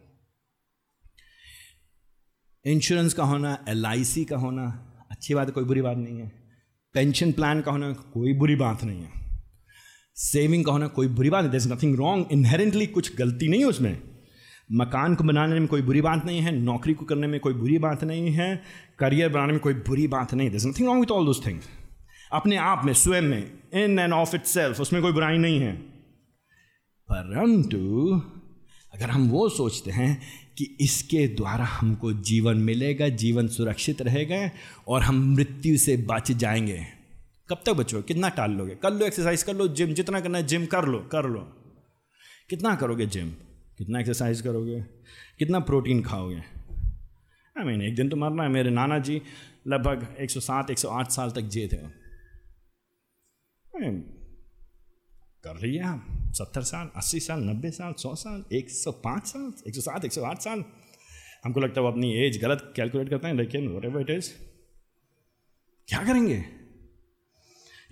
[2.66, 4.66] insurance का होना एलआईसी का होना,
[5.12, 6.28] अच्छी बात है, कोई बुरी बात नहीं है।
[6.94, 9.21] पेंशन प्लान का होना, कोई बुरी बात नहीं है।
[10.16, 13.66] सेविंग का होना कोई बुरी बात नहीं इज़ नथिंग रॉन्ग इनहेरेंटली कुछ गलती नहीं है
[13.66, 14.02] उसमें।
[14.72, 17.78] मकान को बनाने में कोई बुरी बात नहीं है, नौकरी को करने में कोई बुरी
[17.78, 18.64] बात नहीं है,
[19.00, 21.64] करियर बनाने में कोई बुरी बात नहीं। This nothing wrong with all those things
[22.34, 25.76] अपने आप में, स्वयं में in and of itself उसमें कोई बुराई नहीं है।
[27.12, 28.12] परंतु,
[28.94, 30.22] अगर हम वो सोचते हैं
[30.58, 34.50] कि इसके द्वारा हमको जीवन मिलेगा, जीवन सुरक्षित रहेगा,
[34.88, 37.01] और हम मृत्यु से बच जाएँगे
[37.52, 38.76] कब तक बचोगे कितना टाल लोगे?
[38.76, 41.40] कर लो एक्सरसाइज कर लो जिम जितना करना है जिम कर लो कर लो।
[42.50, 43.30] कितना करोगे जिम
[43.78, 44.82] कितना एक्सरसाइज करोगे?
[45.40, 46.42] कितना प्रोटीन खाओगे?
[47.56, 49.22] आई मीन एक दिन तो मरना है मेरे नाना जी
[49.68, 51.78] लगभग 107 108 साल तक जिए थे
[55.44, 59.52] कर लिया हम सत्तर साल, अस्सी साल, नब्बे साल, सौ साल, एक सौ पाँच साल,
[59.68, 60.64] एक सौ सात, एक सौ आठ साल।
[61.46, 64.30] हमको लगता है वो अपनी एज गलत कैलकुलेट करते हैं, लेकिन वट एवर इट इज़
[65.88, 66.61] क्या करेंगे?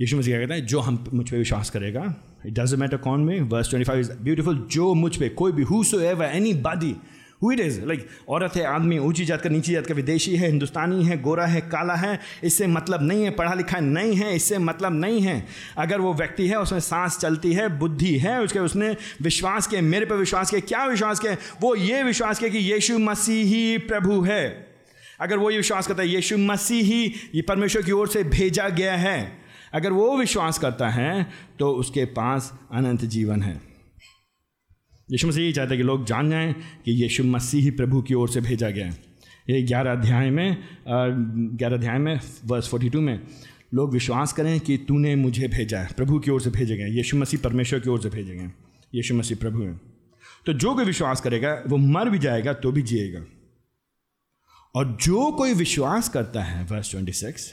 [0.02, 0.62] यीशु मसीह कहता है?
[0.62, 4.12] जो हम मुझ पर विश्वास करेगा इट डज मैटर कौन में verse twenty five is
[4.12, 6.96] beautiful जो मुझ पर कोई भी who so ever anybody
[7.44, 10.48] who it is like औरत है, आदमी ऊँची जात का, नीची जात का, विदेशी है,
[10.48, 14.58] हिंदुस्तानी है, गोरा है, काला है, इससे मतलब नहीं है, पढ़ा लिखा नहीं है, इससे
[14.58, 15.46] मतलब नहीं है।
[15.78, 20.06] अगर वो व्यक्ति है, उसमें सांस चलती है, बुद्धि है, उसके, उसने विश्वास के मेरे
[20.06, 21.38] पर विश्वास किया, क्या विश्वास किया?
[21.62, 24.68] वो ये विश्वास किया कि यीशु मसीह ही प्रभु है।
[25.20, 28.70] अगर वो ये विश्वास करता है, यीशु मसीह ही ये परमेश्वर की ओर से भेजा
[28.70, 29.39] गया है।
[29.74, 31.26] अगर वो विश्वास करता है
[31.60, 33.60] तो उसके पास अनंत जीवन है।
[35.10, 36.54] यीशु मसीह यही चाहता है कि लोग जान जाएँ
[36.86, 38.98] कि यीशु मसीह ही प्रभु की ओर से भेजा गया है।
[39.50, 40.58] ये ग्यारह अध्याय में
[40.88, 43.20] ग्यारह अध्याय में वर्स फोर्टी टू में,
[43.74, 47.18] लोग विश्वास करें कि तूने मुझे भेजा है, प्रभु की ओर से भेजे गए यीशु
[47.18, 48.50] मसीह परमेश्वर की ओर से भेजे गए
[48.96, 49.74] यीशु मसीह प्रभु है।
[50.46, 53.26] तो जो कोई विश्वास करेगा, वो मर भी जाएगा तो भी जिएगा।
[54.76, 57.52] और जो कोई विश्वास करता है वर्ष ट्वेंटी सिक्स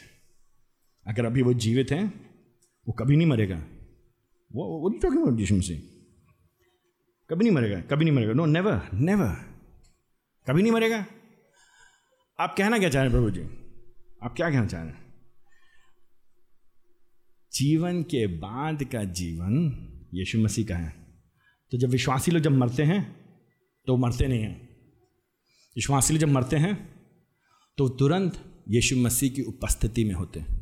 [1.06, 2.06] अगर अभी वो जीवित हैं,
[2.88, 3.56] वो कभी नहीं मरेगा।
[4.52, 5.78] वो वो नहीं टॉकिंग अबाउट यीशु मसीह?
[7.30, 9.34] कभी नहीं मरेगा, कभी नहीं मरेगा। नो नेवर नेवर
[10.46, 11.06] कभी नहीं मरेगा।
[12.40, 13.42] आप कहना क्या चाह रहे हैं, प्रभु जी?
[14.22, 15.06] आप क्या कहना चाह रहे हैं?
[17.52, 19.54] जीवन के बाद का जीवन
[20.14, 21.06] यीशु मसीह का है।
[21.72, 23.00] तो जब विश्वासी लोग जब मरते हैं
[23.86, 24.68] तो मरते नहीं हैं।
[25.76, 26.74] विश्वासी लोग जब मरते हैं
[27.78, 30.55] तो तुरंत यीशु मसीह की उपस्थिति में होते हैं।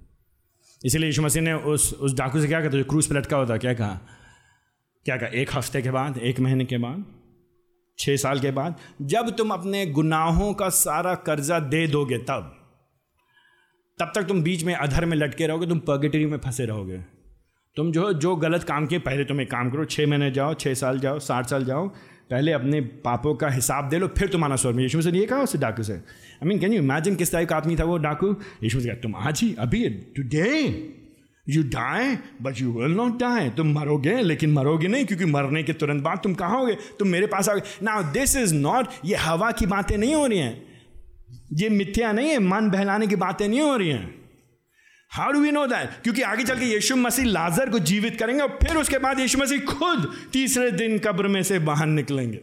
[0.85, 3.57] इसीलिए यीशु मसीह ने उस उस डाकू से क्या कहते जो क्रूज पर लटका होता
[3.57, 4.01] क्या कहा?
[5.05, 5.29] क्या कहा?
[5.29, 7.05] एक हफ़्ते के बाद, एक महीने के बाद
[7.99, 12.61] छः साल के बाद, जब तुम अपने गुनाहों का सारा कर्जा दे दोगे तब
[13.99, 16.97] तब तक तुम बीच में अधर में लटके रहोगे, तुम पर्गेटरी में फंसे रहोगे।
[17.77, 20.75] तुम जो जो गलत काम किए, पहले तुम एक काम करो छः महीने जाओ छः
[20.75, 21.91] साल जाओ, साठ साल जाओ
[22.31, 25.39] पहले अपने पापों का हिसाब दे लो, फिर तुम्हारा स्वर में। यीशु से ये कहा
[25.39, 28.37] उससे डाकू से। I mean can you imagine किस टाइप का आदमी था वो डाकू?
[28.63, 30.91] यीशु से कहा, तुम आज ही, अभी today
[31.49, 35.73] you die but you will not die तुम मरोगे, लेकिन मरोगे नहीं, क्योंकि मरने के
[35.73, 36.75] तुरंत बाद तुम कहाँ होगे?
[36.99, 40.39] तुम मेरे पास आओगे। ना दिस इज़ नॉट ये हवा की बातें नहीं हो रही
[40.39, 40.63] हैं।
[41.53, 44.24] ये मिथ्या नहीं है, मन बहलाने की बातें नहीं हो रही हैं।
[45.15, 48.43] How do we know that क्योंकि आगे चल के यीशु मसीह लाजर को जीवित करेंगे
[48.43, 52.41] और फिर उसके बाद यीशु मसीह खुद तीसरे दिन कब्र में से बाहर निकलेंगे।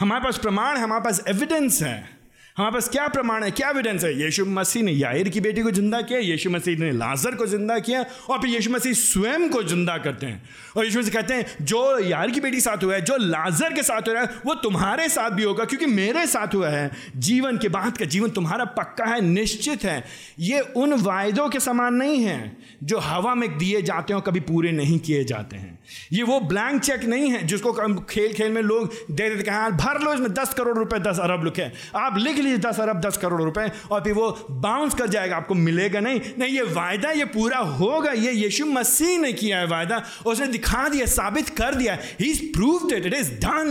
[0.00, 2.19] हमारे पास प्रमाण है, हमारे पास एविडेंस है।
[2.56, 4.22] हमारे पास क्या प्रमाण है, क्या एविडेंस है?
[4.22, 7.78] यीशु मसीह ने यायर की बेटी को ज़िंदा किया, यीशु मसीह ने लाजर को ज़िंदा
[7.78, 10.42] किया, और फिर यीशु मसीह स्वयं को ज़िंदा करते हैं।
[10.76, 13.82] और यीशु मसीह कहते हैं, जो यार की बेटी साथ हुआ है, जो लाजर के
[13.82, 17.58] साथ हो रहा है, वो तुम्हारे साथ भी होगा, क्योंकि मेरे साथ हुआ है। जीवन
[17.58, 20.04] के बाद का जीवन तुम्हारा पक्का है, निश्चित है।
[20.38, 24.40] ये उन वायदों के समान नहीं है, जो हवा में दिए जाते हैं और कभी
[24.40, 25.79] पूरे नहीं किए जाते हैं।
[26.12, 29.70] ये वो ब्लैंक चेक नहीं है जिसको खेल खेल में लोग दे देते कहा हाँ,
[29.72, 33.16] भर लो इसमें दस करोड़ रुपए दस अरब लिखे। आप लिख लीजिए दस अरब दस
[33.16, 37.24] करोड़ रुपए और फिर वो बाउंस कर जाएगा आपको मिलेगा नहीं। नहीं ये वायदा ये
[37.30, 41.98] पूरा होगा ये यीशु मसीह ने किया है वायदा उसने दिखा दिया साबित कर दिया।
[42.20, 43.70] He is prove it is done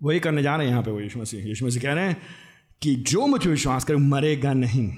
[0.00, 2.16] वही करने जा रहे हैं यहाँ पे वो यीशु मसीह। यीशु मसीह कह रहे हैं
[2.82, 4.90] कि जो मुझे विश्वास करे मरेगा नहीं।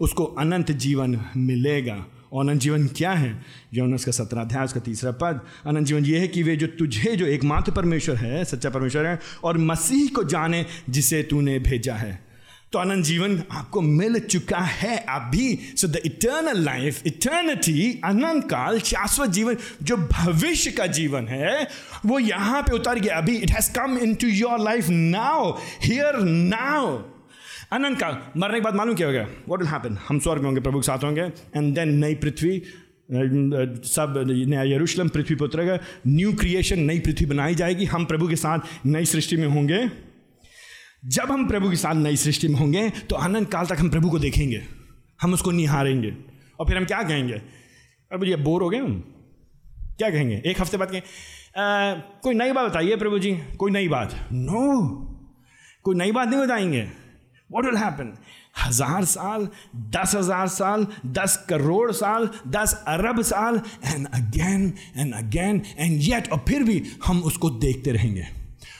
[0.00, 1.94] उसको अनंत जीवन मिलेगा।
[2.32, 3.42] और अनंत जीवन क्या है?
[3.74, 7.16] यौन उसका सत्रह अध्याय, उसका तीसरा पद। अनंत जीवन ये है कि वे जो तुझे,
[7.16, 12.32] जो एकमात्र परमेश्वर है, सच्चा परमेश्वर है, और मसीह को जाने जिसे तूने भेजा है।
[12.72, 18.78] तो अनंत जीवन आपको मिल चुका है अभी। So the eternal life eternity अनंत काल,
[18.80, 21.68] शाश्वत जीवन, जो भविष्य का जीवन है,
[22.06, 26.98] वो यहाँ पे उतर गया। अभी it has come into your life now here now
[27.72, 29.26] अनंत काल मरने के बाद मालूम क्या हो गया?
[29.48, 31.22] वॉट विल हैपन हम स्वर्ग में होंगे, प्रभु के साथ होंगे
[31.56, 32.62] एंड देन नई पृथ्वी
[33.86, 38.36] सब नया यरूशलेम पृथ्वी पर उतरेगा। न्यू क्रिएशन नई पृथ्वी बनाई जाएगी। हम प्रभु के
[38.36, 39.80] साथ नई सृष्टि में होंगे।
[41.06, 44.10] जब हम प्रभु के साथ नई सृष्टि में होंगे तो अनंत काल तक हम प्रभु
[44.10, 44.62] को देखेंगे।
[45.20, 46.12] हम उसको निहारेंगे
[46.60, 47.40] और फिर हम क्या कहेंगे?
[48.10, 48.98] अब ये बोर हो गए हम?
[49.98, 50.42] क्या कहेंगे?
[50.46, 51.02] एक हफ़्ते बाद कहें
[52.22, 54.14] कोई नई बात बताइए प्रभु जी, कोई नई बात?
[54.32, 55.82] No no.
[55.84, 56.86] कोई नई बात नहीं बताएँगे।
[57.52, 58.12] वॉट विल हैपन
[58.64, 59.48] हज़ार साल
[59.96, 66.30] दस हज़ार साल, दस करोड़ साल, दस अरब साल and again and again and yet
[66.32, 68.26] और फिर भी हम उसको देखते रहेंगे,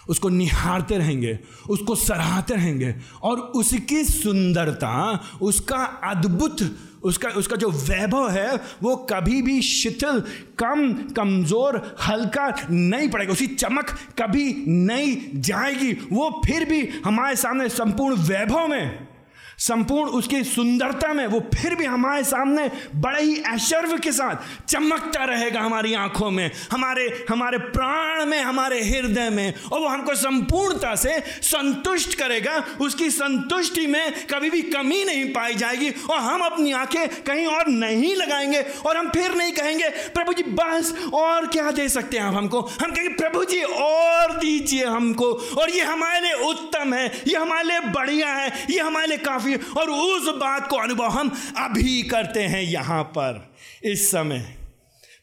[0.09, 1.39] उसको निहारते रहेंगे,
[1.71, 6.63] उसको सराहते रहेंगे, और उसकी सुंदरता, उसका अद्भुत
[7.05, 10.21] उसका उसका जो वैभव है, वो कभी भी शिथिल,
[10.59, 13.91] कम, कमज़ोर, हल्का नहीं पड़ेगा। उसकी चमक
[14.23, 19.12] कभी नहीं जाएगी। वो फिर भी हमारे सामने संपूर्ण वैभव में।
[19.59, 25.25] संपूर्ण उसकी सुंदरता में वो फिर भी हमारे सामने बड़े ही ऐश्वर्य के साथ चमकता
[25.25, 30.95] रहेगा हमारी आँखों में, हमारे हमारे प्राण में, हमारे हृदय में, और वो हमको संपूर्णता
[30.95, 36.73] से संतुष्ट करेगा। उसकी संतुष्टि में कभी भी कमी नहीं पाई जाएगी, और हम अपनी
[36.73, 41.71] आँखें कहीं और नहीं लगाएँगे, और हम फिर नहीं कहेंगे, प्रभु जी, बस और क्या
[41.71, 42.61] दे सकते हैं आप हमको?
[42.61, 47.69] हम कहेंगे, प्रभु जी, और दीजिए हमको, और ये हमारे लिए उत्तम है, ये हमारे
[47.69, 52.03] लिए बढ़िया है, ये हमारे लिए काफ़ी होगी और उस बात को अनुभव हम अभी
[52.03, 54.57] करते हैं यहाँ पर, इस समय।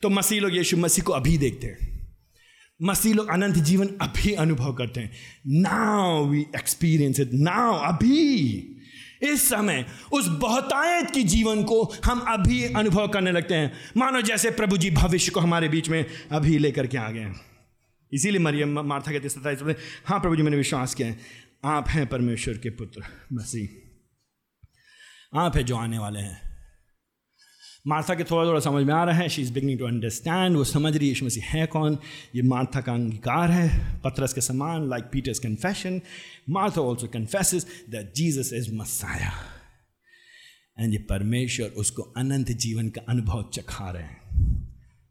[0.02, 1.90] तो मसीह लोग यीशु मसीह को अभी देखते हैं।
[2.82, 5.12] मसीह लोग अनंत जीवन अभी अनुभव करते हैं।
[5.48, 8.46] Now we experience it now अभी।
[9.24, 14.52] इस समय, उस बहुतायत की जीवन को हम अभी अनुभव करने लगते हैं। मानो जैसे
[14.52, 17.42] प्रभु जी भविष्य को हमारे बीच में अभी लेकर के आ गए हैं।
[18.14, 21.20] इसीलिए मरियम, मार्था कहते सत्ताईस हाँ प्रभु जी, मैंने विश्वास किया है।
[21.66, 23.04] आप हैं परमेश्वर के पुत्र,
[23.34, 23.89] मसीह।
[25.34, 26.42] आप है जो आने वाले हैं।
[27.88, 30.64] मार्था के थोड़ा थोड़ा समझ में आ रहा है। She is beginning to understand वो
[30.64, 32.00] समझ रही है यीशु मसीह है कौन?
[32.36, 36.02] ये मार्था का अंगीकार है। पत्रस के समान like Peter's confession
[36.50, 39.34] Martha also confesses that Jesus is messiah
[40.80, 44.20] and ये परमेश्वर उसको अनंत जीवन का अनुभव चखा रहे हैं।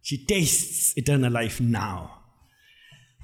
[0.05, 2.07] She taste eternal life now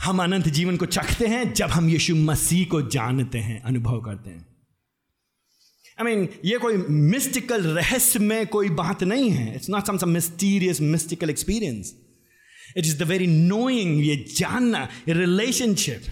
[0.02, 4.30] हम अनंत जीवन को चखते हैं जब हम यीशु मसीह को जानते हैं, अनुभव करते
[4.30, 4.53] हैं।
[6.00, 9.54] आई मीन ये कोई मिस्टिकल रहस्य में कोई बात नहीं है.
[9.54, 11.94] It's not some mysterious mystical experience
[12.76, 16.02] it is the very knowing ये जानना रिलेशनशिप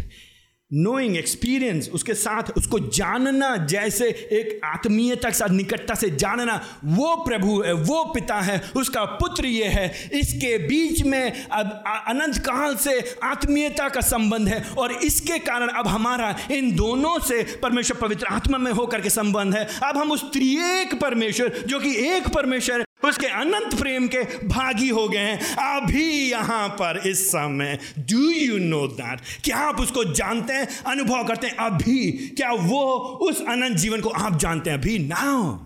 [0.75, 7.15] नोइंग एक्सपीरियंस उसके साथ उसको जानना जैसे एक आत्मीयता के साथ, निकटता से जानना, वो
[7.17, 12.77] प्रभु है, वो पिता है, उसका पुत्र ये है। इसके बीच में अब अनंत काल
[12.77, 18.27] से आत्मीयता का संबंध है और इसके कारण अब हमारा इन दोनों से परमेश्वर पवित्र
[18.27, 22.85] आत्मा में होकर के संबंध है। अब हम उस त्रिएक परमेश्वर, जो कि एक परमेश्वर
[23.05, 28.59] उसके अनंत प्रेम के भागी हो गए हैं। अभी यहाँ पर इस समय डू यू
[28.59, 31.57] नो दैट क्या आप उसको जानते हैं, अनुभव करते हैं?
[31.57, 34.79] अभी, क्या वो उस अनंत जीवन को आप जानते हैं?
[34.79, 35.57] अभी now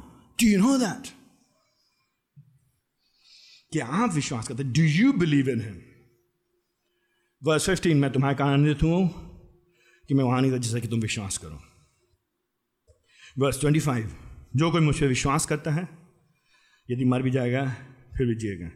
[0.40, 1.08] do you know that
[3.72, 5.80] क्या आप विश्वास करते do you believe in him
[7.44, 9.08] verse fifteen मैं तुम्हारे कारण आनंदित हूँ
[10.08, 11.60] कि मैं वहाँ नहीं था जैसा कि तुम विश्वास करो।
[13.38, 14.16] वर्स ट्वेंटी फाइव
[14.56, 15.95] जो कोई मुझ पर विश्वास करता है
[16.88, 17.64] यदि मर भी जाएगा,
[18.16, 18.70] फिर भी जिएगा।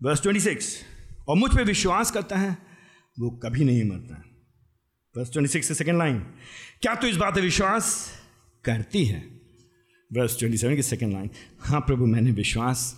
[0.00, 0.74] वर्स ट्वेंटी सिक्स
[1.28, 2.56] और मुझ पर विश्वास करता है,
[3.16, 4.22] वो कभी नहीं मरता।
[5.14, 6.18] वर्स सिक्स सेकेंड लाइन
[6.82, 8.10] क्या तू इस बात पर विश्वास
[8.64, 9.20] करती है?
[10.10, 11.30] वर्स ट्वेंटी सेवन की सेकेंड लाइन
[11.60, 12.94] हाँ प्रभु, मैंने विश्वास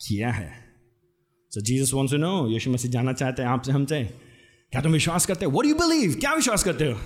[0.00, 0.52] किया है।
[1.52, 4.02] So Jesus wants to know यीशु मसीह जानना चाहते हैं, आपसे हमसे,
[4.72, 5.52] क्या तुम विश्वास करते हो?
[5.52, 6.98] वट यू बिलीव क्या विश्वास करते हो?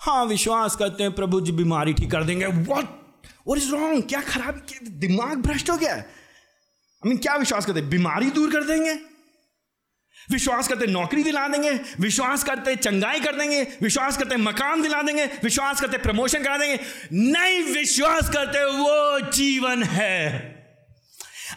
[0.00, 2.84] हाँ विश्वास करते हैं, प्रभु जी बीमारी ठीक कर देंगे। वॉट
[3.48, 4.66] वट इज़ रॉन्ग क्या खराब?
[4.82, 5.94] दिमाग भ्रष्ट हो गया?
[5.94, 8.92] आई मीन क्या विश्वास करते बीमारी दूर कर देंगे।
[10.30, 11.70] विश्वास करते नौकरी दिला देंगे।
[12.00, 16.80] विश्वास करते चंगाई कर देंगे। विश्वास करते मकान दिला देंगे। विश्वास करते प्रमोशन करा देंगे।
[17.12, 20.57] नहीं विश्वास करते वो जीवन है।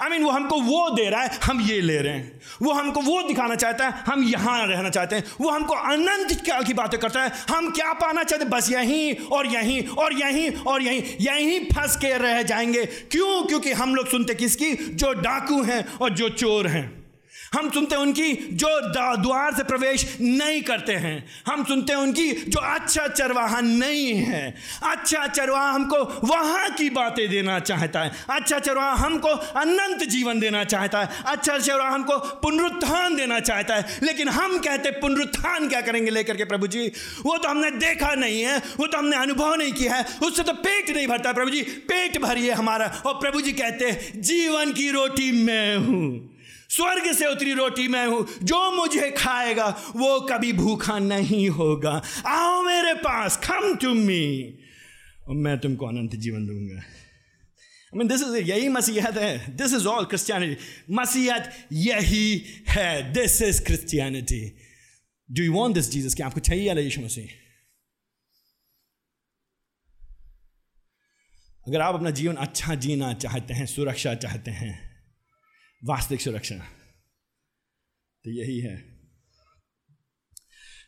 [0.02, 3.02] आई मीन वो हमको वो दे रहा है, हम ये ले रहे हैं। वो हमको
[3.02, 7.00] वो दिखाना चाहता है, हम यहाँ रहना चाहते हैं। वो हमको अनंत काल की बातें
[7.00, 8.52] करता है, हम क्या पाना चाहते हैं?
[8.52, 13.44] बस यहीं और यहीं और यहीं और यहीं यहीं फंस के रह जाएँगे। क्यों?
[13.44, 14.74] क्योंकि हम लोग सुनते किसकी?
[14.74, 17.01] जो डाकू हैं और जो चोर हैं।
[17.52, 18.68] हम सुनते हैं उनकी जो
[19.18, 24.56] द्वार से प्रवेश नहीं करते हैं। हम सुनते हैं उनकी जो अच्छा चरवाहा नहीं है।
[24.84, 25.98] अच्छा चरवाहा हमको
[26.28, 29.30] वहाँ की बातें देना चाहता है। अच्छा चरवाहा हमको
[29.60, 34.92] अनंत जीवन देना चाहता है। अच्छा चरवाहा हमको पुनरुत्थान देना चाहता है। लेकिन हम कहते
[35.02, 36.88] पुनरुत्थान क्या करेंगे लेकर के प्रभु जी?
[37.24, 40.54] वो तो हमने देखा नहीं है, वो तो हमने अनुभव नहीं किया है। उससे तो
[40.54, 45.32] पेट नहीं भरता प्रभु जी। पेट भरिए हमारा। और प्रभु जी कहते जीवन की रोटी
[45.44, 46.30] मैं हूँ।
[46.72, 52.62] स्वर्ग से उतरी रोटी मैं हूँ, जो मुझे खाएगा, वो कभी भूखा नहीं होगा। आओ
[52.64, 54.58] मेरे पास कम टू मी
[55.30, 60.06] मैं तुमको अनंत जीवन दूँगा। आई मीन दिस इज़ यही मसीहत है। दिस इज़ ऑल
[60.06, 64.58] क्रिस्टियनिटी मसीहत यही है। This is Christianity
[65.32, 67.28] do you want this Jesus क्या आपको चाहिए अला यीशु मसीह?
[71.68, 74.91] अगर आप अपना जीवन अच्छा जीना चाहते हैं, सुरक्षा चाहते हैं
[75.84, 76.56] वास्तविक सुरक्षा।
[78.24, 78.76] तो यही है।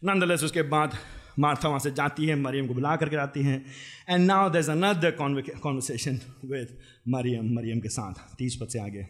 [0.03, 0.97] नंदलेस उसके बाद
[1.39, 3.65] मार्था वहाँ से जाती है, मरियम को बुला करके आती हैं।
[4.09, 6.77] And now there is another conversation with
[7.07, 9.07] Maryam मरियम के साथ, तीस पद से आगे।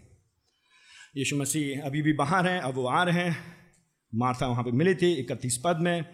[1.18, 3.38] यीशु मसीह अभी भी बाहर हैं, अब वो आ रहे हैं।
[4.16, 6.06] मार्था वहाँ पे मिली थी इकतीस पद में।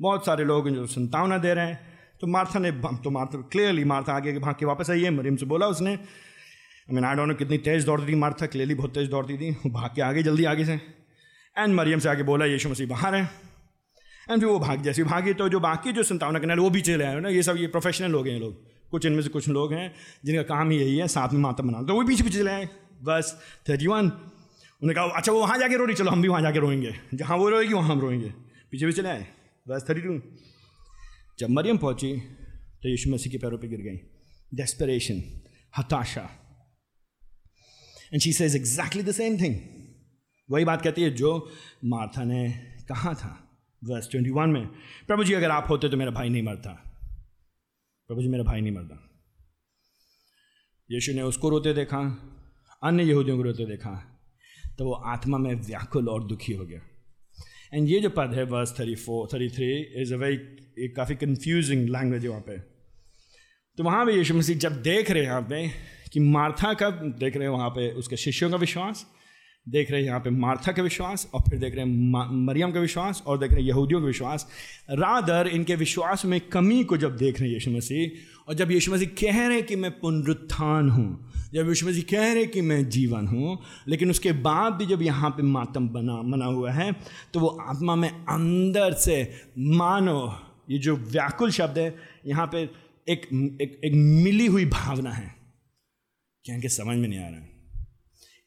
[0.00, 4.12] बहुत सारे लोग जो संतावना दे रहे हैं। तो मार्था ने तो मार्था क्लियरली मार्था
[4.12, 5.98] आगे भाग के वापस आई है। मरीम से बोला उसने
[6.84, 9.70] I mean I don't know कितनी तेज़ दौड़ती थी मार्था क्लियरली बहुत तेज़ दौड़ती थी
[9.70, 10.74] भाग के आगे, जल्दी आगे से।
[11.58, 13.22] एंड मरियम से आगे बोला, यीशु मसीह बाहर है।
[14.30, 17.04] एंड फिर वो भाग, जैसे भागी तो जो बाकी जो संतावना करने वो भी चले
[17.04, 17.28] आए ना?
[17.28, 20.70] ये सब, ये प्रोफेशनल लोग हैं लोग। कुछ इनमें से कुछ लोग हैं, जिनका काम
[20.70, 22.68] ही यही है, साथ में माता बना तो वो पीछे पीछे चले आए।
[23.02, 26.42] बस थर्टी वन उन्होंने कहा अच्छा वो वहाँ जाके रो रही, चलो, हम भी वहाँ
[26.42, 28.32] जाके रोएँगे। जहाँ वो रोएगी, वहाँ हम रोएँगे।
[28.70, 29.26] पीछे भी चले आए।
[29.68, 30.20] बस थर्टी टू
[31.38, 32.16] जब मरियम पहुँची
[32.82, 33.96] तो यीशु मसीह के पैरों पर गिर गई।
[34.54, 35.40] डेस्परेशन
[35.78, 36.43] हताशा।
[38.14, 39.54] And she says exactly the same thing
[40.48, 41.30] वही बात कहती है जो
[41.84, 42.48] मार्था ने
[42.88, 43.30] कहा था
[43.82, 44.66] वर्स ट्वेंटी वन में।
[45.06, 46.70] प्रभु जी, अगर आप होते तो मेरा भाई नहीं मरता।
[48.10, 49.00] प्रभु जी, मेरा भाई नहीं मरता।
[50.90, 52.00] यीशु ने उसको रोते देखा,
[52.82, 53.92] अन्य यहूदियों को रोते देखा
[54.78, 56.80] तो वो आत्मा में व्याकुल और दुखी हो गया।
[57.74, 61.88] एंड ये जो पद है verse thirty four thirty three is a very काफ़ी कन्फ्यूजिंग
[61.88, 62.58] लैंग्वेज है वहाँ पे।
[63.78, 65.66] तो वहाँ पे यीशु मसीह जब देख रहे हैं यहाँ पे
[66.14, 69.06] कि मार्था का देख रहे हैं वहाँ पे उसके शिष्यों का विश्वास
[69.68, 72.80] देख रहे हैं यहाँ पे मार्था का विश्वास और फिर देख रहे हैं मरियम का
[72.80, 74.46] विश्वास और देख रहे हैं यहूदियों का विश्वास।
[74.90, 78.92] रादर इनके विश्वास में कमी को जब देख रहे हैं यीशु मसीह और जब यीशु
[78.92, 82.60] मसीह कह रहे हैं कि मैं पुनरुत्थान हूँ जब यीशु मसीह कह रहे हैं कि
[82.60, 83.58] मैं जीवन हूँ
[83.88, 86.92] लेकिन उसके बाद भी जब यहाँ पे मातम बना मना हुआ है
[87.34, 89.22] तो वो आत्मा में अंदर से
[89.58, 90.34] मानो
[90.70, 91.94] ये जो व्याकुल शब्द है
[92.26, 92.62] यहाँ पे
[93.08, 93.28] एक
[93.60, 95.33] एक, एक मिली हुई भावना है।
[96.44, 97.54] क्या इनके समझ में नहीं आ रहा है।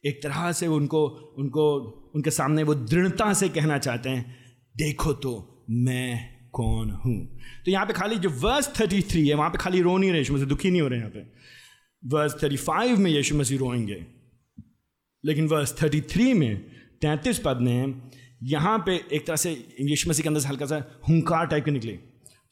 [0.05, 1.75] एक तरह से उनको उनको,
[2.15, 4.35] उनके सामने वो दृढ़ता से कहना चाहते हैं,
[4.77, 7.39] देखो तो मैं कौन हूँ?
[7.65, 10.25] तो यहाँ पे खाली जो वर्स थर्टी थ्री है, वहाँ पे खाली रो नहीं रहे
[10.31, 11.19] मुझे दुखी नहीं हो रहे यहाँ पे।
[12.05, 14.05] वर्स 35 में यीशु मसीह रोएँगे।
[15.25, 16.59] लेकिन वर्स 33 में
[17.01, 18.11] तैंतीस पद में
[18.43, 21.71] यहाँ पे एक तरह से यीशु मसीह के अंदर से हल्का सा हुंकार टाइप के
[21.71, 21.99] निकले।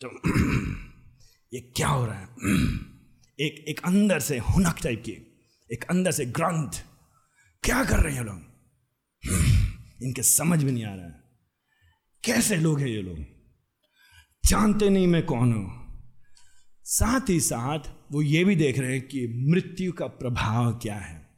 [0.03, 0.21] तो
[1.53, 2.25] ये क्या हो रहा है?
[3.39, 5.34] एक एक अंदर से हुनक टाइप की।
[5.73, 6.71] एक अंदर से ग्रंथ।
[7.63, 8.41] क्या कर रहे हैं ये लोग?
[10.03, 11.23] इनके समझ में नहीं आ रहा है।
[12.23, 13.19] कैसे लोग हैं ये लोग?
[14.45, 15.85] जानते नहीं मैं कौन हूँ।
[16.83, 17.79] साथ ही साथ
[18.11, 21.29] वो ये भी देख रहे हैं कि मृत्यु का प्रभाव क्या है।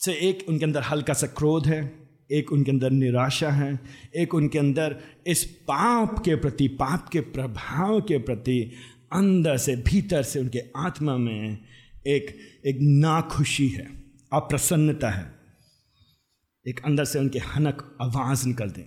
[0.00, 3.80] से एक उनके अंदर हल्का सा क्रोध है, एक उनके अंदर निराशा है,
[4.16, 8.72] एक उनके अंदर इस पाप के प्रति, पाप के प्रभाव के प्रति
[9.12, 11.58] अंदर से, भीतर से उनके आत्मा में
[12.06, 12.26] एक
[12.66, 13.86] एक नाखुशी है,
[14.32, 15.34] अप्रसन्नता है।
[16.66, 18.80] एक अंदर से उनके हनक आवाज़ निकलते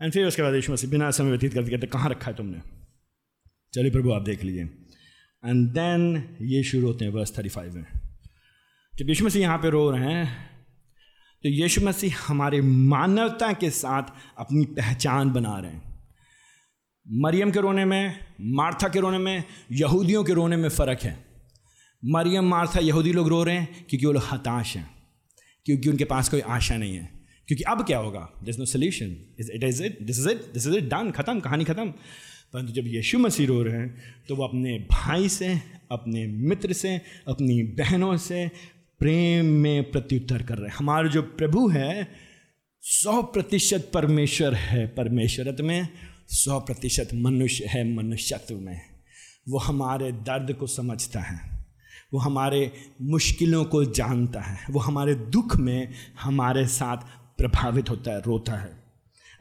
[0.00, 2.60] एंड फिर उसके बाद यीशु मसीह बिना समय व्यतीत करते कहते, कहाँ रखा है तुमने?
[3.72, 4.64] चलिए प्रभु, आप देख लीजिए।
[5.44, 7.84] एंड देन ये शुरू होते हैं वर्स थर्टी फाइव में।
[8.94, 10.50] जब यीशु मसीह यहाँ पे रो रहे हैं
[11.44, 15.82] तो यीशु मसीह हमारे मानवता के साथ अपनी पहचान बना रहे हैं।
[17.06, 21.31] मरियम के रोने में, मार्था के रोने में, यहूदियों के रोने में फ़र्क है।
[22.04, 24.90] मरियम मार्था यहूदी लोग रो रहे हैं क्योंकि वो लोग हताश हैं,
[25.64, 27.10] क्योंकि उनके पास कोई आशा नहीं है।
[27.48, 28.32] क्योंकि अब क्या होगा?
[28.44, 31.64] This no solution it is it this is it this is it done खत्म, कहानी
[31.64, 31.88] खत्म।
[32.52, 35.54] परंतु जब यीशु मसीह रो रहे हैं तो वो अपने भाई से,
[35.92, 38.50] अपने मित्र से, अपनी बहनों से
[38.98, 42.08] प्रेम में प्रत्युत्तर कर रहे हैं। हमारे जो प्रभु है,
[42.80, 45.88] सौ प्रतिशत परमेश्वर है। परमेश्वरत में
[46.28, 48.80] सौ प्रतिशत मनुष्य है, मनुष्यत्व में।
[49.48, 51.61] वो हमारे दर्द को समझता है।
[52.12, 52.70] वो हमारे
[53.02, 56.96] मुश्किलों को जानता है, वो हमारे दुख में हमारे साथ
[57.38, 58.80] प्रभावित होता है, रोता है।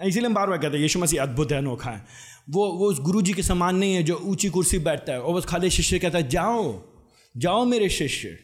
[0.07, 2.05] इसीलिए हम बार बार कहते हैं, यीशु मसीह अद्भुत है, अनोखा है।
[2.49, 5.35] वो वो उस गुरु जी के समान नहीं है जो ऊँची कुर्सी बैठता है और
[5.35, 6.81] बस खाली शिष्य कहता है, जाओ
[7.35, 8.37] जाओ मेरे शिष्य,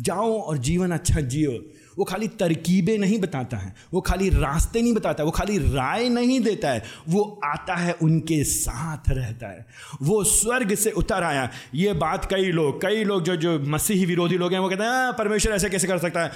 [0.00, 1.52] जाओ और जीवन अच्छा जियो।
[1.98, 6.08] वो खाली तरकीबें नहीं बताता है वो खाली रास्ते नहीं बताता है वो खाली राय
[6.08, 9.66] नहीं देता है वो आता है उनके साथ रहता है।
[10.02, 14.38] वो स्वर्ग से उतर आया। ये बात कई लोग कई लोग जो जो मसीही विरोधी
[14.38, 16.32] लोग हैं वो कहते हैं हाँ, परमेश्वर ऐसे कैसे कर सकता है?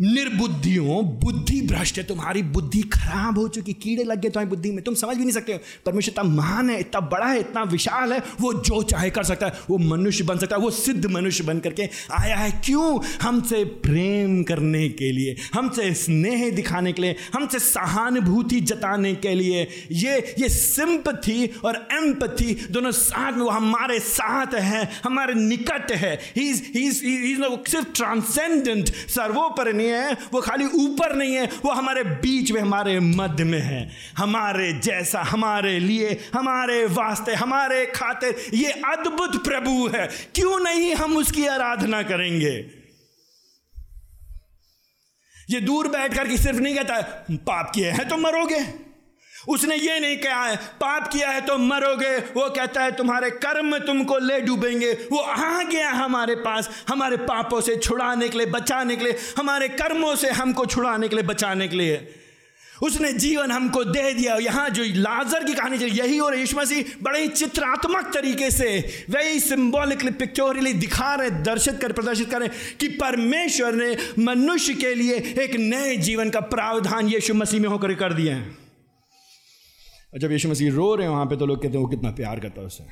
[0.00, 4.84] निर्बुद्धियों, बुद्धि भ्रष्ट है, तुम्हारी बुद्धि खराब हो चुकी, कीड़े लग गए तुम्हारी बुद्धि में,
[4.84, 8.12] तुम समझ भी नहीं सकते हो। परमेश्वर इतना महान है, इतना बड़ा है, इतना विशाल
[8.12, 11.44] है, वो जो चाहे कर सकता है, वो मनुष्य बन सकता है, वो सिद्ध मनुष्य
[11.44, 13.00] बन करके आया है। क्यों?
[13.22, 19.68] हमसे प्रेम करने के लिए, हमसे स्नेह दिखाने के लिए, हमसे सहानुभूति जताने के लिए।
[19.92, 26.14] ये ये सिंपथी और एम्पथी दोनों साथ में, वो हमारे साथ है, हमारे निकट है।
[26.36, 33.00] ही सिर्फ़ ट्रांसेंडेंट सर्वोपरि है, वो खाली ऊपर नहीं है, वो हमारे बीच में, हमारे
[33.00, 40.06] मध्य में है। हमारे जैसा, हमारे लिए, हमारे वास्ते, हमारे खातिर ये अद्भुत प्रभु है।
[40.06, 42.82] क्यों नहीं हम उसकी आराधना करेंगे?
[45.50, 48.91] ये दूर बैठ करके सिर्फ़ नहीं कहता, पाप किए हैं तो मरोगे।
[49.48, 53.78] उसने ये नहीं कहा है, पाप किया है तो मरोगे। वो कहता है, तुम्हारे कर्म
[53.78, 58.96] तुमको ले डूबेंगे। वो आ गया हमारे पास। हमारे पापों से छुड़ाने के लिए, बचाने
[58.96, 62.14] के लिए, हमारे कर्मों से हमको छुड़ाने के लिए, बचाने के लिए।
[62.82, 66.84] उसने जीवन हमको दे दिया। यहाँ जो लाजर की कहानी चली, यही और यीशु मसीह
[67.02, 68.78] बड़े ही चित्रात्मक तरीके से
[69.10, 72.48] वही सिंबॉलिकली पिक्चोरली दिखा रहे, दर्शित कर, प्रदर्शित कर रहे
[72.80, 77.94] कि परमेश्वर ने मनुष्य के लिए एक नए जीवन का प्रावधान यीशु मसीह में होकर
[77.94, 78.61] कर दिया है।
[80.12, 82.10] और जब यीशु मसीह रो रहे हैं, वहाँ पे तो लोग कहते हैं, वो कितना
[82.10, 82.84] प्यार करता है उससे।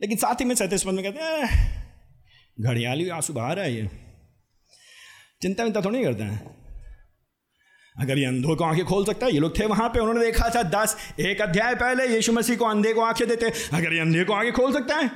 [0.00, 1.48] लेकिन साथ ही में पद में कहते हैं
[2.60, 3.88] घड़ियाली आँसू बाहर है ये।
[5.42, 6.56] चिंता विंता थोड़ी करते हैं।
[7.96, 10.48] अगर ये अंधों को आँखें खोल सकता है, ये लोग थे वहाँ पे, उन्होंने देखा
[10.48, 14.24] था दस, एक अध्याय पहले यीशु मसीह को अंधे को आँखें देते। अगर ये अंधे
[14.24, 15.08] को आँखें खोल सकता है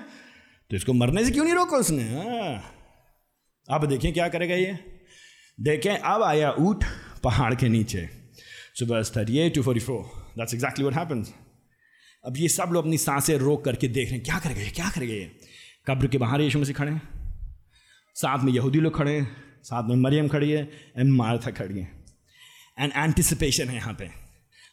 [0.71, 2.03] तो इसको मरने से क्यों नहीं रोका उसने?
[2.05, 2.75] हाँ।
[3.71, 4.79] अब देखें क्या करेगा ये।
[5.61, 6.85] देखें, अब आया ऊट
[7.25, 8.22] पहाड़ के नीचे।
[8.81, 10.07] So verse 38 to 44,
[10.37, 11.27] that's exactly what happens.
[12.27, 14.91] अब ये सब लोग अपनी साँसें रोक करके देख रहे हैं क्या करेगा ये क्या
[14.91, 15.33] करेगा ये?
[15.87, 17.03] कब्र के बाहर यीशु मसीह खड़े हैं।
[18.15, 22.05] साथ में यहूदी लोग खड़े हैं साथ में मरियम खड़ी है एंड मार्था खड़ी है।
[22.79, 24.11] एंड एंटिसिपेशन है यहाँ पे।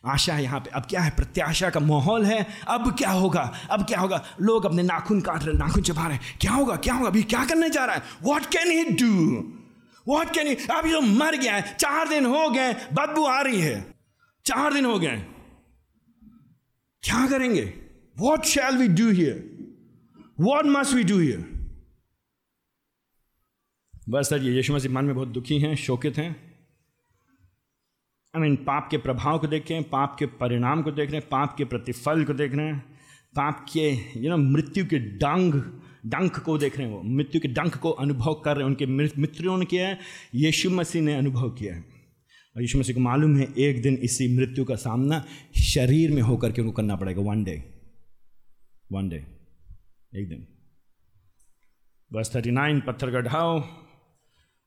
[0.06, 3.41] आशा है यहाँ पे अब क्या है प्रत्याशा का माहौल है अब क्या होगा
[3.72, 4.26] अब क्या होगा?
[4.41, 7.45] लोग अपने नाखून काट रहे नाखून चबा रहे हैं। क्या होगा क्या होगा अभी क्या
[7.45, 8.02] करने जा रहा है?
[8.24, 9.54] What can he do
[10.10, 13.62] what can you अब ये मर गया है। चार दिन हो गए बदबू आ रही
[13.62, 13.82] है।
[14.45, 15.18] चार दिन हो गए
[17.03, 17.64] क्या करेंगे?
[18.18, 19.47] What shall we do here
[20.39, 21.47] what must we do here
[24.10, 26.30] बस सर, ये यीशु मसीह मन में बहुत दुखी हैं, शोकित हैं।
[28.34, 31.20] आई मीन पाप के प्रभाव को देख रहे हैं, पाप के परिणाम को देख रहे
[31.20, 32.80] हैं, पाप के प्रतिफल को देख रहे हैं,
[33.36, 33.89] पाप के
[34.20, 35.53] यू नो मृत्यु के डंग
[36.06, 38.86] डंक को देख रहे हैं वो, मृत्यु के डंक को अनुभव कर रहे हैं, उनके
[39.22, 39.97] मित्रों ने किया है,
[40.36, 41.84] यीशु मसीह ने अनुभव किया है।
[42.56, 45.24] और यीशु मसीह को मालूम है, एक दिन इसी मृत्यु का सामना
[45.64, 47.64] शरीर में होकर के उनको करना पड़ेगा वन डे
[48.91, 49.18] वन डे
[50.14, 50.47] एक दिन।
[52.12, 53.62] बस थर्टी नाइन पत्थर गढ़ाओ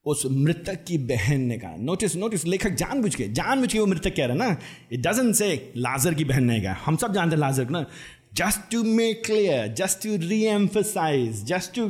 [0.06, 4.14] उस मृतक की बहन ने कहा नोटिस नोटिस लेखक जानबूझ के जानबूझ के वो मृतक
[4.16, 4.58] कह रहा है ना
[4.92, 7.84] इट डजन से लाजर की बहन ने कहा, हम सब जानते हैं लाजर ना
[8.32, 10.16] just to make clear just to
[10.46, 11.86] reemphasise just to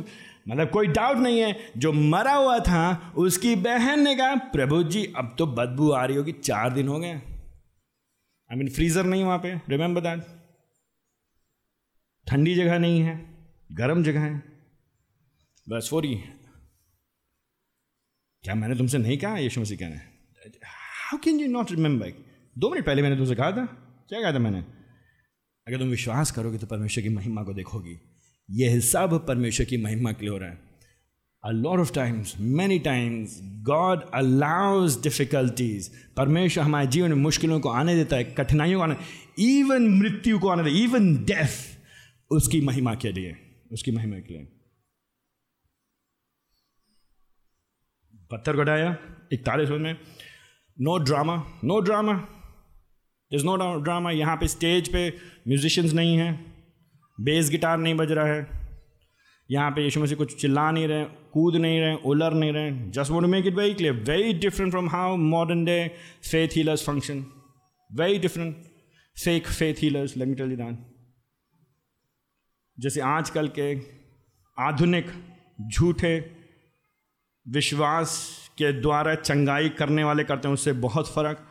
[0.49, 5.05] मतलब कोई डाउट नहीं है, जो मरा हुआ था, उसकी बहन ने कहा, प्रभु जी,
[5.17, 9.37] अब तो बदबू आ रही होगी, चार दिन हो गए आई मीन फ्रीजर नहीं वहाँ
[9.39, 10.23] पे रिमेंबर दैट
[12.27, 13.15] ठंडी जगह नहीं है,
[13.71, 14.41] गर्म जगह है।
[15.67, 16.15] बस फोरी
[18.43, 19.95] क्या मैंने तुमसे नहीं कहा, यीशु मसीह कहने?
[20.65, 22.13] How can you not remember
[22.55, 23.65] दो मिनट पहले मैंने तुमसे कहा था।
[24.09, 24.63] क्या कहा था मैंने?
[25.67, 27.97] अगर तुम विश्वास करोगे तो परमेश्वर की महिमा को देखोगी।
[28.49, 30.73] यह सब परमेश्वर की महिमा के लिए हो रहा है।
[31.43, 33.31] A lot of times, many times,
[33.69, 35.87] God allows difficulties.
[36.17, 38.95] परमेश्वर हमारे जीवन में मुश्किलों को आने देता है कठिनाइयों को आने
[39.59, 41.79] इवन मृत्यु को आने देता है इवन डेथ
[42.31, 43.35] उसकी महिमा के लिए
[43.71, 44.47] उसकी महिमा के लिए।
[48.31, 48.97] पत्थर घटाया
[49.31, 49.97] इकतालीस में।
[50.81, 52.27] No drama no drama
[53.31, 55.07] is no drama यहाँ पे स्टेज पे
[55.47, 56.33] म्यूजिशियंस नहीं हैं.
[57.17, 58.47] बेस गिटार नहीं बज रहा है.
[59.49, 61.03] यहाँ पे यीशु मसीह कुछ चिल्ला नहीं रहे,
[61.33, 62.71] कूद नहीं रहे, उलर नहीं रहे.
[62.91, 65.75] Just want make it very clear very different from how modern day
[66.31, 67.25] faith healers function
[67.89, 68.55] very different
[69.17, 70.75] fake faith healers let me
[72.77, 73.73] जैसे आजकल के
[74.57, 75.11] आधुनिक
[75.67, 76.17] झूठे
[77.45, 78.15] विश्वास
[78.57, 81.45] के द्वारा चंगाई करने वाले करते हैं, उससे बहुत फ़र्क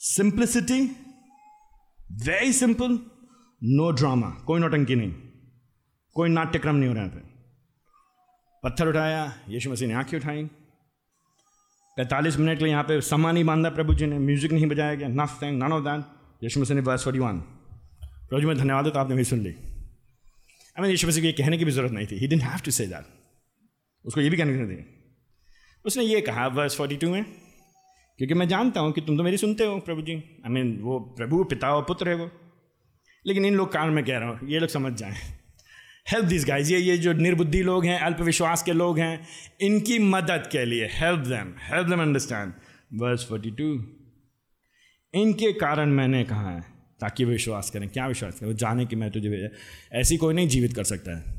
[0.00, 0.80] simplicity
[2.24, 2.92] very simple
[3.62, 5.12] no drama कोई नौटंकी नहीं,
[6.16, 7.22] कोई नाट्यक्रम नहीं हो रहा था
[8.62, 10.44] पत्थर उठाया, यीशु मसीह ने आँखें उठाई।
[11.96, 14.94] पैंतालीस मिनट के लिए यहाँ पे समा नहीं बांधा प्रभु जी ने, म्यूज़िक नहीं बजाया
[14.94, 17.38] गया नथिंग नन ऑफ़ दैट यीशु मसीह ने बस फोर्टी वन
[18.00, 21.32] प्रभु जी मैं धन्यवाद तो आपने भी सुन ली। आई मीन यीशु मसीह को ये
[21.34, 23.04] कहने की भी ज़रूरत नहीं थी। He didn't have to say that
[24.04, 24.84] उसको ये भी कहने की नहीं थी
[25.84, 27.24] उसने ये कहा वर्स फोर्टी टू में
[28.18, 30.98] क्योंकि मैं जानता हूँ कि तुम तो मेरी सुनते हो, प्रभु जी। आई मीन वो
[31.16, 32.30] प्रभु, पिता और पुत्र है वो।
[33.26, 35.14] लेकिन इन लोग कारण मैं कह रहा हूँ, ये लोग समझ जाएँ।
[36.10, 39.26] हेल्प दिस गाइज़ ये ये जो निर्बुद्धि लोग हैं, अल्पविश्वास के लोग हैं,
[39.60, 42.52] इनकी मदद के लिए help them help them understand
[42.94, 43.64] verse forty two
[45.14, 46.60] इनके कारण मैंने कहा है,
[47.00, 48.48] ताकि वो विश्वास करें। क्या विश्वास करें?
[48.48, 49.50] वो जाने कि मैं तुझे,
[49.92, 51.38] ऐसी कोई नहीं जीवित कर सकता है।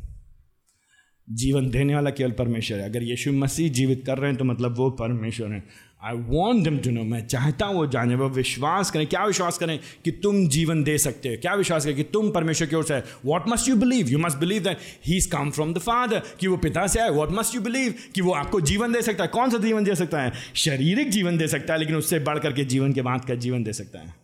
[1.29, 4.77] जीवन देने वाला केवल परमेश्वर है। अगर यीशु मसीह जीवित कर रहे हैं तो मतलब
[4.77, 5.67] वो परमेश्वर हैं।
[6.01, 9.57] I want them to know मैं चाहता हूँ वो जाने, वो विश्वास करें। क्या विश्वास
[9.57, 11.37] करें कि तुम जीवन दे सकते हो?
[11.41, 14.37] क्या विश्वास करें कि तुम परमेश्वर की ओर से what must you believe you must
[14.37, 17.55] believe that he is come from the father कि वो पिता से आए। वॉट मस्ट
[17.55, 20.31] यू बिलीव कि वो आपको जीवन दे सकता है। कौन सा जीवन दे सकता है?
[20.55, 23.73] शारीरिक जीवन दे सकता है, लेकिन उससे बढ़ करके जीवन के बाद का जीवन दे
[23.73, 24.15] सकता है।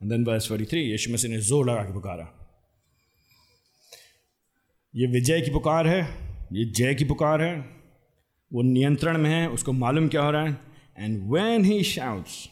[0.00, 2.32] देन वर्स 43 यीशु मसीह ने ज़ोर लगा के पुकारा।
[4.96, 6.00] ये विजय की पुकार है,
[6.52, 7.73] ये जय की पुकार है
[8.54, 10.56] वो नियंत्रण में है, उसको मालूम क्या हो रहा है?
[10.98, 12.48] And when he shouts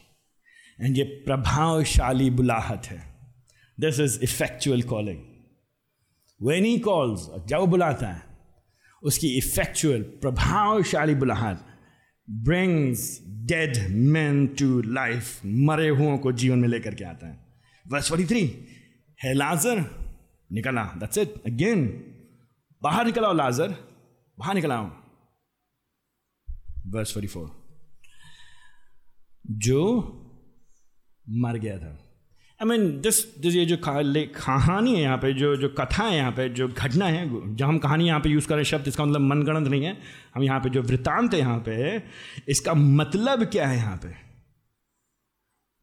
[0.80, 3.00] and ये प्रभावशाली बुलाहट है।
[3.78, 5.18] This is effectual calling
[6.40, 8.22] when he calls जब बुलाता है,
[9.02, 11.58] उसकी इफेक्चुअल प्रभावशाली बुलाहट
[12.28, 17.38] brings dead man to life मरे हुओं को जीवन में लेकर के आता है।
[17.86, 18.42] वर्स फोर्टी थ्री
[19.20, 19.84] है लाजर
[20.50, 21.86] निकला दैट्स इट अगेन
[22.82, 23.74] बाहर निकला हो लाजर
[24.38, 25.01] बाहर निकला हूँ।
[26.92, 27.50] वर्स फोर्टी फोर
[29.64, 29.82] जो
[31.26, 31.98] मर गया था।
[32.60, 36.32] आई मीन दिस दिस ये जो कहानी है यहाँ पे, जो जो कथा है यहाँ
[36.32, 39.20] पे, जो घटना है जो हम कहानी यहाँ पे यूज़ कर करें शब्द, इसका मतलब
[39.20, 39.96] मनगणत नहीं है।
[40.34, 42.02] हम यहाँ पे जो वृत्तांत है यहाँ पे,
[42.48, 44.14] इसका मतलब क्या है यहाँ पे?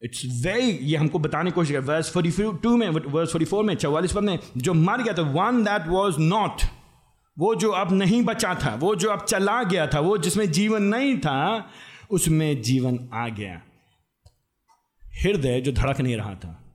[0.02, 2.32] इट्स वेरी ये हमको बताने की कोशिश कर वर्स फोर्टी
[2.64, 5.88] टू में वर्स फोर्टी फोर में, चौवालीस पद में, जो मर गया था वन दैट
[5.88, 6.62] वॉज़ नॉट
[7.40, 10.84] वो जो अब नहीं बचा था, वो जो अब चला गया था, वो जिसमें जीवन
[10.84, 11.70] नहीं था,
[12.12, 13.62] उसमें जीवन आ गया।
[15.24, 16.74] हृदय जो धड़क नहीं रहा था,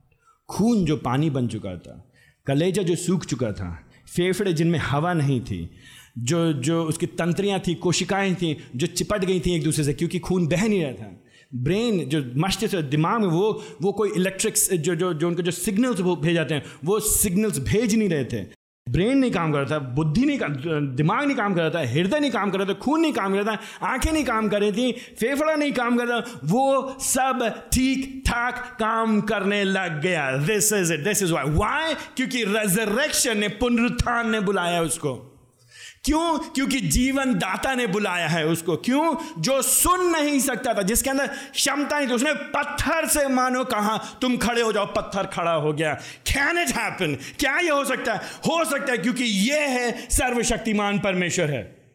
[0.49, 2.11] खून जो पानी बन चुका था,
[2.47, 5.69] कलेजा जो सूख चुका था, फेफड़े जिनमें हवा नहीं थी,
[6.17, 10.19] जो जो उसकी तंत्रियाँ थी, कोशिकाएँ थी, जो चिपट गई थी एक दूसरे से, क्योंकि
[10.19, 11.21] खून बह नहीं रहा था।
[11.55, 15.99] ब्रेन जो मस्तिष्क दिमाग में, वो वो कोई इलेक्ट्रिक जो जो जो उनके जो सिग्नल्स
[15.99, 18.54] वो भेज जाते हैं, वो सिग्नल्स भेज नहीं रहे थे।
[18.89, 20.53] ब्रेन नहीं काम करता, बुद्धि नहीं काम,
[20.95, 24.11] दिमाग नहीं काम करता, हृदय नहीं काम कर रहा था खून नहीं काम करता, आँखें
[24.11, 29.21] नहीं काम कर रही थी, फेफड़ा नहीं काम कर रहा वो सब ठीक ठाक काम
[29.21, 34.39] करने लग गया। This is it this is why why क्योंकि रेजरेक्शन ने, पुनरुत्थान ने
[34.39, 35.34] बुलाया उसको।
[36.05, 36.39] क्यों?
[36.39, 39.41] क्योंकि जीवन दाता ने बुलाया है उसको। क्यों?
[39.41, 43.97] जो सुन नहीं सकता था, जिसके अंदर क्षमता नहीं थी, उसने पत्थर से मानो कहा,
[43.97, 48.13] तुम खड़े हो जाओ, पत्थर खड़ा हो गया। कैन इट हैपन क्या ये हो सकता
[48.13, 48.19] है?
[48.19, 51.85] हो सकता है, क्योंकि ये है, सर्वशक्तिमान परमेश्वर है।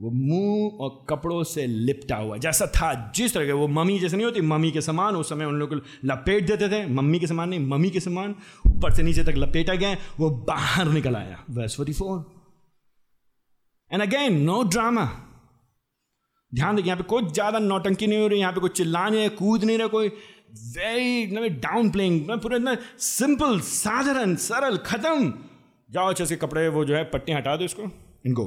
[0.00, 4.16] वो मुँह और कपड़ों से लिपटा हुआ, जैसा था जिस तरह के, वो मम्मी जैसे
[4.16, 7.26] नहीं होती, मम्मी के समान, उस समय उन लोग को लपेट देते थे, मम्मी के
[7.26, 8.34] समान नहीं, मम्मी के समान,
[8.66, 12.24] ऊपर से नीचे तक लपेटा गया, वो बाहर निकल आया verse forty four
[13.90, 15.04] and again no drama
[16.52, 19.28] ध्यान देखिए यहाँ पे कोई ज़्यादा नौटंकी नहीं हो रही, यहाँ पे कोई चिल्ला नहीं
[19.30, 25.32] कूद नहीं रहा कोई वेरी डाउन प्लेइंग पूरा, इतना सिंपल साधारण, सरल, खत्म।
[25.90, 27.90] जाओ अच्छे से कपड़े, वो जो है पट्टियाँ हटा दो इसको
[28.26, 28.46] इनको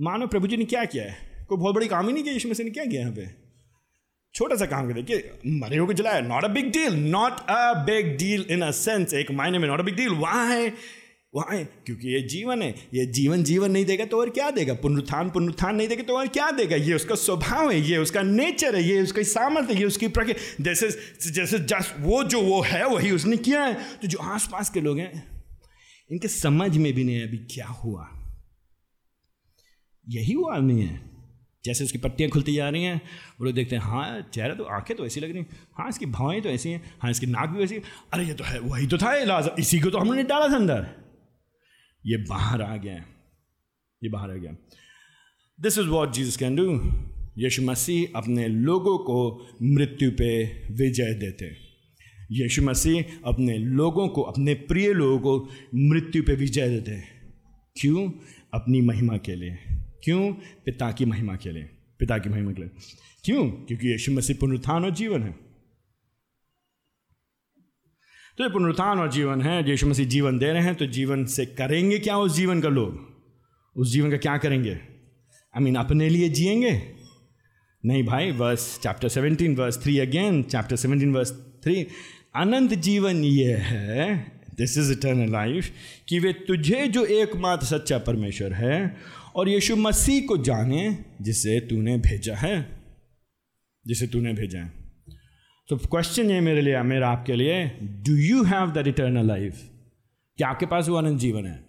[0.00, 1.16] मानो प्रभु जी ने क्या किया है?
[1.48, 3.28] कोई बहुत बड़ी काम ही नहीं किया यीशु मसीह ने क्या किया यहाँ पे?
[4.34, 8.16] छोटा सा काम कर देखिए, मरे को जलाया not a big deal not a big
[8.18, 10.72] deal in a sense एक मायने में नॉट अ बिग डील वहाँ है
[11.34, 14.74] वहाँ है, क्योंकि ये जीवन है, ये जीवन जीवन नहीं देगा तो और क्या देगा?
[14.74, 16.76] पुनरुत्थान पुनरुत्थान नहीं देगा तो और क्या देगा?
[16.76, 20.62] ये उसका स्वभाव है, ये उसका नेचर है, ये उसका सामर्थ्य है ये उसकी प्रकृति
[20.62, 20.88] जैसे
[21.30, 24.98] जैसे जस्ट वो जो वो है, वही उसने किया है। तो जो आसपास के लोग
[24.98, 25.12] हैं,
[26.10, 28.08] इनके समझ में भी नहीं अभी क्या हुआ।
[30.08, 31.10] यही वो आदमी है।
[31.64, 33.00] जैसे उसकी पट्टियाँ खुलती जा रही हैं,
[33.40, 35.46] वो लोग देखते हैं हाँ चेहरा तो आँखें तो ऐसी लग रही हैं।
[35.78, 37.74] हाँ इसकी भावें तो ऐसी हैं। हाँ इसकी नाक भी वैसी
[38.12, 40.86] अरे, ये तो है, वही तो था इलाज। इसी को तो हमने डाला था अंदर।
[42.06, 42.94] ये बाहर आ गया।
[44.04, 44.52] ये बाहर आ गया।
[45.60, 46.90] This is what Jesus can do
[47.38, 51.46] यीशु मसीह अपने लोगों को मृत्यु पे विजय देते।
[52.32, 57.02] यीशु मसीह अपने लोगों को, अपने प्रिय लोगों को मृत्यु पे विजय देते।
[57.80, 58.10] क्यों?
[58.54, 59.58] अपनी महिमा के लिए।
[60.04, 60.32] क्यों?
[60.32, 61.62] पिता की महिमा के लिए।
[61.98, 62.70] पिता की महिमा के लिए।
[63.24, 63.50] क्यों?
[63.50, 65.32] क्योंकि यीशु मसीह पुनरुत्थान और जीवन है।
[68.38, 71.46] तो ये पुनरुत्थान और जीवन है। यीशु मसीह जीवन दे रहे हैं तो जीवन से
[71.46, 73.10] करेंगे क्या उस जीवन का लोग?
[73.76, 74.74] उस जीवन का क्या करेंगे?
[75.56, 76.92] आई मीन अपने लिए जिएँगे?
[77.84, 81.32] नहीं भाई verse chapter seventeen verse three again chapter seventeen verse
[81.64, 81.86] three
[82.36, 85.70] अनंत जीवन ये है दिस इज़ इटर्नल लाइफ
[86.08, 88.96] कि वे तुझे जो एकमात्र सच्चा परमेश्वर है
[89.36, 92.80] और यीशु मसीह को जाने जिसे तूने भेजा है।
[93.86, 94.72] जिसे तूने भेजा है।
[95.68, 99.70] तो क्वेश्चन ये मेरे लिए, मेरा आपके लिए do you have the eternal life
[100.38, 101.64] क्या आपके पास वो अनंत जीवन है?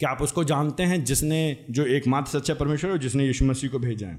[0.00, 3.78] क्या आप उसको जानते हैं जिसने, जो एकमात्र सच्चा परमेश्वर है जिसने यीशु मसीह को
[3.78, 4.16] भेजा है?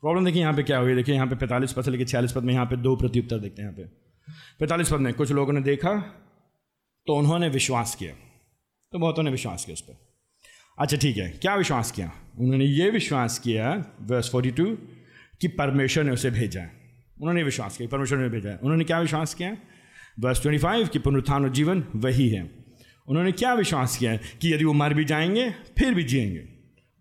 [0.00, 0.94] प्रॉब्लम देखिए यहाँ पे क्या हुई?
[0.94, 3.62] देखिए यहाँ पे पैंतालीस पद से लेकर छियालीस पद में यहाँ पे दो प्रत्युत्तर देखते
[3.62, 3.84] हैं यहाँ पे।
[4.60, 6.00] पैंतालीस पद में कुछ लोगों ने देखा
[7.06, 8.14] तो उन्होंने विश्वास किया।
[8.92, 10.11] तो बहुतों ने विश्वास किया उस पर।
[10.78, 12.12] अच्छा ठीक है। क्या विश्वास किया?
[12.38, 14.78] उन्होंने ये विश्वास किया वर्स फोर्टी टू
[15.40, 16.72] कि परमेश्वर ने उसे भेजा है।
[17.20, 19.56] उन्होंने विश्वास किया परमेश्वर ने भेजा है। उन्होंने क्या विश्वास किया?
[20.20, 22.50] वर्स ट्वेंटी फाइव कि पुनरुत्थान और जीवन वही है।
[23.08, 26.48] उन्होंने क्या विश्वास किया कि यदि वो मर भी जाएँगे, फिर भी जिएँगे?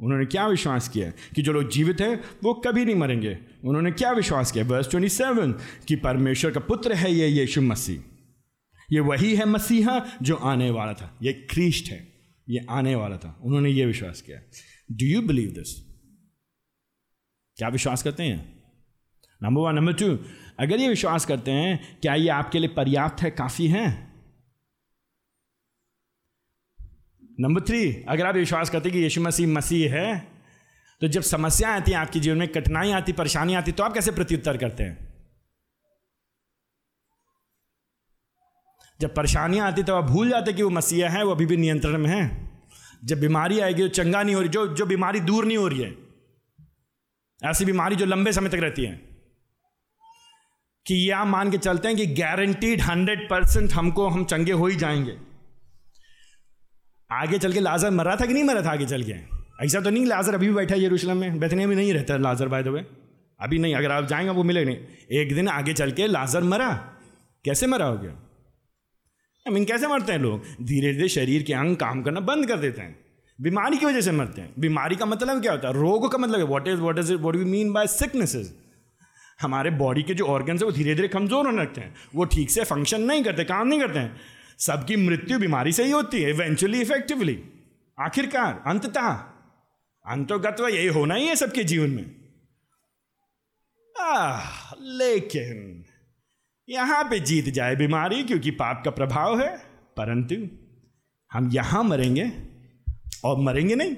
[0.01, 3.37] उन्होंने क्या विश्वास किया कि जो लोग जीवित हैं, वो कभी नहीं मरेंगे?
[3.63, 4.65] उन्होंने क्या विश्वास किया?
[4.65, 5.51] वर्स ट्वेंटी सेवन
[5.87, 7.99] कि परमेश्वर का पुत्र है ये यीशु मसीह।
[8.91, 12.10] ये वही है मसीहा जो आने वाला था। ये ख्रीष्ट है।
[12.51, 14.39] ये आने वाला था। उन्होंने ये विश्वास किया।
[14.91, 15.75] डू यू बिलीव दिस
[17.57, 18.39] क्या विश्वास करते हैं?
[19.41, 20.15] नंबर वन नंबर टू
[20.59, 23.31] अगर ये विश्वास करते हैं, क्या ये आपके लिए पर्याप्त है?
[23.31, 24.11] काफ़ी है।
[27.39, 30.19] नंबर थ्री अगर आप विश्वास करते हैं कि यीशु मसीह मसीह है
[31.01, 34.11] तो जब समस्या आती है आपके जीवन में कठिनाई आती परेशानी आती तो आप कैसे
[34.11, 35.11] प्रत्युत्तर करते हैं?
[38.99, 41.97] जब परेशानियाँ आती तो आप भूल जाते कि वो मसीहा है, वो अभी भी नियंत्रण
[41.97, 42.40] में है।
[43.03, 45.81] जब बीमारी आएगी जो चंगा नहीं हो रही, जो जो बीमारी दूर नहीं हो रही
[45.81, 45.95] है।
[47.43, 49.11] ऐसी बीमारी जो लंबे समय तक रहती है।
[50.87, 54.67] कि ये आप मान के चलते हैं कि गारंटीड हंड्रेड परसेंट हमको, हम चंगे हो
[54.67, 55.17] ही जाएँगे।
[57.11, 59.11] आगे चल के लाजर मरा था कि नहीं मरा था आगे चल के?
[59.65, 62.47] ऐसा तो नहीं लाजर अभी भी बैठा है यरूशलेम में, बैठने में नहीं रहता लाजर
[62.47, 62.87] बाय द वे
[63.39, 64.77] अभी नहीं, अगर आप जाएँगे, वो मिले नहीं
[65.11, 66.73] एक दिन आगे चल के लाजर मरा।
[67.45, 68.30] कैसे मरा हो गया?
[69.47, 70.43] आई मीन कैसे मरते हैं लोग?
[70.61, 72.99] धीरे धीरे शरीर के अंग काम करना बंद कर देते हैं।
[73.39, 75.73] बीमारी की वजह से मरते हैं। बीमारी का मतलब क्या होता है?
[75.73, 78.53] रोग का मतलब what is what is what you mean by sicknesses
[79.41, 82.49] हमारे बॉडी के जो ऑर्गन है वो धीरे धीरे कमज़ोर होने लगते हैं। वो ठीक
[82.49, 84.17] से फ़ंक्शन नहीं करते काम नहीं करते हैं।
[84.59, 87.43] सबकी मृत्यु बीमारी से ही होती है इवेंचुअली इफेक्टिवली
[87.99, 89.09] आखिरकार अंततः।
[90.05, 92.05] अंतोगत्व यही होना ही है सबके जीवन में।
[93.95, 94.39] आ,
[94.81, 95.80] लेकिन
[96.71, 99.57] यहाँ पे जीत जाए बीमारी, क्योंकि पाप का प्रभाव है।
[99.97, 100.35] परंतु
[101.31, 102.31] हम यहाँ मरेंगे
[103.23, 103.95] और मरेंगे नहीं,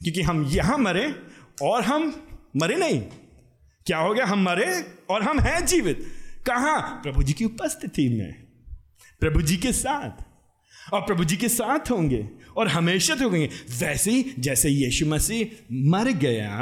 [0.00, 1.06] क्योंकि हम यहाँ मरे
[1.62, 2.12] और हम
[2.56, 3.00] मरे नहीं।
[3.86, 4.26] क्या हो गया?
[4.26, 6.06] हम मरे और हम हैं जीवित।
[6.46, 6.78] कहा?
[6.78, 8.32] प्रभु जी की उपस्थिति में,
[9.20, 10.24] प्रभु जी के साथ।
[10.92, 13.48] और प्रभु जी के साथ होंगे और हमेशा तो होंगे।
[13.80, 15.46] वैसे ही, जैसे यीशु मसीह
[15.90, 16.54] मर गया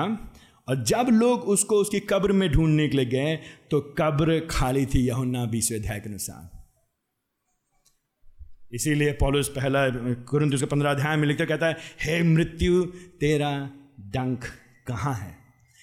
[0.68, 3.36] और जब लोग उसको उसकी कब्र में ढूँढने के लिए गए
[3.70, 6.50] तो कब्र खाली थी यहुन्ना बीसवें अध्याय के अनुसार।
[8.72, 9.88] इसीलिए पॉलिस पहला
[10.24, 12.84] कुरंत उसके पंद्रह अध्याय में लिखकर कहता है, हे मृत्यु,
[13.20, 13.50] तेरा
[14.00, 14.44] डंक
[14.86, 15.36] कहाँ है?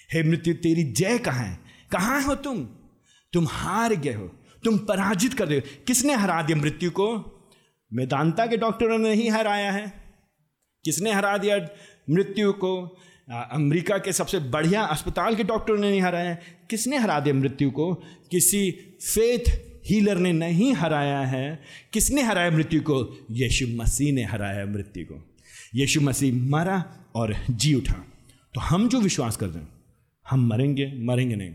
[0.10, 1.60] हे मृत्यु, तेरी जय कहाँ है?
[1.92, 2.64] कहाँ हो तुम?
[3.34, 4.28] तुम हार गए हो,
[4.64, 7.08] तुम पराजित कर दे किसने हरा दिया मृत्यु को?
[7.92, 9.86] वेदांता के डॉक्टरों ने नहीं हराया है।
[10.86, 11.58] किसने हरा दिया
[12.10, 12.74] मृत्यु को?
[13.32, 16.38] अमेरिका के सबसे बढ़िया अस्पताल के डॉक्टर ने नहीं हराया
[16.70, 17.94] किसने हरा दिया मृत्यु को?
[18.32, 18.72] किसी
[19.02, 21.62] फेथ हीलर ने नहीं हराया है।
[21.94, 23.26] किसने हराया मृत्यु को?
[23.32, 25.36] यीशु मसीह ने हराया मृत्यु को।
[25.76, 28.06] यीशु मसीह मरा और जी उठा।
[28.54, 29.70] तो हम जो विश्वास करते हैं,
[30.30, 31.54] हम मरेंगे मरेंगे नहीं।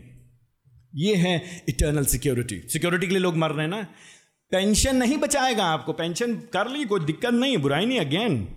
[0.95, 3.87] ये है इटर्नल सिक्योरिटी सिक्योरिटी के लिए लोग मर रहे हैं ना।
[4.51, 8.47] पेंशन नहीं बचाएगा आपको। पेंशन कर ली, कोई दिक्कत नहीं, बुराई नहीं अगेन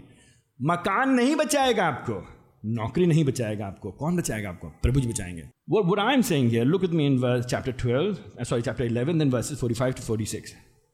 [0.62, 4.68] मकान नहीं बचाएगा आपको। नौकरी नहीं बचाएगा आपको। कौन बचाएगा आपको?
[4.68, 8.44] प्रभु जी बचाएँगे। वो बुरा I am saying here look with me in chapter 12
[8.44, 10.50] sorry chapter 11 then verses 45 to 46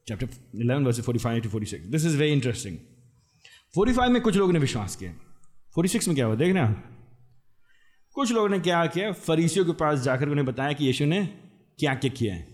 [0.07, 0.27] chapter
[0.63, 2.77] 11 verses 45 to 46 this is very interesting
[3.77, 5.13] 45 में कुछ लोगों ने विश्वास किया।
[5.75, 6.35] 46 में क्या हुआ?
[6.35, 6.83] देख रहे हैं
[8.13, 9.11] कुछ लोगों ने क्या किया?
[9.11, 11.25] फरीसियों के पास जाकर उन्हें बताया कि यीशु ने
[11.79, 12.47] क्या क्या किया है।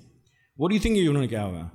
[0.60, 1.72] वो डू थिंक उन्होंने क्या होगा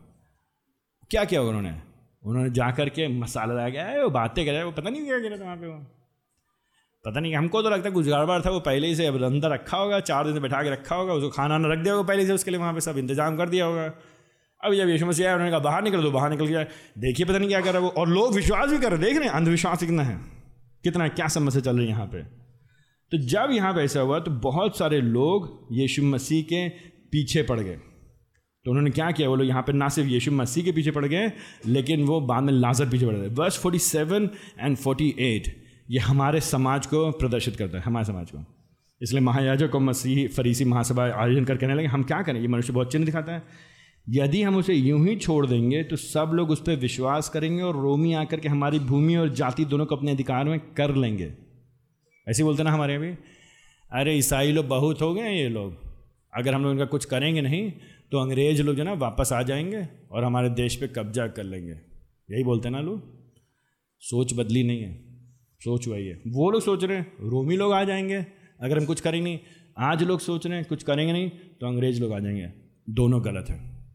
[1.10, 1.74] क्या किया उन्होंने?
[2.22, 5.28] उन्होंने जा करके मसाला लगा गया वो बातें कर रहे वो पता नहीं क्या कह
[5.28, 5.97] रहा था वहाँ पे वो।
[7.08, 9.50] पता नहीं, हमको तो लगता है कुछ गड़बड़ था, वो पहले ही से अब अंदर
[9.50, 12.06] रखा होगा, चार दिन से बैठा के रखा होगा, उसको खाना ना रख दिया होगा
[12.08, 13.84] पहले से, उसके लिए वहाँ पे सब इंतज़ाम कर दिया होगा।
[14.60, 16.62] अब जब यीशु मसीह आया उन्होंने कहा, बाहर निकल दो बाहर निकल गया।
[16.98, 19.16] देखिए पता नहीं क्या कर रहा है वो। और लोग विश्वास भी कर रहे देख
[19.16, 20.18] रहे हैं, अंधविश्वास कितना है,
[20.84, 22.26] कितना क्या समस्या चल रही है यहाँ पर
[23.12, 26.68] तो जब यहाँ पर ऐसा हुआ तो बहुत सारे लोग यीशु मसीह के
[27.12, 30.64] पीछे पड़ गए। तो उन्होंने क्या किया, वो लोग यहाँ पर ना सिर्फ़ यीशु मसीह
[30.64, 31.30] के पीछे पड़ गए,
[31.66, 34.28] लेकिन वो बाद में लाजर पीछे पड़ गए। Verse forty seven
[34.60, 35.48] and forty eight
[35.90, 38.38] ये हमारे समाज को प्रदर्शित करता है, हमारे समाज को।
[39.02, 42.40] इसलिए महायाजक और मसीह, फरीसी महासभा आयोजन कर कहने लगे, हम क्या करें?
[42.40, 43.42] ये मनुष्य बहुत चिन्ह दिखाता है।
[44.08, 47.76] यदि हम उसे यूँ ही छोड़ देंगे तो सब लोग उस पर विश्वास करेंगे और
[47.76, 51.32] रोमी आकर के हमारी भूमि और जाति दोनों को अपने अधिकार में कर लेंगे।
[52.28, 53.08] ऐसे बोलते ना हमारे अभी
[53.92, 55.74] अरे ईसाई लोग बहुत हो गए हैं ये लोग।
[56.34, 57.72] अगर हम लोग इनका कुछ करेंगे नहीं
[58.12, 61.72] तो अंग्रेज़ लोग जो ना, वापस आ जाएँगे और हमारे देश पे कब्जा कर लेंगे।
[62.30, 63.02] यही बोलते ना लोग।
[64.00, 65.07] सोच बदली नहीं है।
[65.60, 68.26] सोच वही है वो लोग सोच रहे हैं, रोमी लोग आ जाएँगे।
[68.60, 69.38] अगर हम कुछ करेंगे नहीं,
[69.78, 72.48] आज लोग सोच रहे हैं, कुछ करेंगे नहीं तो अंग्रेज़ लोग आ जाएँगे।
[72.90, 73.90] दोनों गलत हैं।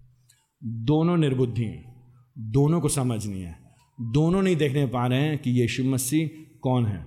[0.63, 1.95] दोनों निर्बुद्धि हैं।
[2.37, 3.59] दोनों को समझ नहीं है।
[4.01, 6.29] दोनों नहीं देखने पा रहे हैं कि यीशु मसीह
[6.61, 7.03] कौन है।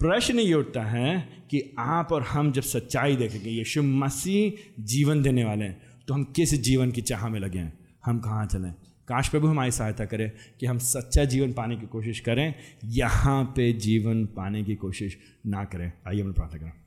[0.00, 4.52] प्रश्न ये उठता है कि आप और हम जब सच्चाई देखेंगे, यीशु मसीह
[4.82, 7.78] जीवन देने वाले हैं तो हम किस जीवन की चाह में लगे हैं?
[8.04, 8.74] हम कहाँ चलें?
[9.08, 10.30] काश प्रभु हमारी सहायता करें
[10.60, 12.54] कि हम सच्चा जीवन पाने की कोशिश करें,
[12.84, 16.85] यहाँ पे जीवन पाने की कोशिश ना करें। आइए हम प्रार्थना करें।